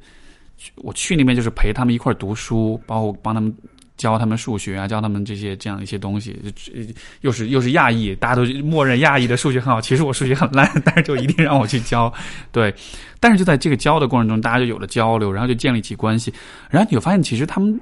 [0.77, 3.53] 我去那边就是陪他们一块儿读书，包括帮他们
[3.97, 6.33] 教他们数学啊，教他们这些这样一些东西。
[7.21, 9.81] 又是又是亚裔，大家都默认亚裔的数学很好。
[9.81, 12.11] 其实我数学很烂，但是就一定让我去教。
[12.53, 12.73] 对，
[13.19, 16.33] 但是就在这个教的过程中，大家就有了交流，然后就建立起关系。
[16.69, 17.77] 然后你就发现，其实他们。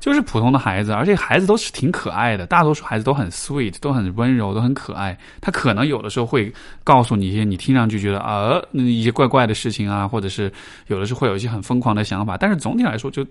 [0.00, 2.46] 就是普通的孩子，而且孩子都是挺可爱的。
[2.46, 5.16] 大多数孩子都很 sweet，都很温柔，都很可爱。
[5.42, 6.50] 他可能有的时候会
[6.82, 10.50] 告诉你一些你听上去觉得啊一些怪怪的事情啊，或者是
[10.86, 12.38] 有的时候会有一些很疯狂的想法。
[12.38, 13.22] 但是总体来说，就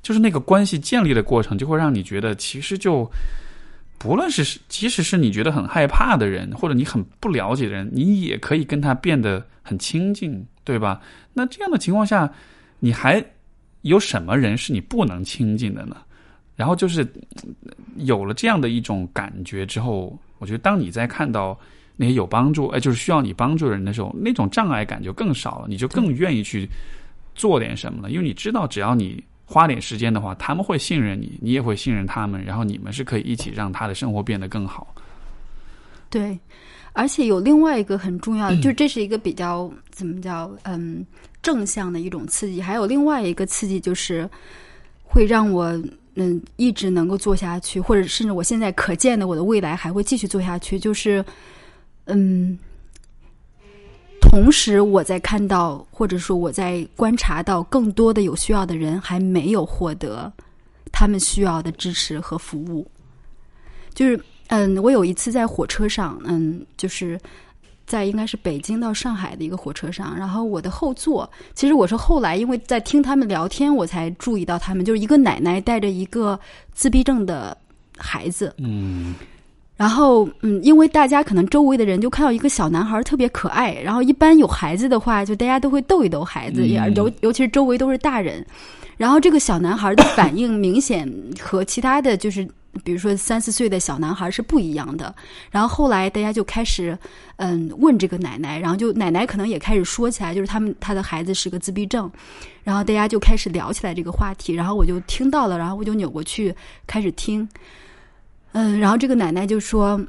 [0.00, 3.10] 就是那个关系建立的过程，就会让你觉得其实就
[3.98, 11.00] 不论是即使是你觉得很害怕的人，或者你很不了解的人，你也可以跟他变得很亲近，对吧？
[11.34, 12.32] 那这样的情况下，
[12.78, 13.24] 你还。
[13.82, 15.96] 有什么人是你不能亲近的呢？
[16.56, 17.06] 然后就是
[17.96, 21.58] 有了这样的一种感觉之后，我觉得当你在看到
[21.96, 26.68] 那些有帮助，哎，就是需要你帮助的人的时候，那种障碍感就更少了，你就更愿意去
[27.34, 28.10] 做点什么了。
[28.10, 34.92] 因为你知道，只要你花点时间的话，他们会信任你，你也会信任他们，然后你们是可以一起让他的生活变得更好。
[36.10, 36.38] 对，
[36.92, 41.04] 而且有另外一个很重要的，就这是一个比较怎么叫嗯。
[41.40, 44.28] 正向的一种刺激，还有另外一个刺激，就是
[45.04, 45.66] 会让我
[46.16, 50.80] 嗯一直能够做下去，或者甚至我现在可见的我的未来还会继续做下去。
[50.80, 51.24] 就是
[52.06, 52.58] 嗯，
[54.20, 60.30] 同时我在看到，或者说我在观察到更多的有需要的人还没有获得
[60.90, 62.86] 他们需要的支持和服务。
[63.94, 67.18] 就是嗯，我有一次在火车上，嗯，就是。
[67.86, 76.38] 在应该是北京到上海的一个火车上，然后我的后座，其实我是后来因为在听他们聊天，我才注意到他们就是一个奶奶带着一个
[76.74, 77.56] 自闭症的
[77.96, 79.14] 孩子，嗯，
[79.74, 88.44] 然后嗯，因为大家可能周围的人就看到一个小男孩特别可爱，然后一般有孩子的话，就大家都会逗一逗孩子，也尤尤其是周围都是大人，
[88.98, 91.10] 然后这个小男孩的反应明显
[91.40, 92.46] 和其他的就是。
[92.84, 95.14] 比如说三四岁的小男孩是不一样的，
[95.50, 96.98] 然后后来大家就开始，
[97.36, 102.10] 嗯，问这个奶奶，然后就奶奶可能也开始说起来，就是他们他的孩子是个自闭症，
[102.64, 106.54] 然后大家就开始聊起来这个话题，然后我就听到了，然后我就扭过去
[106.86, 107.48] 开始听，
[108.52, 110.00] 嗯，然后这个奶奶就说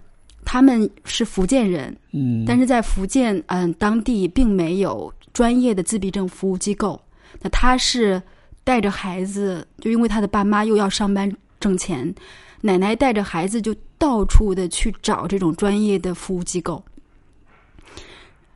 [0.46, 7.00] 他们是福建人，嗯，但是在福建嗯当地并没有专业的自闭症服务机构，
[7.42, 8.22] 那他是
[8.64, 12.14] 带着孩子，就因为他的爸妈又要上班挣钱。
[12.62, 16.84] 奶奶带着孩子就到处的去找这种专业的服务机构，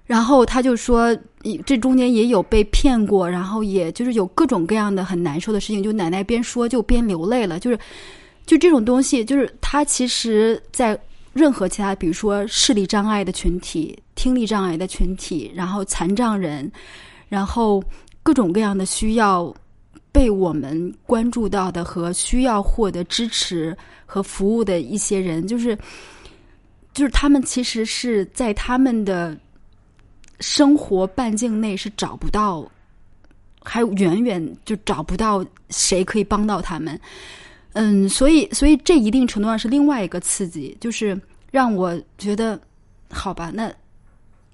[0.06, 1.18] 然后他就说，
[1.66, 5.82] 这中间也有被骗过，然后也就是有各种各样的很难受的事情。
[5.82, 7.80] 就奶奶边说就边流泪了，就是
[8.46, 11.00] 就这种东西，就是他其实，在
[11.32, 16.70] 任何其他，比如说视力障碍的群体、听力障碍的群体，然后残障人，
[17.30, 17.82] 然后
[18.22, 19.54] 各种各样的需要。
[20.14, 23.76] 被我们关注到的和需要获得支持
[24.06, 25.78] 和服务的一些人，就是，
[26.94, 29.36] 就是他们其实是在他们的
[30.40, 32.64] 生活半径内是找不到，
[33.64, 36.98] 还远远就找不到谁可以帮到他们。
[37.74, 41.20] 嗯，所以，所以这一定程度上是另外一个刺激，就是
[41.50, 42.60] 让我觉得，
[43.10, 43.74] 好吧，那。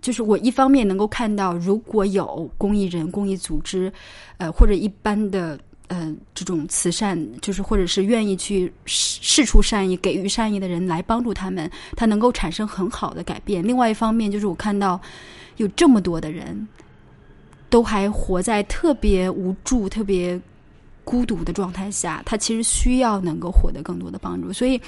[0.02, 3.92] 就是我一方面能够看到，如果有公益人、公益组织，
[4.38, 13.62] 呃，或者一般的呃这种慈善，就是或者是愿意去释释出善意、给予善意的人来帮助他们，他能够产生很好的改变。
[13.62, 15.00] 另外一方面，就是我看到
[15.58, 16.68] 有这么多的人
[17.70, 20.40] 都还活在特别无助、特别
[21.04, 24.54] 孤独的状态下，他其实需要能够获得更多的帮助。
[24.54, 24.80] 所以，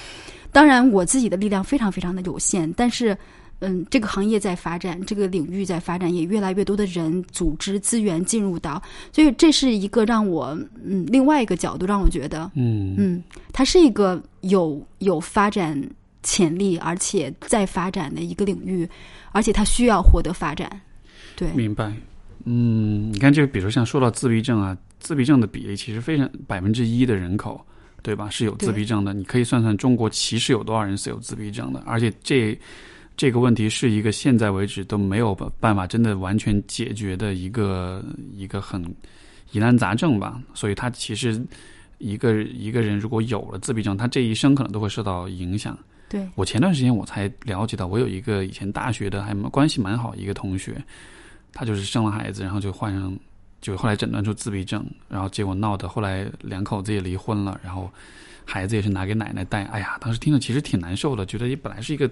[0.53, 3.17] 当然我自己的力量非常非常的有限，但是。
[3.61, 8.81] 嗯，这个行业在发展，这个领域在发展，也越来越多的人、组织、资源进入到，
[9.13, 13.23] 所以这是一个让我嗯另外一个角度让我觉得，嗯嗯，
[13.53, 15.79] 它是一个有有发展
[16.23, 18.89] 潜力，而且在发展的一个领域，
[19.31, 20.81] 而且它需要获得发展。
[21.35, 21.93] 对，明白。
[22.45, 27.63] 嗯，你看，就比如像说到自闭症啊，自闭症的比例其实非常百分之一的人口，
[28.01, 28.27] 对吧？
[28.27, 29.13] 是有自闭症的。
[29.13, 32.59] 你可以算算中国其实有多少人是有自闭症的，而且这。
[33.22, 38.03] 这个问题是一个现在为止都没有办法真的完全解决的一个
[38.34, 38.84] 一个很
[39.52, 40.41] 疑难杂症吧。
[40.56, 41.39] 所以，他其实
[41.99, 45.77] 一个一个人如果有了自闭症，他这一生可能都会受到影响。
[46.10, 50.84] 对我前段时间我才了解到，我有一个以前大学的还关系蛮好一个同学，
[51.53, 53.15] 他就是生了孩子，然后就患上，
[53.61, 57.88] 就后来诊断出自闭症，然后结果闹得后来两口子也离婚了，然后
[58.43, 59.65] 孩子也是拿给奶奶带。
[59.65, 62.10] 哎呀，当时听着其实挺难受的，觉得也本来是一个。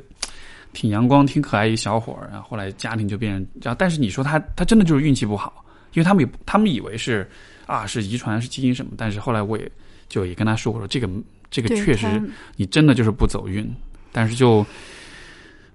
[0.73, 3.75] 挺阳光、挺可爱一小伙儿，然后后来家庭就变成这样。
[3.77, 7.29] 但是你说他，他真的就是运气不好，因为他们也他们以为是
[7.65, 9.71] 啊是遗传是基因什么，但是后来我也
[10.07, 11.09] 就也跟他说我说，这个
[11.49, 12.07] 这个确实
[12.55, 13.67] 你真的就是不走运，
[14.11, 14.65] 但是就，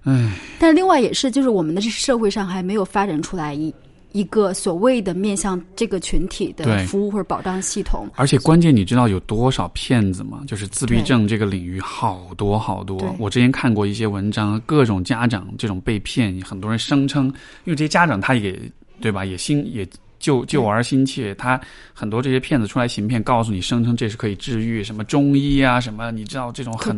[0.03, 0.31] 唉。
[0.59, 3.73] 但是另外也是，就是我们的社会上还没有发展出来一。
[4.15, 10.41] 一个所谓的面向这个群体的服务或者保障系统，而且关键你知道有多少骗子吗？
[10.47, 13.13] 就是自闭症这个领域好多好多。
[13.19, 17.25] 我之前看过一些文章，各种家长这种被骗，很多人声称，
[17.65, 18.57] 因为这些家长他也
[19.01, 19.85] 对吧，也心也
[20.17, 21.59] 救救儿心切，他
[21.93, 26.97] 很多这些骗子出来行骗，告诉你声称这是可以治愈什么中医啊什么，你知道这种很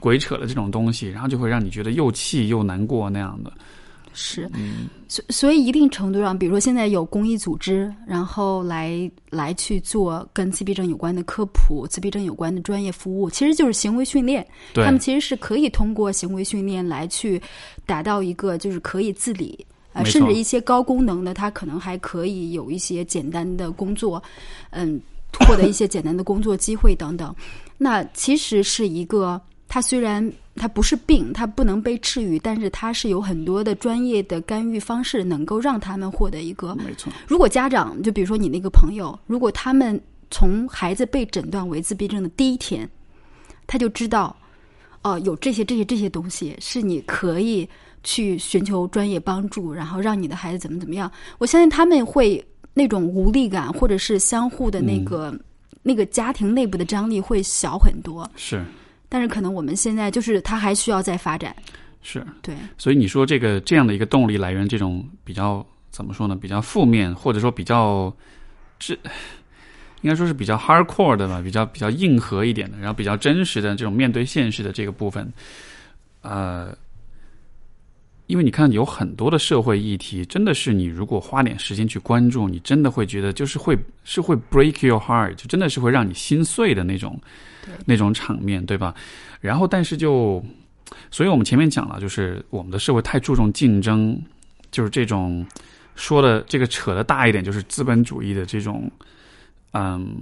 [0.00, 3.52] 鬼扯的这种东西，然后就会让你觉得又气又难过那样的。
[4.18, 4.50] 是，
[5.08, 14.44] 所所以一定程度上，比如说现在有公益组织，然后来来去做跟自闭症有关的科普、自闭症有关的专业服务，其实就是行为训练。
[14.72, 17.40] 他们其实是可以通过行为训练来去
[17.84, 24.22] 达到一个就是可以自理，呃，甚至一些高功能的，他可能还可以有一些简单的工作，
[24.70, 24.98] 嗯，
[25.46, 27.36] 获得一些简单的工作机会等等。
[27.76, 29.38] 那其实是一个，
[29.68, 30.32] 他虽然。
[30.56, 36.74] 它不是病，它不能被治愈，但是它是有很多的专业的干预方式，能够让他们获得一个。
[36.76, 37.12] 没错。
[37.26, 40.00] 如果家长，就比如说你那个朋友，如果他们
[40.30, 42.88] 从孩子被诊断为自闭症的第一天，
[43.66, 44.34] 他就知道，
[45.02, 47.68] 哦，有这些这些这些东西是你可以
[48.02, 51.10] 去寻求专业帮助，然后让你的孩子怎么怎么样。
[51.38, 55.38] 我相信他们会那种无力感，或者是相互的那个
[55.82, 58.28] 那个家庭内部的张力会小很多。
[58.36, 58.64] 是。
[59.08, 61.54] 但是可能我们现在就是它还需要再发展，
[62.02, 62.54] 是对。
[62.76, 66.34] 所以你说这个这样的一个动力来源，这种比较怎么说呢？
[66.34, 68.14] 比较负面，或者说比较
[68.78, 68.94] 这
[70.02, 75.32] 应该说是比较 hardcore 的吧，比较比较硬核一点的，然后比较真实的这种面对现实的这个部分，
[76.22, 76.76] 呃，
[78.26, 87.18] 因为你看有很多的社会议题，真的是你如果花点时间去关注，你真的会觉得就是会是会 break your heart，就真的是会让你心碎的那种。
[87.84, 88.94] 那种场面，对吧？
[89.40, 90.44] 然后，但是就，
[91.10, 94.20] 所以我们前面讲了，就是我们的社会太注重竞争，
[94.70, 95.44] 就是这种
[95.94, 98.90] 说的这个扯的大一点，就是资本主义的这种，
[99.72, 100.16] 嗯，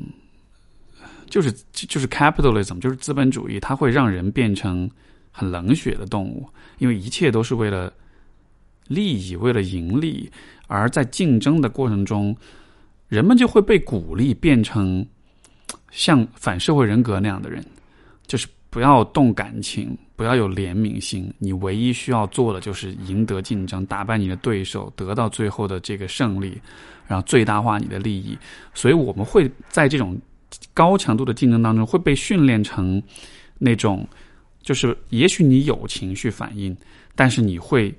[1.31, 4.91] 就是就是 capitalism，就是资本主义，它会让人变成
[5.31, 6.49] 很冷血的动物，
[6.79, 7.93] 因为一切都是为了
[8.89, 10.31] 利益，为了盈利，
[10.66, 12.37] 而在竞争的过程中，
[13.09, 15.07] 人们就会被鼓励变成。
[15.95, 17.65] 像反社会人格那样的人，
[18.27, 21.33] 就是不要动感情，不要有怜悯心。
[21.39, 26.61] 你唯一需要做的就是赢得竞争，打败你的对手，得到最后的这个胜利，
[27.07, 28.37] 然后最大化你的利益。
[28.75, 30.21] 所以我们会在这种
[30.75, 33.01] 高强度的竞争当中，会被训练成
[33.57, 34.05] 那种，
[34.62, 36.77] 就是也许你有情绪反应，
[37.15, 37.95] 但是你会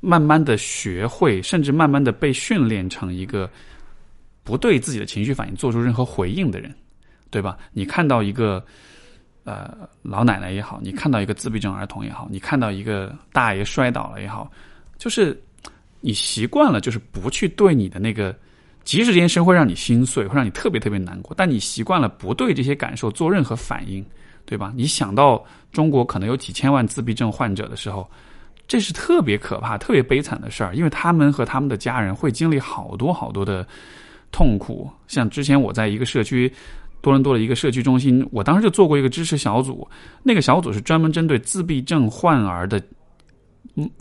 [0.00, 3.50] 慢慢的学会，甚至慢慢的被训练成一个
[4.42, 6.74] 不对自己的情绪反应做出任何回应的人。
[7.30, 7.58] 对吧？
[7.72, 8.64] 你看到一个
[9.44, 14.50] 呃老奶奶也好，你看到一个自闭症儿童也好，你看到一个大爷摔倒了也好，
[14.96, 15.38] 就是
[16.00, 18.34] 你习惯了，就是不去对你的那个，
[18.84, 24.04] 即使这件事会让你心碎，会让你特别特别难过，但你习惯了不对这些感受做任何反应，
[24.44, 24.72] 对吧？
[24.76, 28.08] 你想到中国可能有几千万自闭症患者的时候，
[28.68, 33.66] 这是特别可怕、特别悲惨的事儿，因为他们和他们的家人会经历好多好多的。
[34.32, 34.90] 痛苦。
[35.06, 36.52] 像之前我在一个社区，
[37.00, 39.88] 多伦多的一个社区中心，我当时就做过一个支持小组，
[40.22, 42.82] 那个小组是专门针对自闭症患儿的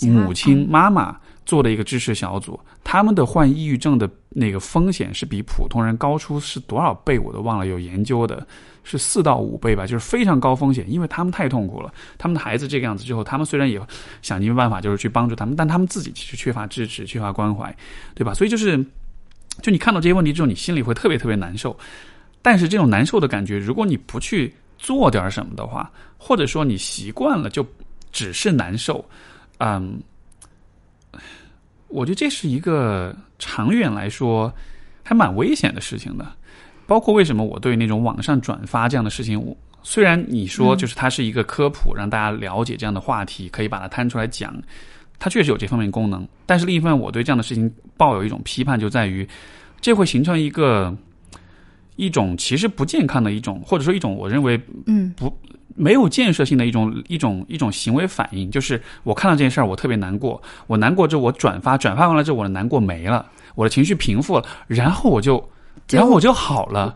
[0.02, 8.46] 母亲妈妈做的一个支持小组，他们的患抑郁症的那个风险是比普通人高出是多少倍我都忘了，有研究的。
[8.88, 11.92] 是四到五倍吧，就是非常高风险，因为他们太痛苦了。
[12.20, 13.82] 他们的孩子这个样子之后，他们虽然也
[14.22, 17.76] 想尽办法就是去帮助他们，但他们自己其实缺乏支持、缺乏关怀，
[18.14, 18.32] 对吧？
[18.32, 18.78] 所以就是，
[19.64, 21.76] 就你看到这些问题之后，你心里会特别特别难受。
[22.46, 27.66] 但是这种难受的感觉，如果你不去做点什么的话，或者说你习惯了就
[28.12, 29.04] 只是难受，
[29.58, 30.00] 嗯，
[31.88, 34.54] 我觉得这是一个长远来说
[35.02, 36.34] 还蛮危险的事情的。
[36.86, 39.44] 包括为什么我对那种网上转发这样的事情，
[39.82, 44.56] 虽然你说就是它是一个科普，让大家了解这样的话题，可以把它摊出来讲，
[45.18, 46.28] 它确实有这方面功能。
[46.46, 49.28] 但是另一方面，我对这样的事情抱有一种批判，就在于
[49.82, 50.96] 这会形成一个
[51.96, 55.36] 一种其实不健康的一种，或者说一种我认为嗯不
[55.76, 58.50] 没有建设性的一种一种一种行为反应。
[58.50, 65.44] 就是我看到这件事儿，我特别难过，我难过之后我转发，转发完了之后我的难过没了，我的情绪平复了，然后我就。
[65.92, 66.96] 然后我就好了，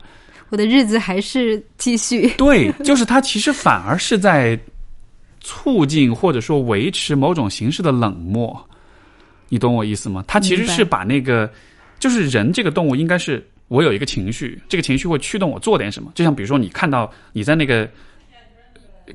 [0.50, 2.28] 我的日子还是继续。
[2.40, 4.58] 对，就是他其实反而是在
[5.42, 8.68] 促进或者说维持某种形式的冷漠，
[9.50, 10.24] 你懂我意思吗？
[10.28, 11.48] 他其实是把那个，
[12.00, 16.12] 就是人这个动物应该是我有一个情绪，这个情绪会驱动我做点什么。
[16.14, 17.90] 就像比如说，你看到你在那个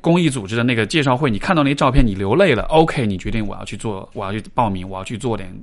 [0.01, 5.53] 公益组织的那个介绍会，你看到那照片，你流泪了，OK，你决定我要去做，我要去报名，我要去做点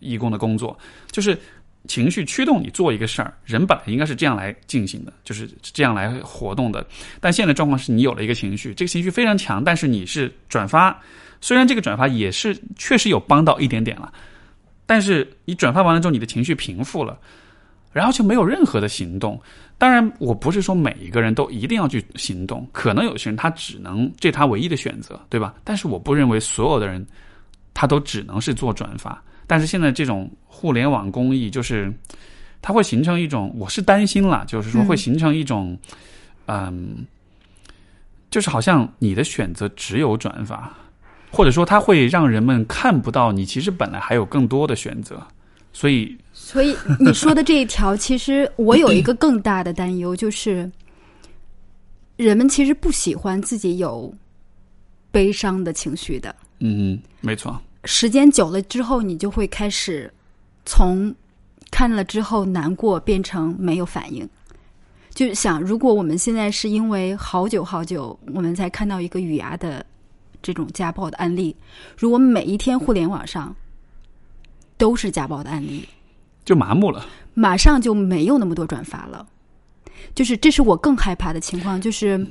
[0.00, 0.78] 义工的工作，
[1.10, 1.38] 就是。
[1.86, 6.84] 情绪驱动你做一个事儿，人本来应该是这样来进行的，就是这样来活动的。
[7.18, 11.00] 但现在状况是你有了一个情绪，这个情绪非常强，但是你是转发，
[11.40, 14.12] 虽然这个转发也是确实有帮到一点点了，
[14.84, 17.18] 但是你转发完了之后，你的情绪平复了，
[17.98, 19.40] 然后就没有任何的行动。
[19.76, 25.54] 当然，我不是说每一个人都一定要去行动，可能有些人他只能这他唯一的选择，对吧？
[25.64, 27.04] 但是我不认为所有的人
[27.74, 29.20] 他都只能是做转发。
[29.46, 31.92] 但是现在这种互联网公益，就是
[32.60, 35.78] 它会形成一种，我是担心了，就是说会形成一种，
[36.46, 37.06] 嗯，
[38.30, 40.70] 就是好像你的选择只有转发，
[41.30, 45.26] 或者说它会让人们看不到你其实本来还有更多的选择，
[45.72, 50.70] 所以，所以你说的这一条，其实我有一个更大的担忧，就是
[52.16, 54.14] 人们其实不喜欢自己有
[55.10, 56.34] 悲伤的情绪的。
[56.60, 57.60] 嗯，没错。
[57.84, 60.10] 时间久了之后，你就会开始
[60.64, 61.14] 从
[61.70, 64.26] 看了之后难过变成没有反应。
[65.10, 69.84] 就想，如果我们现在是因为好久好久，我们才看到一个雨牙的
[70.40, 71.54] 这种家暴的案例，
[71.98, 73.54] 如果每一天互联网上
[74.78, 75.86] 都是家暴的案例，
[76.48, 77.04] 就麻木了，
[77.34, 79.26] 马上就没有那么多转发了。
[80.14, 82.26] 就是这是我更害怕的情况，就是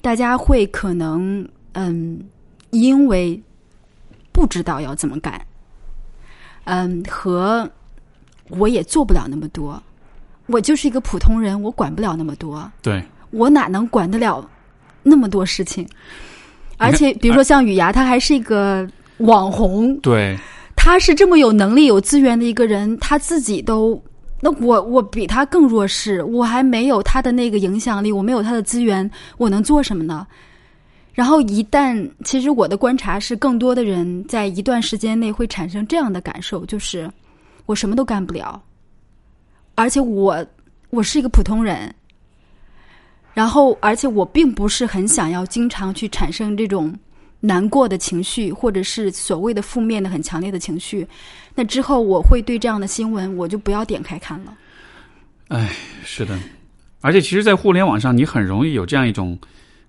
[0.00, 2.18] 大家会可能嗯，
[2.70, 3.40] 因为。
[4.30, 5.44] 不知道要怎么干，
[6.62, 7.68] 嗯，和
[8.50, 9.82] 我也做不了那么多，
[10.46, 14.48] 我就是一个普通人，我管不了那么多，对，我哪能管得了
[15.02, 15.84] 那么多事情？
[16.76, 20.38] 而且，比如说像雨芽，他还是一个网红，对，
[20.88, 24.02] 他是这么有能力、有资源的一个人，他自己都，
[24.40, 30.26] 那我我比他更弱势，我还没有他的那个影响力，我没有他的资源，我能做什么呢？
[31.12, 37.06] 然后一旦，其实我的观察是，更多的人在一段时间内会产生这样的感受，就是
[37.66, 38.58] 我什么都干不了，
[39.74, 40.42] 而且我
[40.88, 41.94] 我是一个普通人，
[43.34, 46.90] 然后而且我并不是很想要经常去产生这种
[47.40, 51.06] 难过的情绪，或者是所谓的负面的很强烈的情绪。
[51.54, 54.56] 那之后我会对这样的新闻，我就不要点开看了。
[55.48, 55.70] 哎，
[56.04, 56.38] 是的，
[57.00, 59.38] 而且其实，在互联网上，你很容易有这样一种。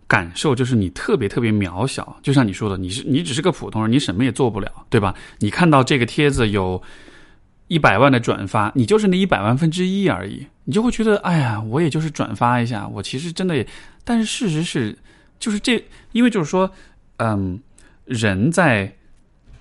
[0.09, 5.13] 感受就是你特别特别渺小，就像你说的，你是你只是个普通人，你什么也做不了，对吧？
[5.37, 6.81] 你看到这个帖子有
[7.67, 13.67] 一百万的转发，你就是那一百万分之一而已，你就会觉得，哎呀，我也就是转发一下，我其实真的也……
[14.03, 14.97] 但是事实是，
[15.37, 15.79] 就是这，
[16.11, 16.67] 因为就是说，
[17.19, 17.59] 嗯，
[18.03, 18.91] 人在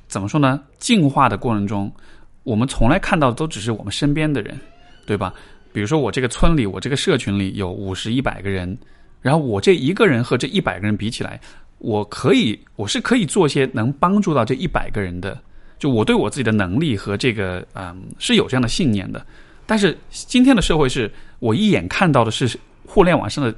[0.09, 0.61] 怎么说呢？
[0.79, 1.93] 进化的过程中，
[2.43, 4.59] 我们从来看到的都只是我们身边的人，
[5.07, 5.33] 对吧？
[5.73, 8.77] 比如说我这个村里，我这个社群里有五十一百个人。
[9.21, 11.41] 然后我这一个人和这一百个人比起来，
[11.79, 15.37] 我可以，我是可以做些能帮助到这一百个人的。
[15.77, 19.27] 就我对我自己的能力和这个，嗯，是有这样的信念的。
[19.67, 21.11] 但是今天的社会是
[21.41, 23.53] 我一眼看到的是互联网上的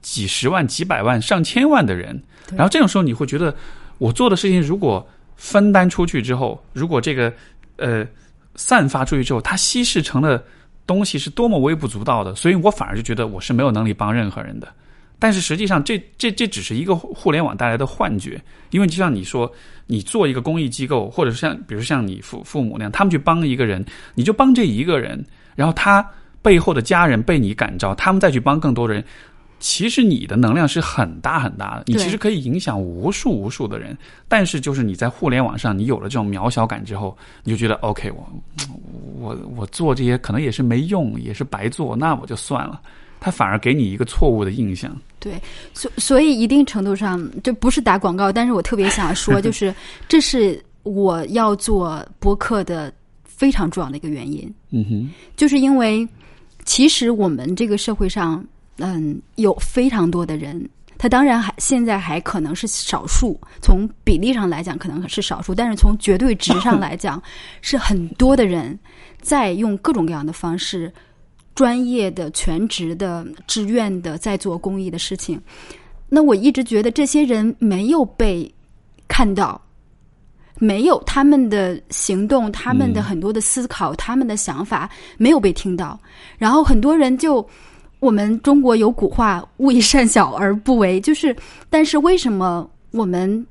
[0.00, 2.20] 几十万、几百万、上千万的人。
[2.50, 3.54] 然后这种时候你会觉得，
[3.98, 5.06] 我做的事情如果
[5.36, 7.32] 分担出去之后，如果这个
[7.76, 8.06] 呃
[8.56, 10.42] 散发出去之后，它稀释成了
[10.86, 14.68] 东西是多么微不足道的，所以我反而就觉得我是没有能力帮任何人的。
[15.20, 19.50] 但是实际上，这这这只是一个互联网带来的幻觉，因为就像你说，
[19.86, 23.84] 你做一个公益机构，或者像比如像你父父母那样，他们去帮一个人，
[24.14, 25.22] 你就帮这一个人，
[25.56, 26.08] 然后他
[26.40, 29.04] 背后的家人被你感召，他们再去帮更多的人。
[29.60, 33.96] 其实你的能量是很大很大的，你其实可以影响无数无数的人。
[34.28, 38.28] 但是就是你在互联网上，你有了这种渺小感之后，你就觉得 OK，我
[39.18, 42.80] 我我做这些可能也是没用，也是白做，那我就算了。
[43.20, 44.96] 他反而给你一个错误的印象。
[45.18, 45.42] 对，
[45.74, 49.74] 所所以一定程度上，这不是打广告，但是我特别想说， 就是
[50.06, 52.92] 这是我要做播客的
[53.24, 54.54] 非常重要的一个原因。
[54.70, 56.08] 嗯哼，就是因为
[56.64, 58.44] 其实我们这个社会上。
[58.80, 67.20] 嗯，有非常多的人，他当然还现在还可能是少数，从比例上来讲可能是少数，但是从绝对值上来讲，
[67.60, 68.78] 是很多的人
[69.20, 70.92] 在用各种各样的方式，
[71.56, 75.40] 专业的、全职的、志愿的在做公益的事情。
[76.08, 78.48] 那我一直觉得这些人没有被
[79.08, 79.60] 看到，
[80.58, 85.98] 没有他们的行动、他们的很多的思考、他们的想法没有被听到，
[86.38, 87.44] 然后很多人就。
[88.00, 91.34] 我们中国有古话“勿以善小而不为”，就是，
[91.68, 93.44] 但是为什么我们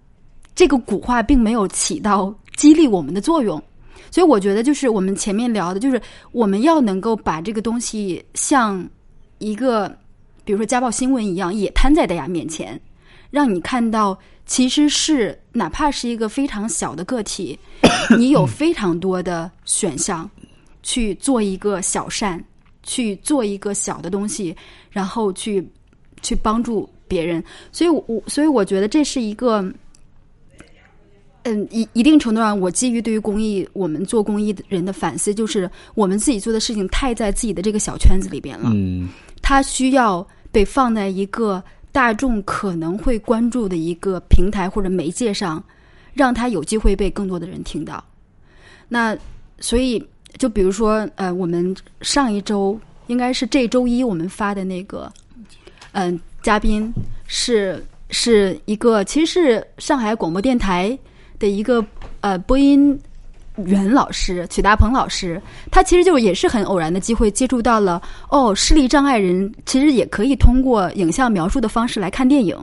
[0.56, 3.62] 这个古话并没有起到激励我们的作用？
[4.10, 6.02] 所以我觉得，就是我们前面聊的，就是
[6.32, 8.88] 我们要能够把这个东西像
[9.40, 9.94] 一个，
[10.46, 12.80] 比如说家暴新闻一样，也摊在大家面前，
[13.30, 17.60] 让你看到，其实是哪怕是一个非常小的个体，
[18.18, 20.30] 你有非常多的选项
[20.84, 22.42] 去做一个小善。
[22.88, 24.56] 去做一个小的东西，
[24.90, 25.64] 然后去
[26.22, 29.62] 去帮助别人，所以，我所以我觉得这是一个，
[31.44, 39.10] 嗯，一一定程度上，我基于对于公益，我们做公益的人的反思，就是我们自己做的事情太在自己的这个小圈子里边了，嗯，
[39.42, 41.62] 它需要被放在一个
[41.92, 45.62] 大众可能会关注的一个平台或者媒介上，
[46.14, 48.02] 让它有机会被更多的人听到。
[48.88, 49.16] 那
[49.60, 50.02] 所以。
[50.38, 55.12] 就比如说，呃，我们上一周应该是这周一我们发的那个，
[55.94, 56.94] 嗯，嘉宾
[57.26, 60.98] 是是一个，其实是上海广播电台
[61.40, 61.84] 的一个
[62.22, 63.00] 呃播音
[63.56, 65.42] 员老师曲大鹏老师，
[65.72, 72.56] 他其实就是也是很偶然的机会接触到了，哦，视力障碍人其实也可以通过影像描述的方式来看电影。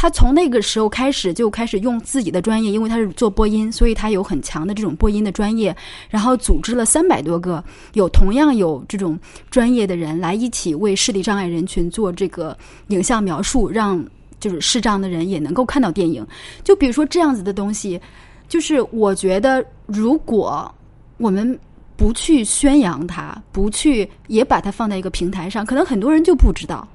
[0.00, 5.76] 他从那个时候开始就开始用自己的专业，因为他是做播音，所以他有很强的这种播音的专业。
[6.08, 7.62] 然后组织了三百多个
[7.94, 9.18] 有同样有这种
[9.50, 12.56] 专业的人来一起为视力障碍人群做这个
[12.90, 14.00] 影像描述，让
[14.38, 16.24] 就是视障的人也能够看到电影。
[16.62, 18.00] 就比如说这样子的东西，
[18.46, 20.72] 就是我觉得如果
[21.16, 21.58] 我们
[21.96, 26.86] 不去宣扬它，不去也把它放在一个平台上，可能很多人就不知道，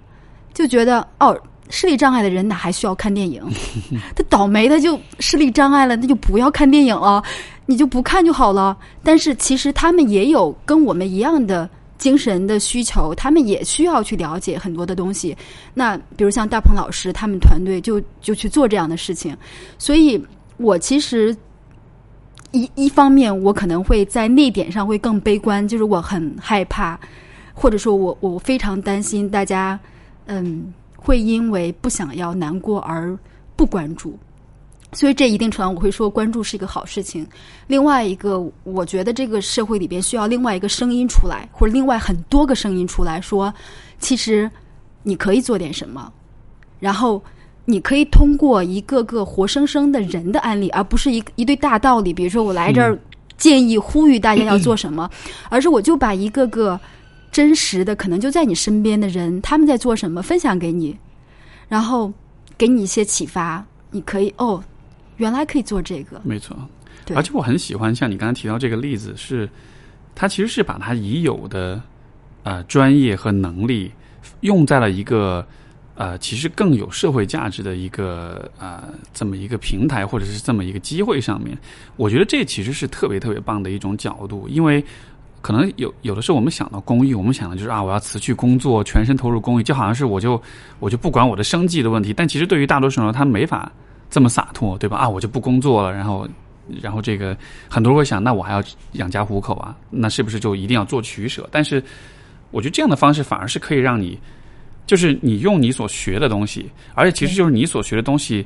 [0.54, 1.38] 就觉得哦。
[1.70, 3.42] 视力障碍的人哪还需要看电影？
[4.16, 7.24] 他倒霉，他就视力障碍了，那就不要看电影了，
[7.66, 8.78] 你就不看就好了。
[9.02, 11.68] 但是其实他们也有跟我们一样的
[11.98, 15.36] 精神的需求，他们也需要去了解很多的东西。
[15.74, 19.36] 那比如像大鹏老师他们团队就就去做这样的事情。
[19.80, 20.22] 所以
[20.58, 21.36] 我其实
[22.52, 27.00] 一一方面我可能会在那点上会更悲观，就是我很害怕，
[27.54, 29.80] 或者说我我非常担心大家，
[30.28, 30.74] 嗯。
[31.04, 33.16] 会因为不想要难过而
[33.58, 34.18] 不关注，
[34.94, 37.28] 所以这一定程度我会说关注是一个好事情。
[37.68, 43.54] 另外一个，我觉得这个社会里边需要另外一个声音出来，或者另外很多个声音出来说，
[44.00, 44.50] 其实
[45.04, 46.10] 你可以做点什么。
[46.80, 47.22] 然后
[47.66, 52.14] 你可以通过一个个活生生的人的案例，而不是一一堆大道理。
[52.14, 52.98] 比如说我来这儿
[53.38, 55.10] 建议呼吁大家要做什么，
[55.50, 56.80] 而是我就把一个个。
[57.34, 60.96] 真实的可能就在你身边的人，他们在做什么，分享给你，
[61.68, 62.14] 然后
[62.58, 63.66] 给你一些启发。
[63.90, 64.64] 你可以哦，
[65.18, 66.56] 原来可以做这个，没错。
[67.16, 69.50] 而且我很喜欢像你刚才提到这个例子，是
[70.16, 71.82] 他其实是把他已有的
[72.44, 73.92] 呃专业和能力
[74.42, 75.46] 用在了一个
[75.96, 81.58] 呃其实更有社会价值的一个呃这么一个平台或者是这么一个机会上面。
[81.96, 84.84] 我觉得这其实是特别特别棒的一种角度，因为。
[85.44, 90.42] 可能有有的时候我们想到公益，我们想的就是啊，我要辞去工作，全身投入公益，就好像是我就
[90.80, 92.14] 我就不管我的生计的问题。
[92.14, 93.70] 但其实对于大多数人，他没法
[94.10, 94.96] 这么洒脱，对吧？
[95.00, 96.26] 啊，我就不工作了，然后
[96.82, 97.36] 然后这个
[97.68, 98.64] 很多人会想，那我还要
[98.94, 101.46] 养家糊口啊，那是不是就一定要做取舍？
[101.52, 101.84] 但是
[102.52, 104.18] 我觉得这样的方式反而是可以让你，
[104.88, 108.46] 就是你用你所学的东西，而且其实就是你所学的东西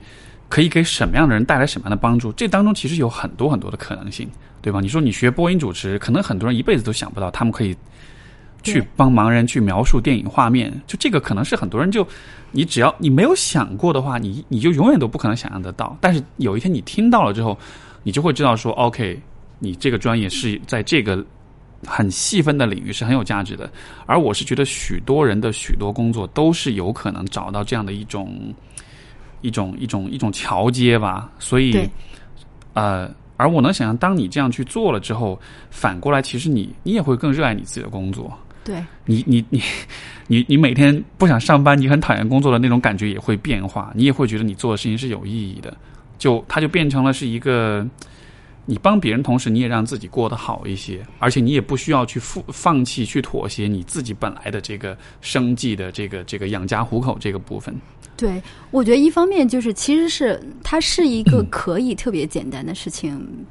[0.50, 4.30] 可以给什么样的人带来什么样的帮助，这当中其实有很多很多的可能性。
[4.60, 4.82] 对吧？
[4.82, 7.74] 你说你学播音主持，可能很多人一辈子都想不到，他们可以
[8.64, 12.06] 去帮盲人去描述电影画面，就这个可能是很多人就
[12.52, 15.96] 你只要你没有想过的话，你你就永远都不可能想象得到。
[16.02, 17.58] 但是有一天你听到了之后，
[18.04, 19.18] 你就会知道说，OK，
[19.60, 21.24] 你这个专业是在这个
[21.86, 23.72] 很细分的领域是很有价值的。
[24.06, 28.54] 而我是觉得许多人的许多工作都是有可能找到这样的一种
[29.48, 31.32] 一种一种一种桥接吧。
[31.40, 31.90] 所以，
[32.74, 33.10] 呃。
[33.40, 38.36] 而我能想象，当你这样去做了之后，反过来，其实你你也会更热爱你自己的工作。
[38.64, 39.62] 对，你你你
[40.26, 45.78] 你你每天不想上班，你很讨厌工作的那种感觉也会变化，你也会觉得你做的事情是有意义的。
[46.18, 47.86] 就它就变成了是一个，
[48.66, 57.72] 你帮别人同时，你也让自己过得好一些，而且你也不需要去放放弃、去妥协你自己本来的这个生计的这个这个养家糊口这个部分。
[58.18, 58.42] 对，
[58.72, 63.46] 我觉得一方面就是，其实是它是一个可以特别简单的事情。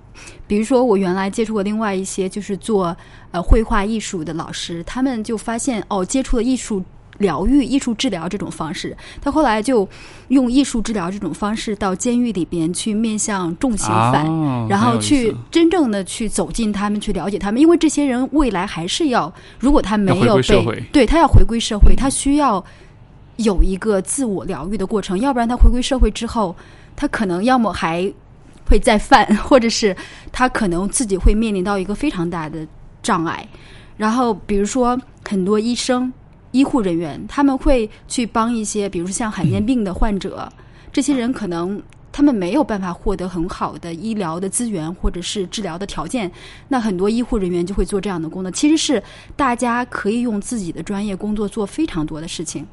[0.46, 2.94] 比如说，我原来接触过另外一些就是做
[3.30, 6.82] 呃绘画艺术的老师，他们就发现哦，接触了艺术
[7.18, 9.88] 疗愈、艺术治疗这种方式，他后来就
[10.28, 22.64] 用艺术治疗这种方式到监狱里边去面向重刑犯，哦然后去真正的去走进他们，去了解他们，因为这些人未来还是要，如果他没有被对他要回归社会，他需要
[23.36, 26.54] 有一个自我疗愈的过程，要不然他回归社会之后，
[26.94, 28.12] 他可能要么还
[28.68, 29.96] 会再犯，或者是
[30.32, 32.66] 他可能自己会面临到一个非常大的
[33.02, 33.46] 障碍。
[33.96, 34.98] 然后比如说
[35.28, 36.12] 很多医生、
[36.50, 40.50] 医护人员，他们会去帮一些，比如说像罕见病的患者，
[40.92, 41.82] 这些人可能。
[42.12, 46.32] 他们没有办法获得很好的医疗的资源或者是治疗的条件，
[46.66, 48.50] 那很多医护人员就会做这样的工作。
[48.50, 49.02] 其实是
[49.36, 52.66] 大家可以用自己的专业工作做非常多的事情。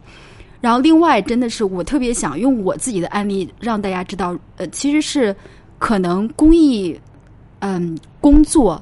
[0.64, 5.36] 然后，另外，真的是我特别想用我自己的案例让大家知道，呃，其实是
[5.78, 6.98] 可能公益，
[7.60, 8.82] 嗯，工作，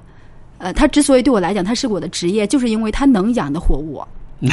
[0.60, 4.08] 呃，它之所以对我来讲它是我的职业，就是因为它能养得活我。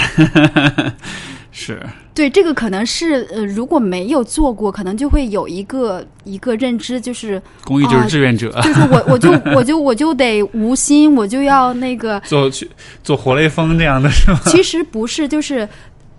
[1.50, 1.80] 是
[2.14, 12.68] 对，这个可能是呃，如果没有做过，可能就会有一个一个认知，就是公益就是志愿者，就是我我就 我就我就得无心，我就要那个做去
[13.02, 14.40] 做活雷锋这样的是吗？
[14.46, 15.66] 其实不是，就是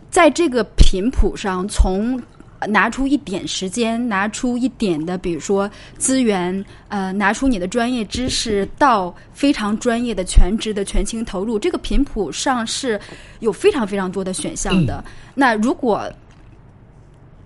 [0.10, 2.22] 在这个频谱上，从
[2.68, 13.00] 拿出一点时间，拿出一点的，比如说资源，呃，拿出你的专业知识，到非常专业的全职的全情投入，这个频谱上是
[13.40, 15.02] 有非常非常多的选项的。
[15.34, 16.12] 那如果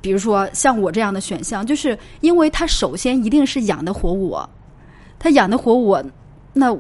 [0.01, 4.49] 比如说像我这样的选项，就是因为他首先一定是养得活我，
[5.19, 6.03] 他养得活我，
[6.53, 6.75] 那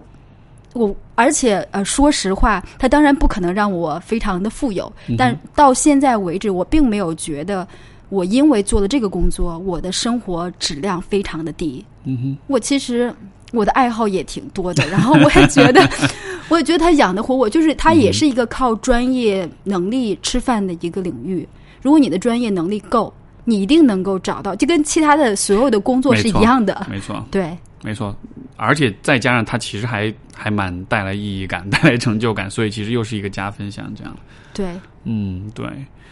[0.73, 7.67] 我而且呃，说实话，他当然不可能让我非常的富有，但到现在为止，我并没有觉得
[8.09, 11.85] 我因为做了这个工作，我的生活质量非常的低。
[12.05, 13.13] 嗯哼，我其实
[13.51, 15.87] 我的爱好也挺多的，然后我也觉得，
[16.49, 21.47] 我也觉得他养得活我，就是他也是一个靠专业能力吃饭的一个领域。
[21.81, 23.13] 如果你的专业能力够，
[23.45, 26.87] 你一定能够找到，就跟其他的所有的工作是一样的。
[26.89, 28.15] 没错，对，没错，
[28.55, 34.15] 而且再加上它其实还还蛮带来意义感、带来成就感，所以其实又是一个加分项，这样。
[34.53, 35.65] 对，嗯，对，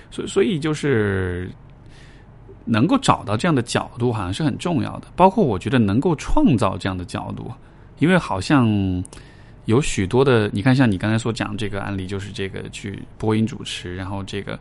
[0.09, 1.49] 所以所以就是
[2.65, 5.07] 能够找到这样的角度，好像是很重要的。
[5.15, 7.51] 包括我觉得能够创造这样的角度，
[7.99, 9.03] 因为好像
[9.65, 14.59] 有许多的，你看，像你刚才所讲这个案例，就是这个去播音主持，然后这个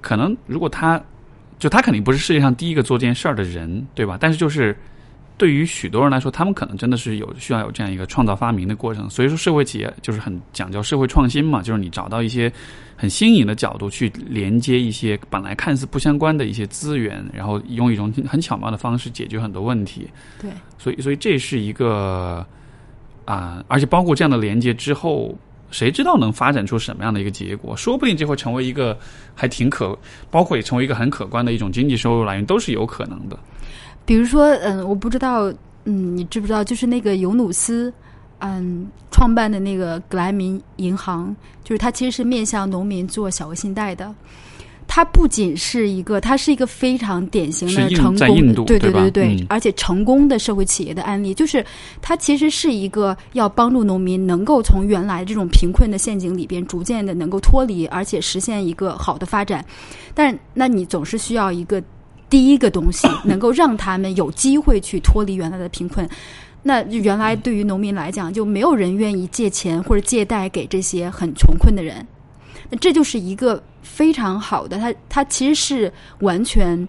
[0.00, 1.00] 可能如果他
[1.58, 4.16] 就他肯定不是世界上第一个做这件事儿的人，对吧？
[4.20, 4.76] 但是就是。
[5.36, 9.08] 对于许多人来说，他们可能真的是有需要有这样一个创造发明的过程。
[9.08, 12.52] 所以说，社会企业就是很讲究社会创新嘛，就是你找到一些
[12.96, 20.08] 很新颖的角度去连接一些本来看似不相关的一些资源，然后用一种很巧妙的方式解决很多问题。
[20.42, 22.44] 对，所以，所以这是一个
[23.24, 25.38] 啊、而且包括这样的连接之后，
[25.70, 27.76] 谁知道能发展出什么样的一个结果？
[27.76, 28.98] 说不定就会成为一个
[29.34, 29.98] 还挺可，
[30.30, 33.38] 包括也成为一个很可观的一种经济收入来源，都是有可能的。
[34.04, 35.52] 比如说，嗯，我不知道，
[35.84, 37.92] 嗯，你知不知道，就是那个尤努斯，
[38.38, 44.14] 嗯，创办的那个格莱明银行，就是他其实是面向农民做小额信贷的。
[44.98, 51.64] 他不仅是一个，它是一个非常典型的成功的，对对吧对对，嗯而且成功的社会企业的案例，就是
[52.02, 59.64] 它其实是一个要帮助农民能够从原来这种贫困的陷阱里边逐渐的能够脱离，而且实现一个好的发展。
[60.14, 61.80] 但那你总是需要一个
[62.28, 66.08] 第一个东西， 能够让他们有机会去脱离原来的贫困。
[66.60, 72.04] 那原来对于农民来讲，就没有人愿意借钱或者借贷给这些很穷困的人。
[72.70, 76.88] 那这就是一个非常好的，它它其实是完全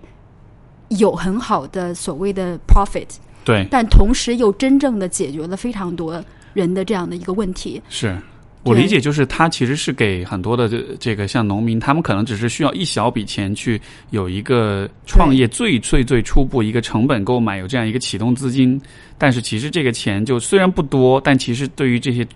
[0.90, 3.08] 有很好的所谓的 profit，
[3.46, 6.24] 对，但同时又真正的解决了非常多
[6.54, 7.82] 人的这样的一个问题。
[7.90, 8.18] 是，
[8.64, 13.80] 我理解就是它其实是给很多的这这个像农民，他们可能只是需要一小笔钱去
[14.10, 18.82] 有一个创业最最最初步一个成本购买有这样一个启动资金，
[19.18, 22.28] 但是其实这个钱就虽然不多，但其实对于这些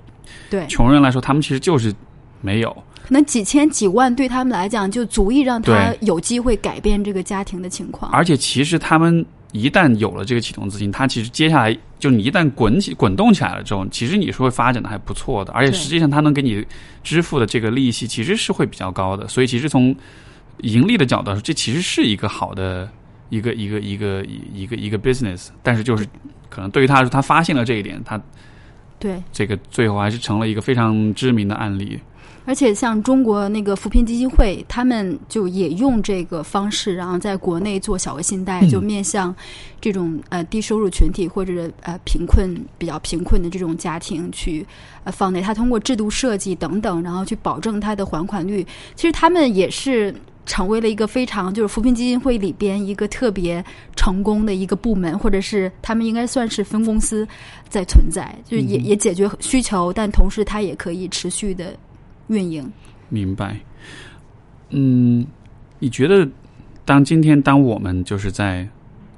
[0.49, 1.93] 对，穷人来说，他们其实就是
[2.39, 2.73] 没有。
[3.03, 8.11] 可能几千几万对他们来讲就足以让他有机会改变这个家庭的情况。
[8.11, 16.65] 而且其实他们一旦有了这个启动资金，他其实接下来就你一旦滚起滚动起来了之后，其实你是会发展的还不错的，而且实际上他能给你
[17.03, 19.95] 支付的这个利息其实是会比较高的，所以其实从
[20.61, 22.89] 盈利的角度来说，这其实是一个好的
[23.29, 26.05] 一个一个一个一个一个 business，但是就是
[26.49, 28.19] 可能对于他来说，他发现了这一点，他
[28.97, 31.99] 对，这个最后还是成了一个非常知名的案例。
[32.45, 39.35] 而且像中国那个扶贫基金会，他们就也用这个方式，然后在国内做小额信贷，嗯就面向
[39.79, 44.65] 这种呃低收入群体或者呃贫困比较贫困的这种家庭去
[45.03, 45.41] 呃放贷。
[45.41, 48.65] 他通过制度设计等等，然后去保证它的还款率。
[48.95, 50.13] 其实他们也是。
[50.45, 53.63] 成为了一个非常就是扶贫基金会里边一个特别
[53.95, 57.25] 成功的一个部门，或者是他们应该算是分公司
[57.69, 61.73] 在存在，就是也嗯也解决需求，但同时它也可以持续的
[62.27, 62.71] 运营。
[63.09, 63.59] 明白。
[64.69, 65.25] 嗯，
[65.79, 66.27] 你觉得
[66.85, 68.67] 当今天当我们就是在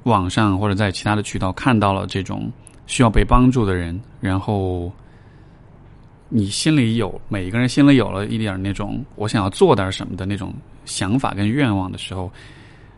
[0.02, 2.50] 网上或者在其他的渠道看到了这种
[2.86, 4.92] 需要被帮助的人，然后
[6.28, 10.52] 你心里有每一个人心里有了一点那种我想要做点什么的那种
[10.84, 12.30] 想法跟愿望的时候，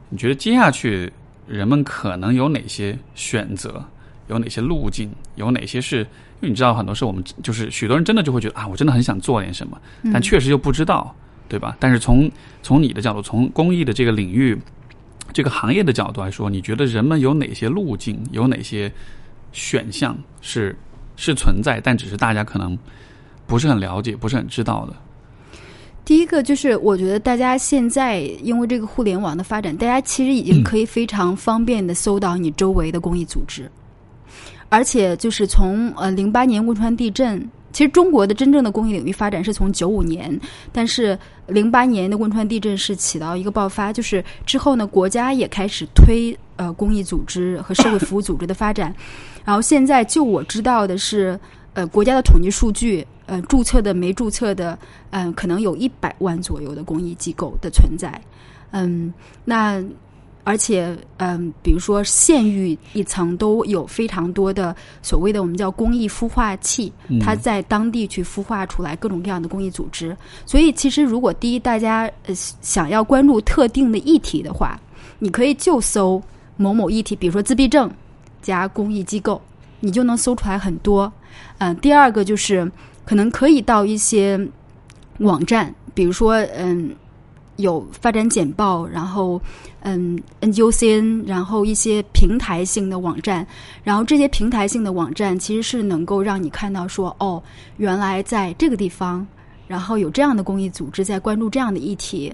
[0.09, 1.11] 你觉得接下去
[1.47, 3.85] 人们可能有哪些选择？
[4.27, 5.11] 有哪些路径？
[5.37, 6.07] 有哪些是？
[6.40, 9.81] 因为你知道，很多时候我们就是许多人真的就会觉得啊，我真的很想做点什么，
[10.12, 11.15] 但确实又不知道，
[11.48, 11.77] 对吧？
[11.81, 12.31] 但是从
[12.62, 14.56] 从你的角度，从公益的这个领域、
[15.32, 18.93] 这个行业的角度来说，你觉得人们有哪些路径，有哪些
[19.52, 20.77] 选项是
[21.16, 22.78] 是存在，但只是大家可能
[23.47, 24.94] 不是很了解、不是很知道的？
[26.05, 33.70] 第一个就是，我觉得大家现在因为这个互联网的发展，大家其实已经可以非常方便的搜到你周围的公益组织，
[34.69, 37.40] 而且就是从呃零八年汶川地震，
[37.73, 40.39] 其实中国的真正的公益领域发展是从九五年，
[40.73, 48.95] 但是零八年的汶川地震是起到一个爆发，就是之后呢，国家也开始推呃公益组织和社会服务组织的发展，
[49.45, 51.39] 然后现在就我知道的是，
[51.74, 54.78] 呃，国家的统计数据，呃，注册的没注册的。
[55.11, 58.20] 嗯，可能有一百万左右的公益机构的存在，
[58.73, 59.11] 嗯，
[59.43, 59.82] 那
[60.49, 70.16] 而且嗯，比如说县域一层都有非常多的所谓的我们叫公益孵化器，它在当地去孵化出来各种各样的公益组织。
[70.47, 74.81] 所以，其实如果第一大家呃想要关注特定的议题的话，
[75.19, 76.23] 你可以就搜
[76.57, 77.91] 某某议题，比如说自闭症
[78.41, 79.39] 加公益机构，
[79.81, 81.12] 你就能搜出来很多。
[81.59, 82.70] 嗯，第二个就是
[83.05, 84.41] 可能可以到一些。
[85.19, 86.95] 网站，比如说，嗯，
[87.59, 89.41] 有发展简报，然后，
[89.81, 93.47] 嗯，NGOCN，然后一些平台性的网站，
[93.85, 97.43] 然后这些平台性的网站其实是能够让你看到说，哦，
[97.77, 99.27] 原来在这个地方，
[99.67, 102.33] 然后有这样的公益组织在关注这样的议题，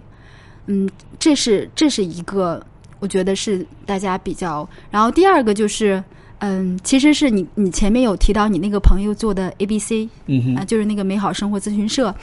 [0.66, 0.88] 嗯，
[1.18, 2.64] 这是这是一个，
[3.00, 6.02] 我觉得是大家比较，然后第二个就是。
[6.40, 12.14] 嗯，其实是你你前面有提到你那个朋友做的 ABC，嗯啊，就是那个美好生活咨询社，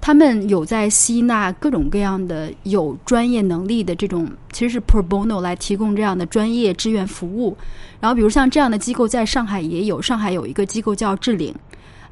[0.00, 7.56] 他们有在吸纳各种各样的有专业能力的这种，其实是 pro bono 来提供这样的专业志愿服务。
[8.00, 11.54] 然后，比如像这样的机构，在上海也有，上海有一个机构叫智领，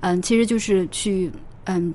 [0.00, 1.30] 嗯，其实就是去
[1.64, 1.94] 嗯。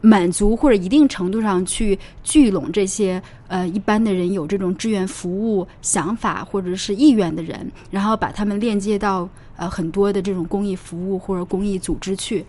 [0.00, 12.46] 满足或者一定程度上去聚拢这些呃一般的人有这种志愿服务想法或者是意愿的人，然后把他们链接到呃很多的这种公益服务或者公益组织去，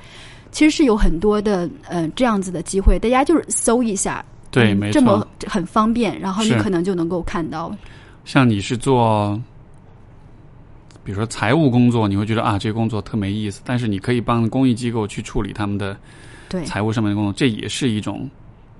[0.52, 5.28] 其实是有很多的呃这样子的机会，大家就是搜一下，对，没错这么。
[5.48, 7.74] 很方便，然后你可能就能够看到，
[8.26, 9.40] 像你是做，
[11.04, 15.96] 比如说财务工作，你会觉得啊，这个工作特没意思，但是你可以帮公益机构去处理他们的
[16.50, 18.30] 对财务上面的工作，这也是一种，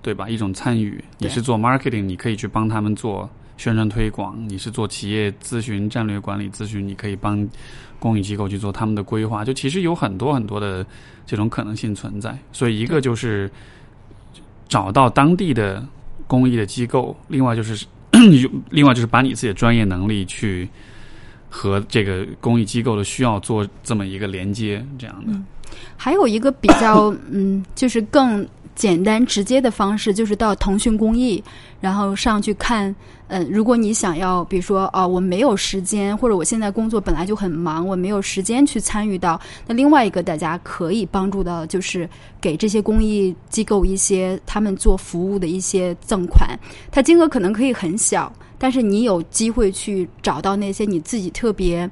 [0.02, 0.30] 对吧？
[0.30, 1.04] 一种参与。
[1.18, 7.48] 你是做 marketing，你可以去帮他们做宣传推广；你是做企业咨询、战略管理咨询，你可以帮
[8.00, 9.46] 公益机构去做他们的规划。
[9.46, 10.86] 就其实有很多很多的
[11.26, 12.38] 这种可能性存在。
[12.52, 13.52] 所以一个就是
[14.68, 15.86] 找到当地的
[16.26, 17.86] 公益的机构，另外就是
[18.72, 20.68] 另外就是把你自己的专业能力去。
[21.52, 25.34] 和这个公益机构的需要做这么一个连接，这样的。
[25.98, 28.48] 还有一个比较嗯，就是更
[28.80, 31.44] 简单直接的方式，就是到腾讯公益，
[31.82, 32.96] 然后上去看。
[33.28, 39.40] 嗯，如果你想要，比如说啊，我没有时间，或者我现在工作本来就很忙，我没有时间去参与到。
[39.68, 46.58] 那另外一个大家可以帮助到，就是给这些公益机构一些他们做服务的一些赠款，
[46.90, 51.88] 它金额可能可以很小，但是你有机会去找到那些你自己特别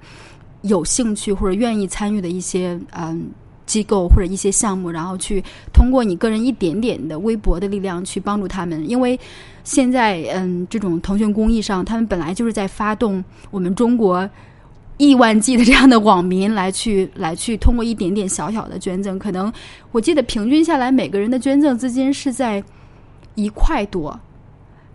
[0.62, 3.30] 有兴趣或者愿意参与的一些嗯。
[3.68, 9.20] 机构或者一些项目，然后去通过你个人一点点的微薄的力量去帮助他们，因为
[9.64, 14.28] 现在嗯，这种腾讯公益上，他们本来就是在发动我们中国
[14.98, 19.54] 亿万计的这样的网民来去 来去通过一点点小小的捐赠，可能
[19.92, 22.64] 我记得平均下来每个人的捐赠资金是在
[23.36, 24.20] 一块多。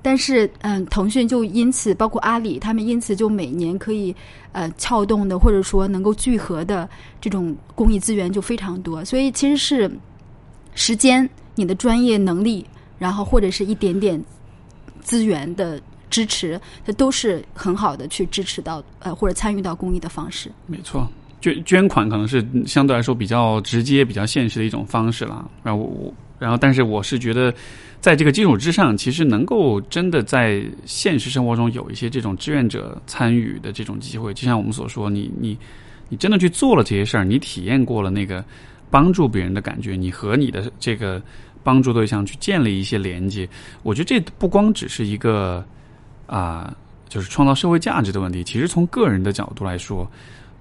[0.05, 4.15] 但是，嗯，腾讯就因此，包括阿里，他们因此就每年可以，
[4.51, 9.05] 呃，撬动的或者说能够聚合的这种公益资源就非常多。
[9.05, 9.89] 所以，其实是
[10.74, 12.66] 时间、你的专业能力，
[12.99, 14.20] 然后或者是一点点
[15.01, 15.81] 资源的
[16.11, 20.51] 支持，它都是很好的去支持到呃或者参与到公益的方式。
[20.66, 21.07] 没错，
[21.41, 25.49] 捐捐款可能是相对来说比较直接、比较现实的一种方式了。
[25.62, 27.55] 然后我，然后但是我是觉得。
[28.03, 35.57] 在这个基础之上，其实能够真的在现实生活中有一些这种志愿者参与的这种机会，就像我们所说，你你
[36.09, 38.45] 你真的去做了这些事儿，你体验过了那个
[38.91, 41.23] 帮助别人的感觉，你和你的这个
[41.62, 43.49] 帮助对象去建立一些连接，
[43.85, 45.65] 我觉得这不光只是一个
[46.27, 46.74] 啊，
[47.09, 48.43] 就是创造社会价值的问题。
[48.43, 50.11] 其实从个人的角度来说，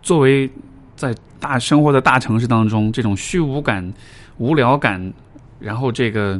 [0.03, 0.47] 作为
[0.95, 3.91] 在大生活的大城市当中，这种虚无感、
[4.37, 5.11] 无聊感，
[5.59, 6.39] 然后这个。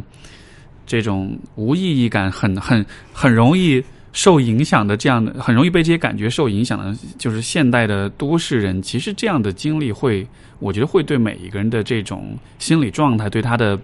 [0.92, 3.82] 这种无意义感很很很容易
[4.12, 8.82] 受影响的，这样的很容易被这些感觉受影响的，就是现代的都市人。
[8.82, 10.28] 其实这样的经历会，
[10.60, 13.80] 我觉得会对每一个人的这种心理状态，对他的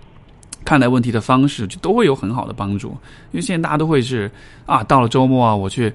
[0.65, 2.89] 看待问题的方式，就都会有很好的帮助。
[3.31, 4.29] 因为现在大家都会是
[4.65, 5.89] 啊，到了周末啊，我去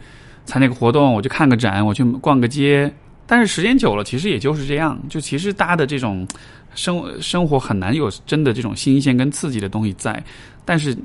[0.47, 2.90] 参加个活动，我去看个展，我去逛个街。
[3.26, 4.98] 但是时间久了，其实也就是这样。
[5.09, 6.26] 就其实大家的这种
[6.74, 10.23] 生生活很难有真的这种新鲜跟刺激的东西在。
[10.65, 10.97] 但是，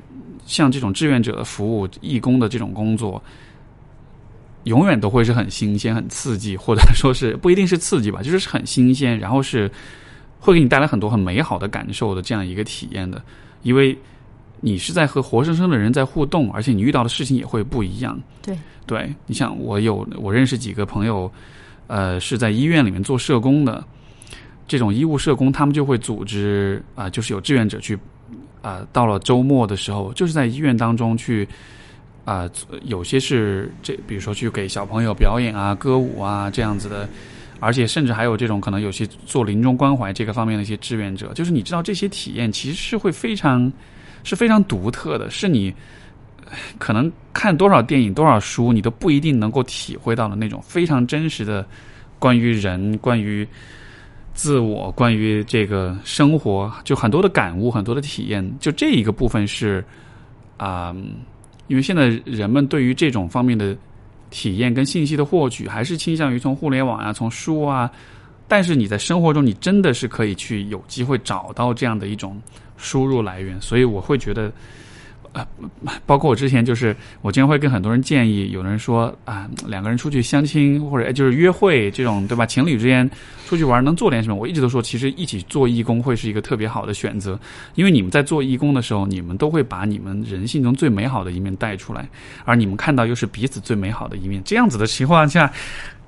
[0.46, 3.22] 像这种志愿者的服务、义工的这种工作，
[4.64, 9.70] 永远都会是很新鲜、很刺激，或者说是不一定是刺激吧，就是很新鲜，然后是
[10.38, 13.20] 会给你带来很多很美好的感受的这样一个体验的。
[13.62, 13.96] 因为
[14.60, 18.18] 你是在和活生生的人在互动，而且你遇到的事情也会不一样。
[18.40, 21.30] 对，对你像我有我认识几个朋友，
[21.88, 23.84] 呃，是在医院里面做社工的，
[24.68, 27.98] 这种医务社工，他们就会组织啊，就是有志愿者去。
[28.60, 31.46] 啊，到了周末的时候，就是在医院当中去
[32.24, 32.50] 啊，
[32.82, 37.08] 有些是这，比如说去给小朋友表演啊、歌舞啊这样子的，
[37.60, 43.72] 而且甚至还有这种可能有些做临终关怀这个方面的一些志愿者，就是你知道这些体验其实是会非常
[44.24, 45.72] 是非常独特的，是你
[46.78, 51.64] 可能看多少电影、多少书，你都不一定能够体会到的那种非常真实的
[52.18, 53.46] 关于人、关于。
[54.38, 59.84] 自我关于这个生活，就很多的感悟，很多的体验，就这一个部分是
[60.56, 60.94] 啊，
[61.66, 63.76] 因为现在人们对于这种方面的
[64.30, 67.90] 体验跟信息的获取，还是倾向于从互联网啊，从书啊。
[68.46, 72.40] 但是你在生活中，你真的是可以去有机会找到这样的一种
[72.76, 74.52] 输入来源，所以我会觉得。
[75.38, 75.46] 呃，
[76.04, 82.44] 包括我之前就是，我经常会跟很多人建议，有人说啊，两个人出去相亲或者就是约会这种，对吧？
[82.44, 83.08] 情侣之间
[83.48, 84.34] 出去玩能做点什么？
[84.34, 87.38] 我一直都说，其实一起做义工会是一个特别好的选择，
[87.76, 92.08] 因为你们在做义工的时候，你们都会把你们人性中最美好的一面带出来，
[92.44, 95.50] 而你们看到又是彼此最美好的一面，这样子的情况下，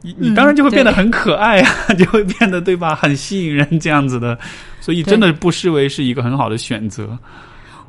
[0.03, 2.95] 你你当然就会变得很可爱啊， 就会变得对吧？
[2.95, 4.39] 很吸引人这样子的，
[4.81, 7.17] 所以真的不失为是一个很好的选择。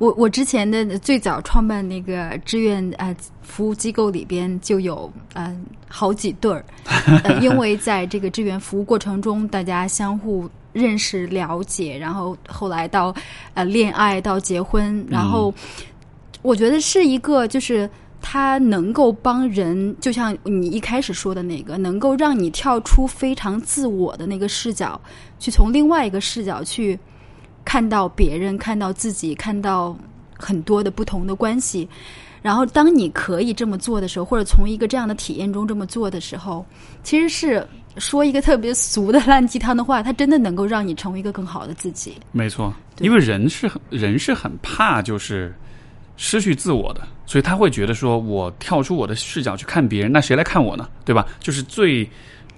[0.02, 6.66] 我我之前的最早创办那个志愿呃服务机构里边就有嗯好几对儿，
[7.24, 13.14] 呃，因为在这个志愿服务过程中，大家相互认识了解，然后后来到
[13.54, 15.54] 呃恋爱到结婚，然后
[16.42, 17.88] 我觉得是一个就是
[18.20, 25.00] 它能够帮人，就像你一开始说的那个，能够让你跳出非常自我的那个视角，
[25.38, 26.98] 去从另外一个视角去。
[27.64, 29.98] 看到别人，看到自己，看到
[30.38, 31.88] 很多的不同的关系，
[32.42, 36.66] 然后当你可以这么做的时候，或者从一个这样的体验中这么做的时候，
[37.04, 37.66] 其实是
[37.98, 42.16] 说一个特别俗的烂鸡汤的话，它真的能够让你成为一个更好的自己。
[42.32, 45.54] 没错，因为人是很人是很怕就是
[46.18, 50.90] 失去自我的，所以他会觉得说我跳出我的视角去看别人，那谁来看我呢？
[51.06, 51.28] 对吧？
[51.40, 52.10] 就是最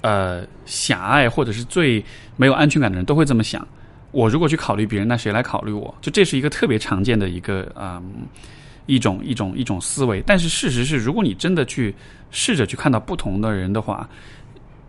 [0.01, 2.03] 呃狭隘或者是最
[2.37, 3.67] 没有安全感的人都会这么想。
[4.13, 5.93] 我如果去考虑别人，那谁来考虑我？
[5.99, 8.01] 就这是一个特别常见的一个嗯
[8.85, 10.23] 一种一种一种思维。
[10.25, 11.93] 但是事实是，如果你真的去
[12.29, 14.07] 试着去看到不同的人的话，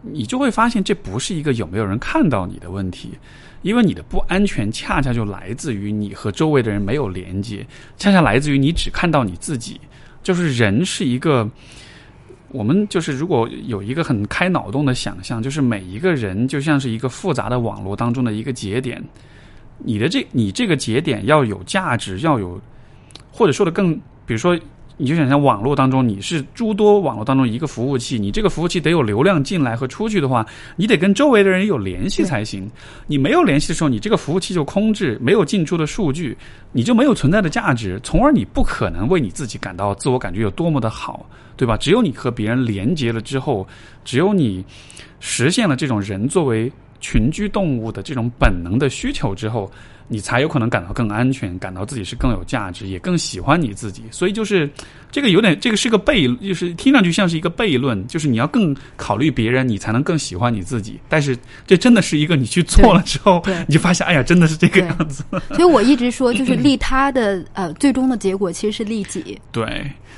[0.02, 3.12] 你就会发现这不是一个有没有人看到你的问题，
[3.62, 9.80] 因为你的不安全恰恰就来自于你和周围的人没有连接，恰恰来自于你只看到你自己。
[10.22, 11.50] 就是人是一个。
[12.54, 19.02] 我们就是，如果有一个很开脑洞的想象，就是每一个人就像是一个复杂的网络当中的一个节点，
[19.78, 22.60] 你的这你这个节点要有价值，要有，
[23.32, 23.94] 或者说的更，
[24.24, 24.58] 比如说。
[24.96, 30.46] 你就想象网络当中，你是诸多网络当中一个服务器，你这个服务器得有流量进来和出去的话，
[30.76, 32.70] 你得跟周围的人有联系才行。
[33.08, 36.36] 你没有联系的时候，你这个服务器就空置，没有进出的数据，
[36.70, 41.26] 你就没有存在的价值，从而你不可能为你自己感到自我感觉有多么的好，
[41.56, 41.76] 对吧？
[41.76, 43.66] 只有你和别人连接了之后，
[44.04, 44.64] 只有你
[45.18, 49.68] 实现了这种人作为群居动物的这种本能的需求之后。
[50.08, 54.02] 你才有可能感到更安全，感到自己是更有价值，也更喜欢你自己。
[54.10, 54.68] 所以就是
[55.10, 60.98] 这个有点，这个是个悖，就是听上去像是一个悖论，就是你要更考虑别人，你才能更喜欢你自己。
[61.08, 61.36] 但是
[61.66, 65.24] 这真的是一个你去做了之后，你就发现，哎呀，真的是这个样子。
[65.54, 69.40] 所以我一直说，就是 利他的呃，最终的结果其实是利己。
[69.50, 69.64] 对，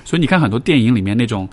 [0.04, 1.48] 所以你看很多电影里面那种。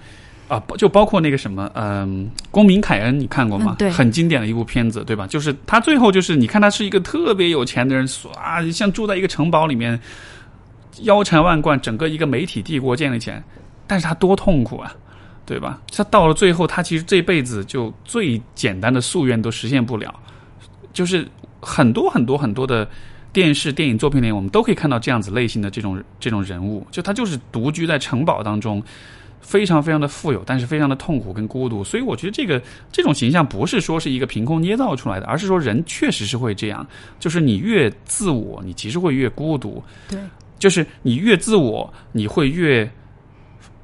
[0.49, 3.75] 啊，就包括那个什么，嗯，公民凯恩，你看过吗？
[3.79, 5.25] 对，很经典的一部片子，对吧？
[5.25, 8.05] 就是他最后就是，你看他是一个特别有钱的人，
[8.35, 9.99] 啊，像住在一个城堡里面，
[11.03, 13.41] 腰缠万贯，整个一个媒体帝国建立起来，
[13.87, 14.93] 但是他多痛苦啊，
[15.45, 15.81] 对吧？
[15.95, 20.13] 他到了最后，他其实这辈子就最简单的夙愿都实现不了，
[20.91, 21.25] 就是
[21.61, 22.87] 很多很多很多的
[23.31, 28.83] 电视电影作品里，我们都可以看到这样子类型的这种这种人物，就他就是独居在城堡当中。
[29.43, 32.59] 非常非常的富有，但是非常的痛苦跟孤独，所以我觉得这个
[32.91, 36.87] 这种形象不是说是一个凭空捏造出来的，而是说人确实是会这样，
[37.19, 39.83] 就是你越自我，你其实会越孤独。
[40.09, 40.17] 对，
[40.57, 42.89] 就是你越自我，你会越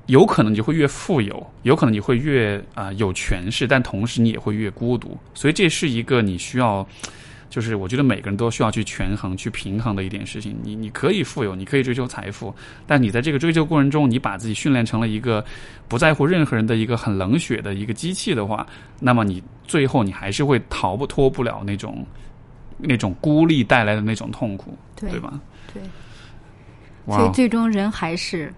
[0.07, 6.87] 有可能你会越富有，有可能你会越啊有权势，但同时你也会越孤独，所以这是一个你需要。
[7.49, 10.55] 就是我觉得每个人都需要去权衡、去平衡的一点事情。
[10.61, 12.53] 你你可以富有，你可以追求财富，
[12.85, 15.43] 但你在这个追求过程中，你把自己训练成了一个
[15.87, 18.67] 不在乎任何人的一个很冷血的一个机器的话，
[18.99, 22.05] 那么你最后你还是会逃不脱不了那种
[22.77, 25.39] 那种孤立带来的那种痛苦，对吧？
[25.73, 25.81] 对。
[27.07, 28.53] 所以最终人还是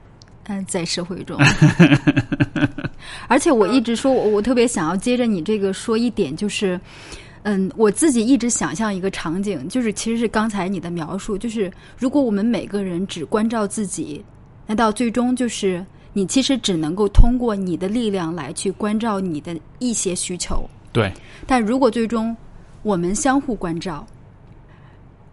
[0.47, 1.39] 嗯在社会中。
[3.29, 6.77] 而且我一直说，我我特别想要接着你这个说一点，就是。
[7.43, 14.23] 嗯，我自己一直想象一个场景，就是其实是刚才你的描述，就是如果我们每个人只关照自己，
[14.67, 20.69] 那到最终就是你其实只能够通过你的力量来去关照你的一些需求。
[20.91, 21.11] 对。
[21.47, 22.35] 但如果最终
[22.83, 24.05] 我们相互关照，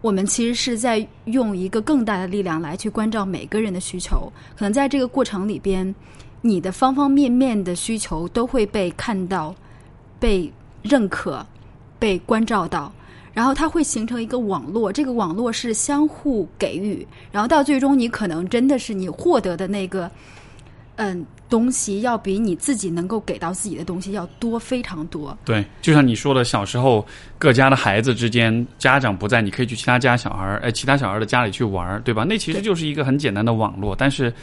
[0.01, 4.31] 我们其实是在用一个更大的力量来去关照每个人的需求。
[4.57, 5.93] 可能在这个过程里边，
[6.41, 9.53] 你的方方面面的需求都会被看到、
[10.19, 11.45] 被认可。
[11.99, 12.91] 被关照到，
[13.33, 20.09] 然后它会形成一个网络，这个网络是相互给予，然后到最终你可能真的是你获得的那个，
[20.95, 25.37] 嗯，东西要比你自己能够给到自己的东西要多非常多。
[25.43, 27.05] 对，就像你说的，小时候
[27.37, 32.23] 各家的孩子之间，家长不在，你可以去其他家小孩儿哎，其他小孩的家里去玩儿对吧？
[32.23, 33.95] 那其实就是一个很简单的网络。
[33.95, 34.33] 但是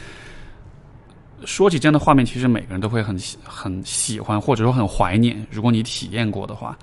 [1.45, 5.45] 说起这样的画面，其实每个人都会很很喜欢，或者说很怀念。
[5.49, 6.77] 如果你体验过的话。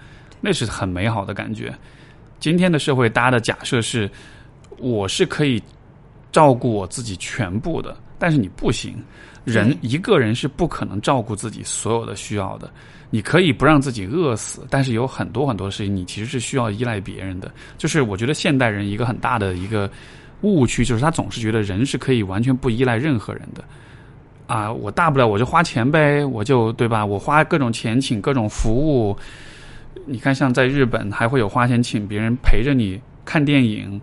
[0.44, 1.74] 那是很美好的感觉。
[2.38, 4.10] 今天的社会，大家的假设是，
[4.76, 5.62] 我是可以
[6.30, 8.94] 照顾我自己全部的，但是你不行。
[9.44, 12.70] 人一个人是不可能照顾自己所有的需要的。
[13.08, 17.50] 你可以不让自己饿死，但是有很多很多事情，你其实是需要依赖别人的。
[17.78, 19.90] 就是我觉得现代人一个很大的一个
[20.42, 23.64] 误区，就是他总是觉得人是可以完全不依赖任何人的。
[24.46, 27.06] 啊，我大不了我就花钱呗，我就对吧？
[27.06, 29.16] 我花各种钱请各种服务。
[30.06, 34.00] 你看，像在日本，还会有花钱请别人陪着你看电影，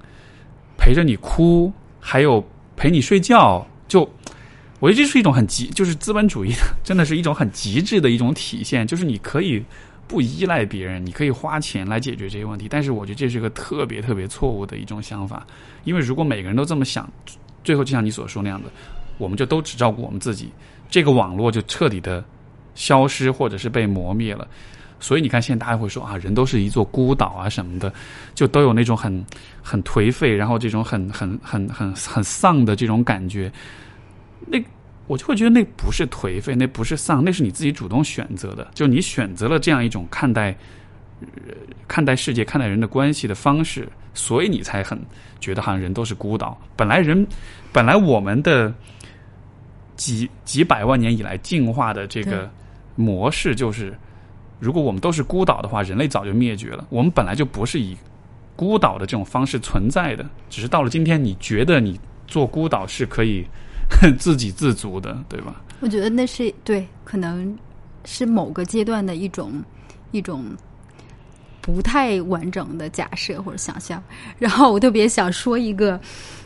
[0.78, 2.44] 陪着你哭，还有
[2.76, 3.66] 陪你睡觉。
[3.88, 4.02] 就
[4.80, 6.54] 我觉得这是一种很极，就是资本主义，
[6.84, 8.88] 真的是一种很极致的一种体现。
[8.88, 9.64] 就是你可以
[10.08, 12.68] 不依赖别人，你可以花钱来解决这些问题。
[12.68, 15.46] 但是我觉得这是个特别特别错误的一种想法，
[15.84, 17.08] 因为如果每个人都这么想，
[17.64, 18.72] 最后就像你所说那样的，
[19.20, 20.50] 我们就都只照顾我们自己，
[20.90, 22.24] 这个网络就彻底的
[22.74, 24.48] 消失，或者是被磨灭了。
[25.02, 27.92] 所以你看，现在大家会说啊，人都是一座孤岛啊什么的，
[28.34, 29.26] 就都有那种很
[29.62, 33.52] 很颓废，然后这种很很很很很丧的这种感觉。
[34.46, 34.58] 那
[35.08, 38.70] 我就会觉得那不是颓废，那不是丧，那是你自己主动选择的。
[38.74, 40.56] 就你选择了这样一种看待
[41.20, 41.28] 呃
[41.88, 44.98] 看待世界、看待人的关系的方式，所以你才很
[45.40, 46.58] 觉得好像人都是孤岛。
[46.78, 47.28] 本来人，
[47.74, 48.74] 本来我们的
[49.96, 52.50] 几几百万年以来进化的这个
[52.96, 53.98] 模式就是，
[54.62, 56.86] 如果我们都是孤岛的话，人类早就灭绝了。
[56.92, 57.98] 我们本来就不是以
[58.56, 63.44] 孤岛的这种方式存在的，只是到了今天，你觉得你做孤岛是可以
[64.20, 65.60] 自给自足的，对吧？
[65.80, 67.58] 我觉得那是对，可能
[68.06, 69.64] 是某个阶段的一种
[70.12, 70.46] 一种
[71.60, 74.02] 不太完整的假设或者想象。
[74.38, 76.00] 然后我特别想说一个，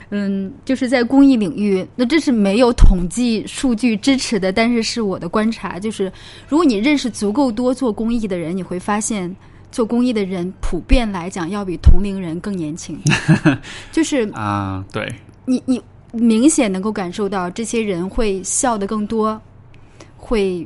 [0.10, 6.12] 嗯，就是在公益领域，那这是没有统计数据支持的，但是是我的观察，就是
[6.48, 9.36] 如果你认识足够多做公益的人，你会发现。
[9.72, 12.98] 做公益的人普遍来讲要比同龄人更年轻，
[13.92, 15.14] 就是啊，对，
[15.44, 15.82] 你你
[16.14, 19.42] 明显能够感受到这些人会笑得更多，
[20.16, 20.66] 会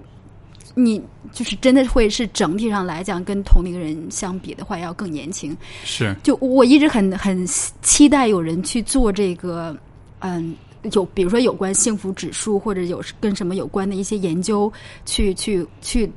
[0.84, 1.01] 你
[1.31, 5.56] 就是真的会是整体上来讲跟同龄人相比的话要更年轻。
[5.84, 7.45] 是就我一直很很
[7.81, 9.76] 期待有人去做这个，
[10.19, 10.56] 嗯。
[10.93, 14.72] 有，比如说有关幸福指数，或者有跟什么有关的一些研究，
[15.06, 16.10] 去去去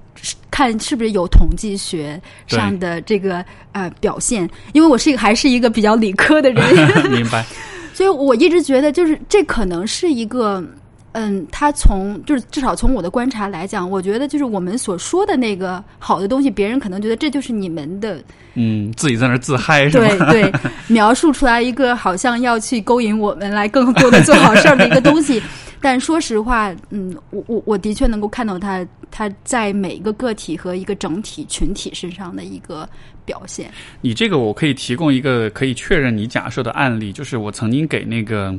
[0.52, 4.48] 看是不是有统计学上的这个呃表现。
[4.72, 6.64] 因为我是一个还是一个比较理科的人，
[7.10, 7.44] 明白。
[7.92, 10.64] 所以我一直觉得，就是这可能是一个，
[11.12, 18.22] 嗯，他从就是至少从我的观察来讲，我觉得就是我们所说的那个好的东西，别人可能觉得这就是你们的，
[18.54, 20.30] 嗯，自己在那自嗨是吧？
[20.30, 25.42] 对对， 描述出来一个好像要去勾引我们来更多的做好事儿的一个东西。
[25.84, 32.88] 但说实话，嗯，我我我的确能够看到他他在每一个个体和一个整体群体身上的一个
[33.24, 33.68] 表现。
[34.00, 38.56] 你这个我可以提供一个可以确认你假设的案例，就是我曾经给那个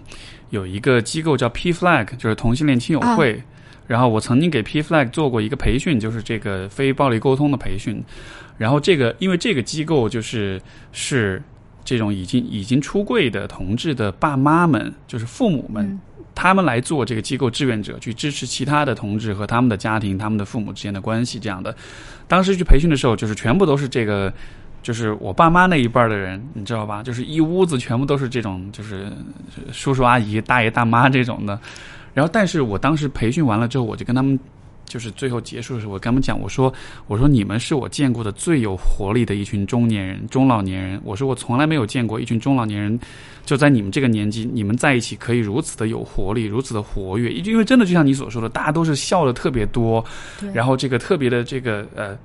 [0.54, 3.42] 有一个机构叫 P Flag，就是同性恋亲友会，
[3.88, 8.04] 然后我曾经给 P Flag 做过一个培训，就是这个非暴力沟通的培训。
[8.60, 10.62] 然后这个因为这个机构就是
[10.92, 11.42] 是
[11.84, 15.84] 这种已经已经出柜的同志的爸妈们，就是父母们。
[15.86, 16.00] 嗯
[16.36, 21.74] 他们来做这个机构志愿者，去支持其他的同志和他们的家庭、他们的父母之间的关系，这样的。
[22.28, 24.34] 当时去培训的时候，就是全部都是这个，
[24.84, 27.02] 就是我爸妈那一辈儿的人，你知道吧？
[27.02, 29.08] 就是一屋子全部都是这种，就是
[29.72, 31.60] 叔叔阿姨、大爷大妈这种的。
[32.14, 34.40] 然后，但是我当时培训完了之后，我就跟他们，
[34.86, 36.72] 就是最后结束的时候，我跟他们讲，我说，
[37.08, 41.02] 我说你们是我见过的最有活力的一群中年人、中老年人。
[41.04, 43.00] 我说我从来没有见过一群中老年人。
[43.46, 50.04] 就在你们这个年纪，你们在一起可以如此的有活力，如此的活跃，因为真的就像你所说的，大家都是笑的特别多，
[50.54, 52.18] 然后这个特别的这个呃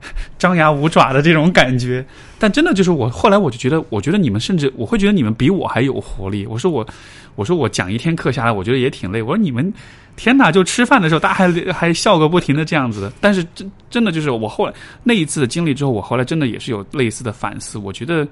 [0.38, 2.04] 张牙舞爪的这种感觉。
[2.38, 6.46] 但真的就是我后来我就觉得，我觉得你们甚至我会觉得你们比我还有活力。
[6.46, 6.86] 我说我
[7.34, 9.22] 我说我讲一天课下来，我觉得也挺累。
[9.22, 9.72] 我说你们
[10.16, 13.12] 天哪，就吃饭的时候大家还还笑个不停的这样子的。
[13.20, 17.78] 但是真真的就是我后来那一次的经历之后，我后来真的也是有类似的反思。
[17.78, 18.26] 我觉得。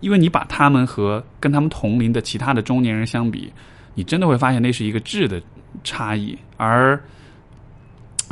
[0.00, 3.50] 因为你把他们和跟他们同龄的其他的中年人相比，
[3.94, 5.40] 你真的会发现那是一个质的
[5.82, 7.02] 差异，而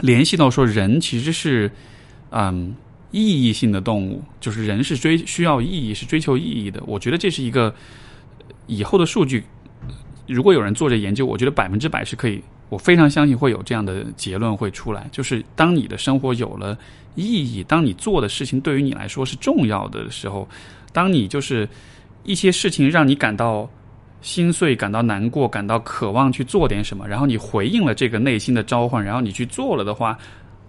[0.01, 1.71] 联系到说人其实是
[2.33, 2.75] 嗯
[3.13, 6.83] 意义性的动物，就是人是追需要意义，是追求意义的。
[6.87, 7.73] 我觉得这是一个
[8.67, 9.45] 以后的数据，
[10.27, 16.77] 如果有人做这研究，我觉得百分之百是可以，我非常相信会有这样的结论会出来，就是当你的生活有了
[17.15, 20.49] 意义，当你做的事情对于你来说是重要的时候。
[20.95, 21.67] 当你就是
[22.23, 23.67] 一些事情让你感到
[24.21, 30.19] 心碎、感到难过、感到渴望去做点什么，然后你回应了这个内心的召唤，然后你去做了的话，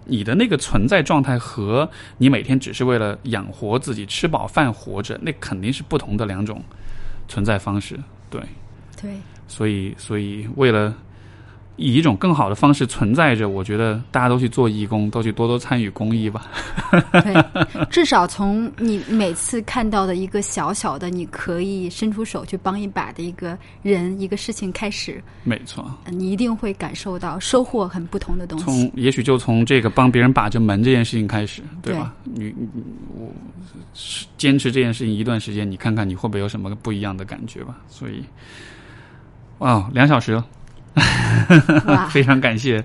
[0.04, 6.62] 你的那个存在状态和你每天只是为了养活自己、吃饱饭活着，那肯定是不同的两种
[7.28, 7.98] 存在方式。
[8.30, 8.40] 对，
[9.00, 9.10] 对，
[9.48, 10.94] 所以，所以为了。
[11.76, 16.46] 以一种更好的方式存在着，我觉得大家都去做义工，都去多多参与公益吧。
[17.12, 28.64] 对，至少从你每次看到的一个小小的，你可以伸出手去帮一把的一个人、一个事情开始，没错，你一定会感受到收获很不同的东西。
[28.64, 32.14] 从也许就从这个帮别人把着门这件事情开始，对吧？
[32.22, 32.68] 你你
[33.18, 33.32] 我
[34.38, 37.78] 坚持这件事情一段时间，你看看你会不会有什么不一样的感觉吧？
[37.88, 38.22] 所以，
[39.58, 40.46] 哇，两小时了。
[42.10, 42.82] 非常感谢，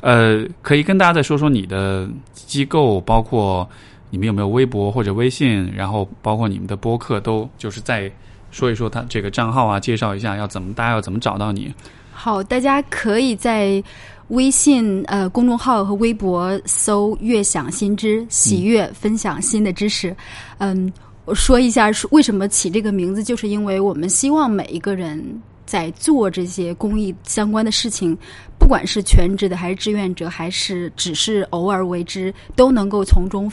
[0.00, 3.68] 呃，可以跟大家再说说你的机构，包括
[4.10, 8.10] 你们有没有微博或者微信，然后包括你们的播客，都就是再
[8.50, 11.74] 说一说他这个账号啊，介绍一下要怎么大家要怎么找到你。
[12.12, 13.82] 好，大家可以在
[14.28, 20.14] 微信呃公众号和微博搜“悦享新知”，喜悦分享新的知识。
[20.58, 20.92] 嗯，
[21.24, 25.42] 我说一下为什么起这个名字，就是因为我们希望每一个人。
[25.66, 28.16] 在做这些公益相关的事情，
[28.58, 33.50] 不管是全职的，还是志愿者，还是只是偶尔为之，都能够从中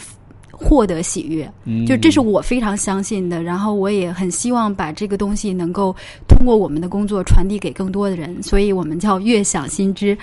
[0.52, 1.52] 获得喜悦。
[1.66, 5.94] 嗯就这是我非常相信的，然后我也很希望把这个东西能够
[6.28, 10.16] 通过我们的工作传递给更多的人，所以我们叫悦享新知。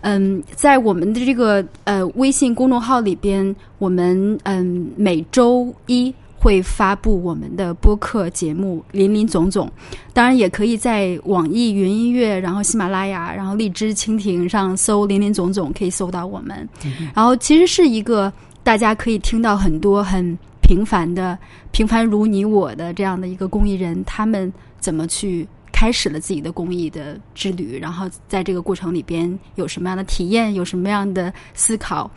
[0.00, 6.12] 嗯，在我们的这个呃微信公众号里边，我们嗯每周一
[6.44, 9.66] 会发布我们的播客节目《林林总总》，
[10.12, 16.68] 当然也可以在网易云音乐、然后喜马拉雅、然后荔枝、蜻蜓上搜“林林总总”，可以搜到我们。
[17.14, 18.30] 然后其实是一个
[18.62, 21.38] 大家可以听到很多很平凡的、
[21.70, 32.10] 平凡如你我的这样的一个公益人，他们怎么去开始了自己的公益的之旅，然后在这个过程里边有什么样的体验，有什么样的思考。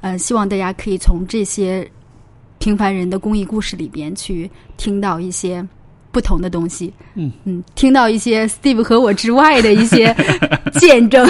[0.00, 1.90] 呃，希望大家可以从这些
[2.64, 5.62] 平凡人的公益故事里边去听到一些
[6.10, 6.90] 不同的东西。
[7.14, 10.16] 嗯嗯，听到一些 Steve 和我之外的一些
[10.80, 11.28] 见证。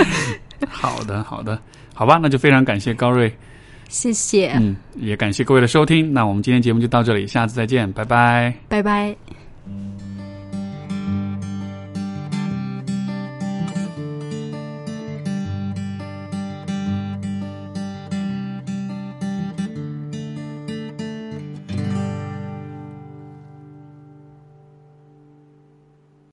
[0.66, 1.60] 好的，好的，
[1.92, 3.30] 好吧，那就非常感谢高瑞，
[3.90, 6.10] 谢谢，嗯，也感谢各位的收听。
[6.14, 8.54] 那我们今天节目就到这里，下次再见，拜拜。
[8.66, 9.14] 拜拜。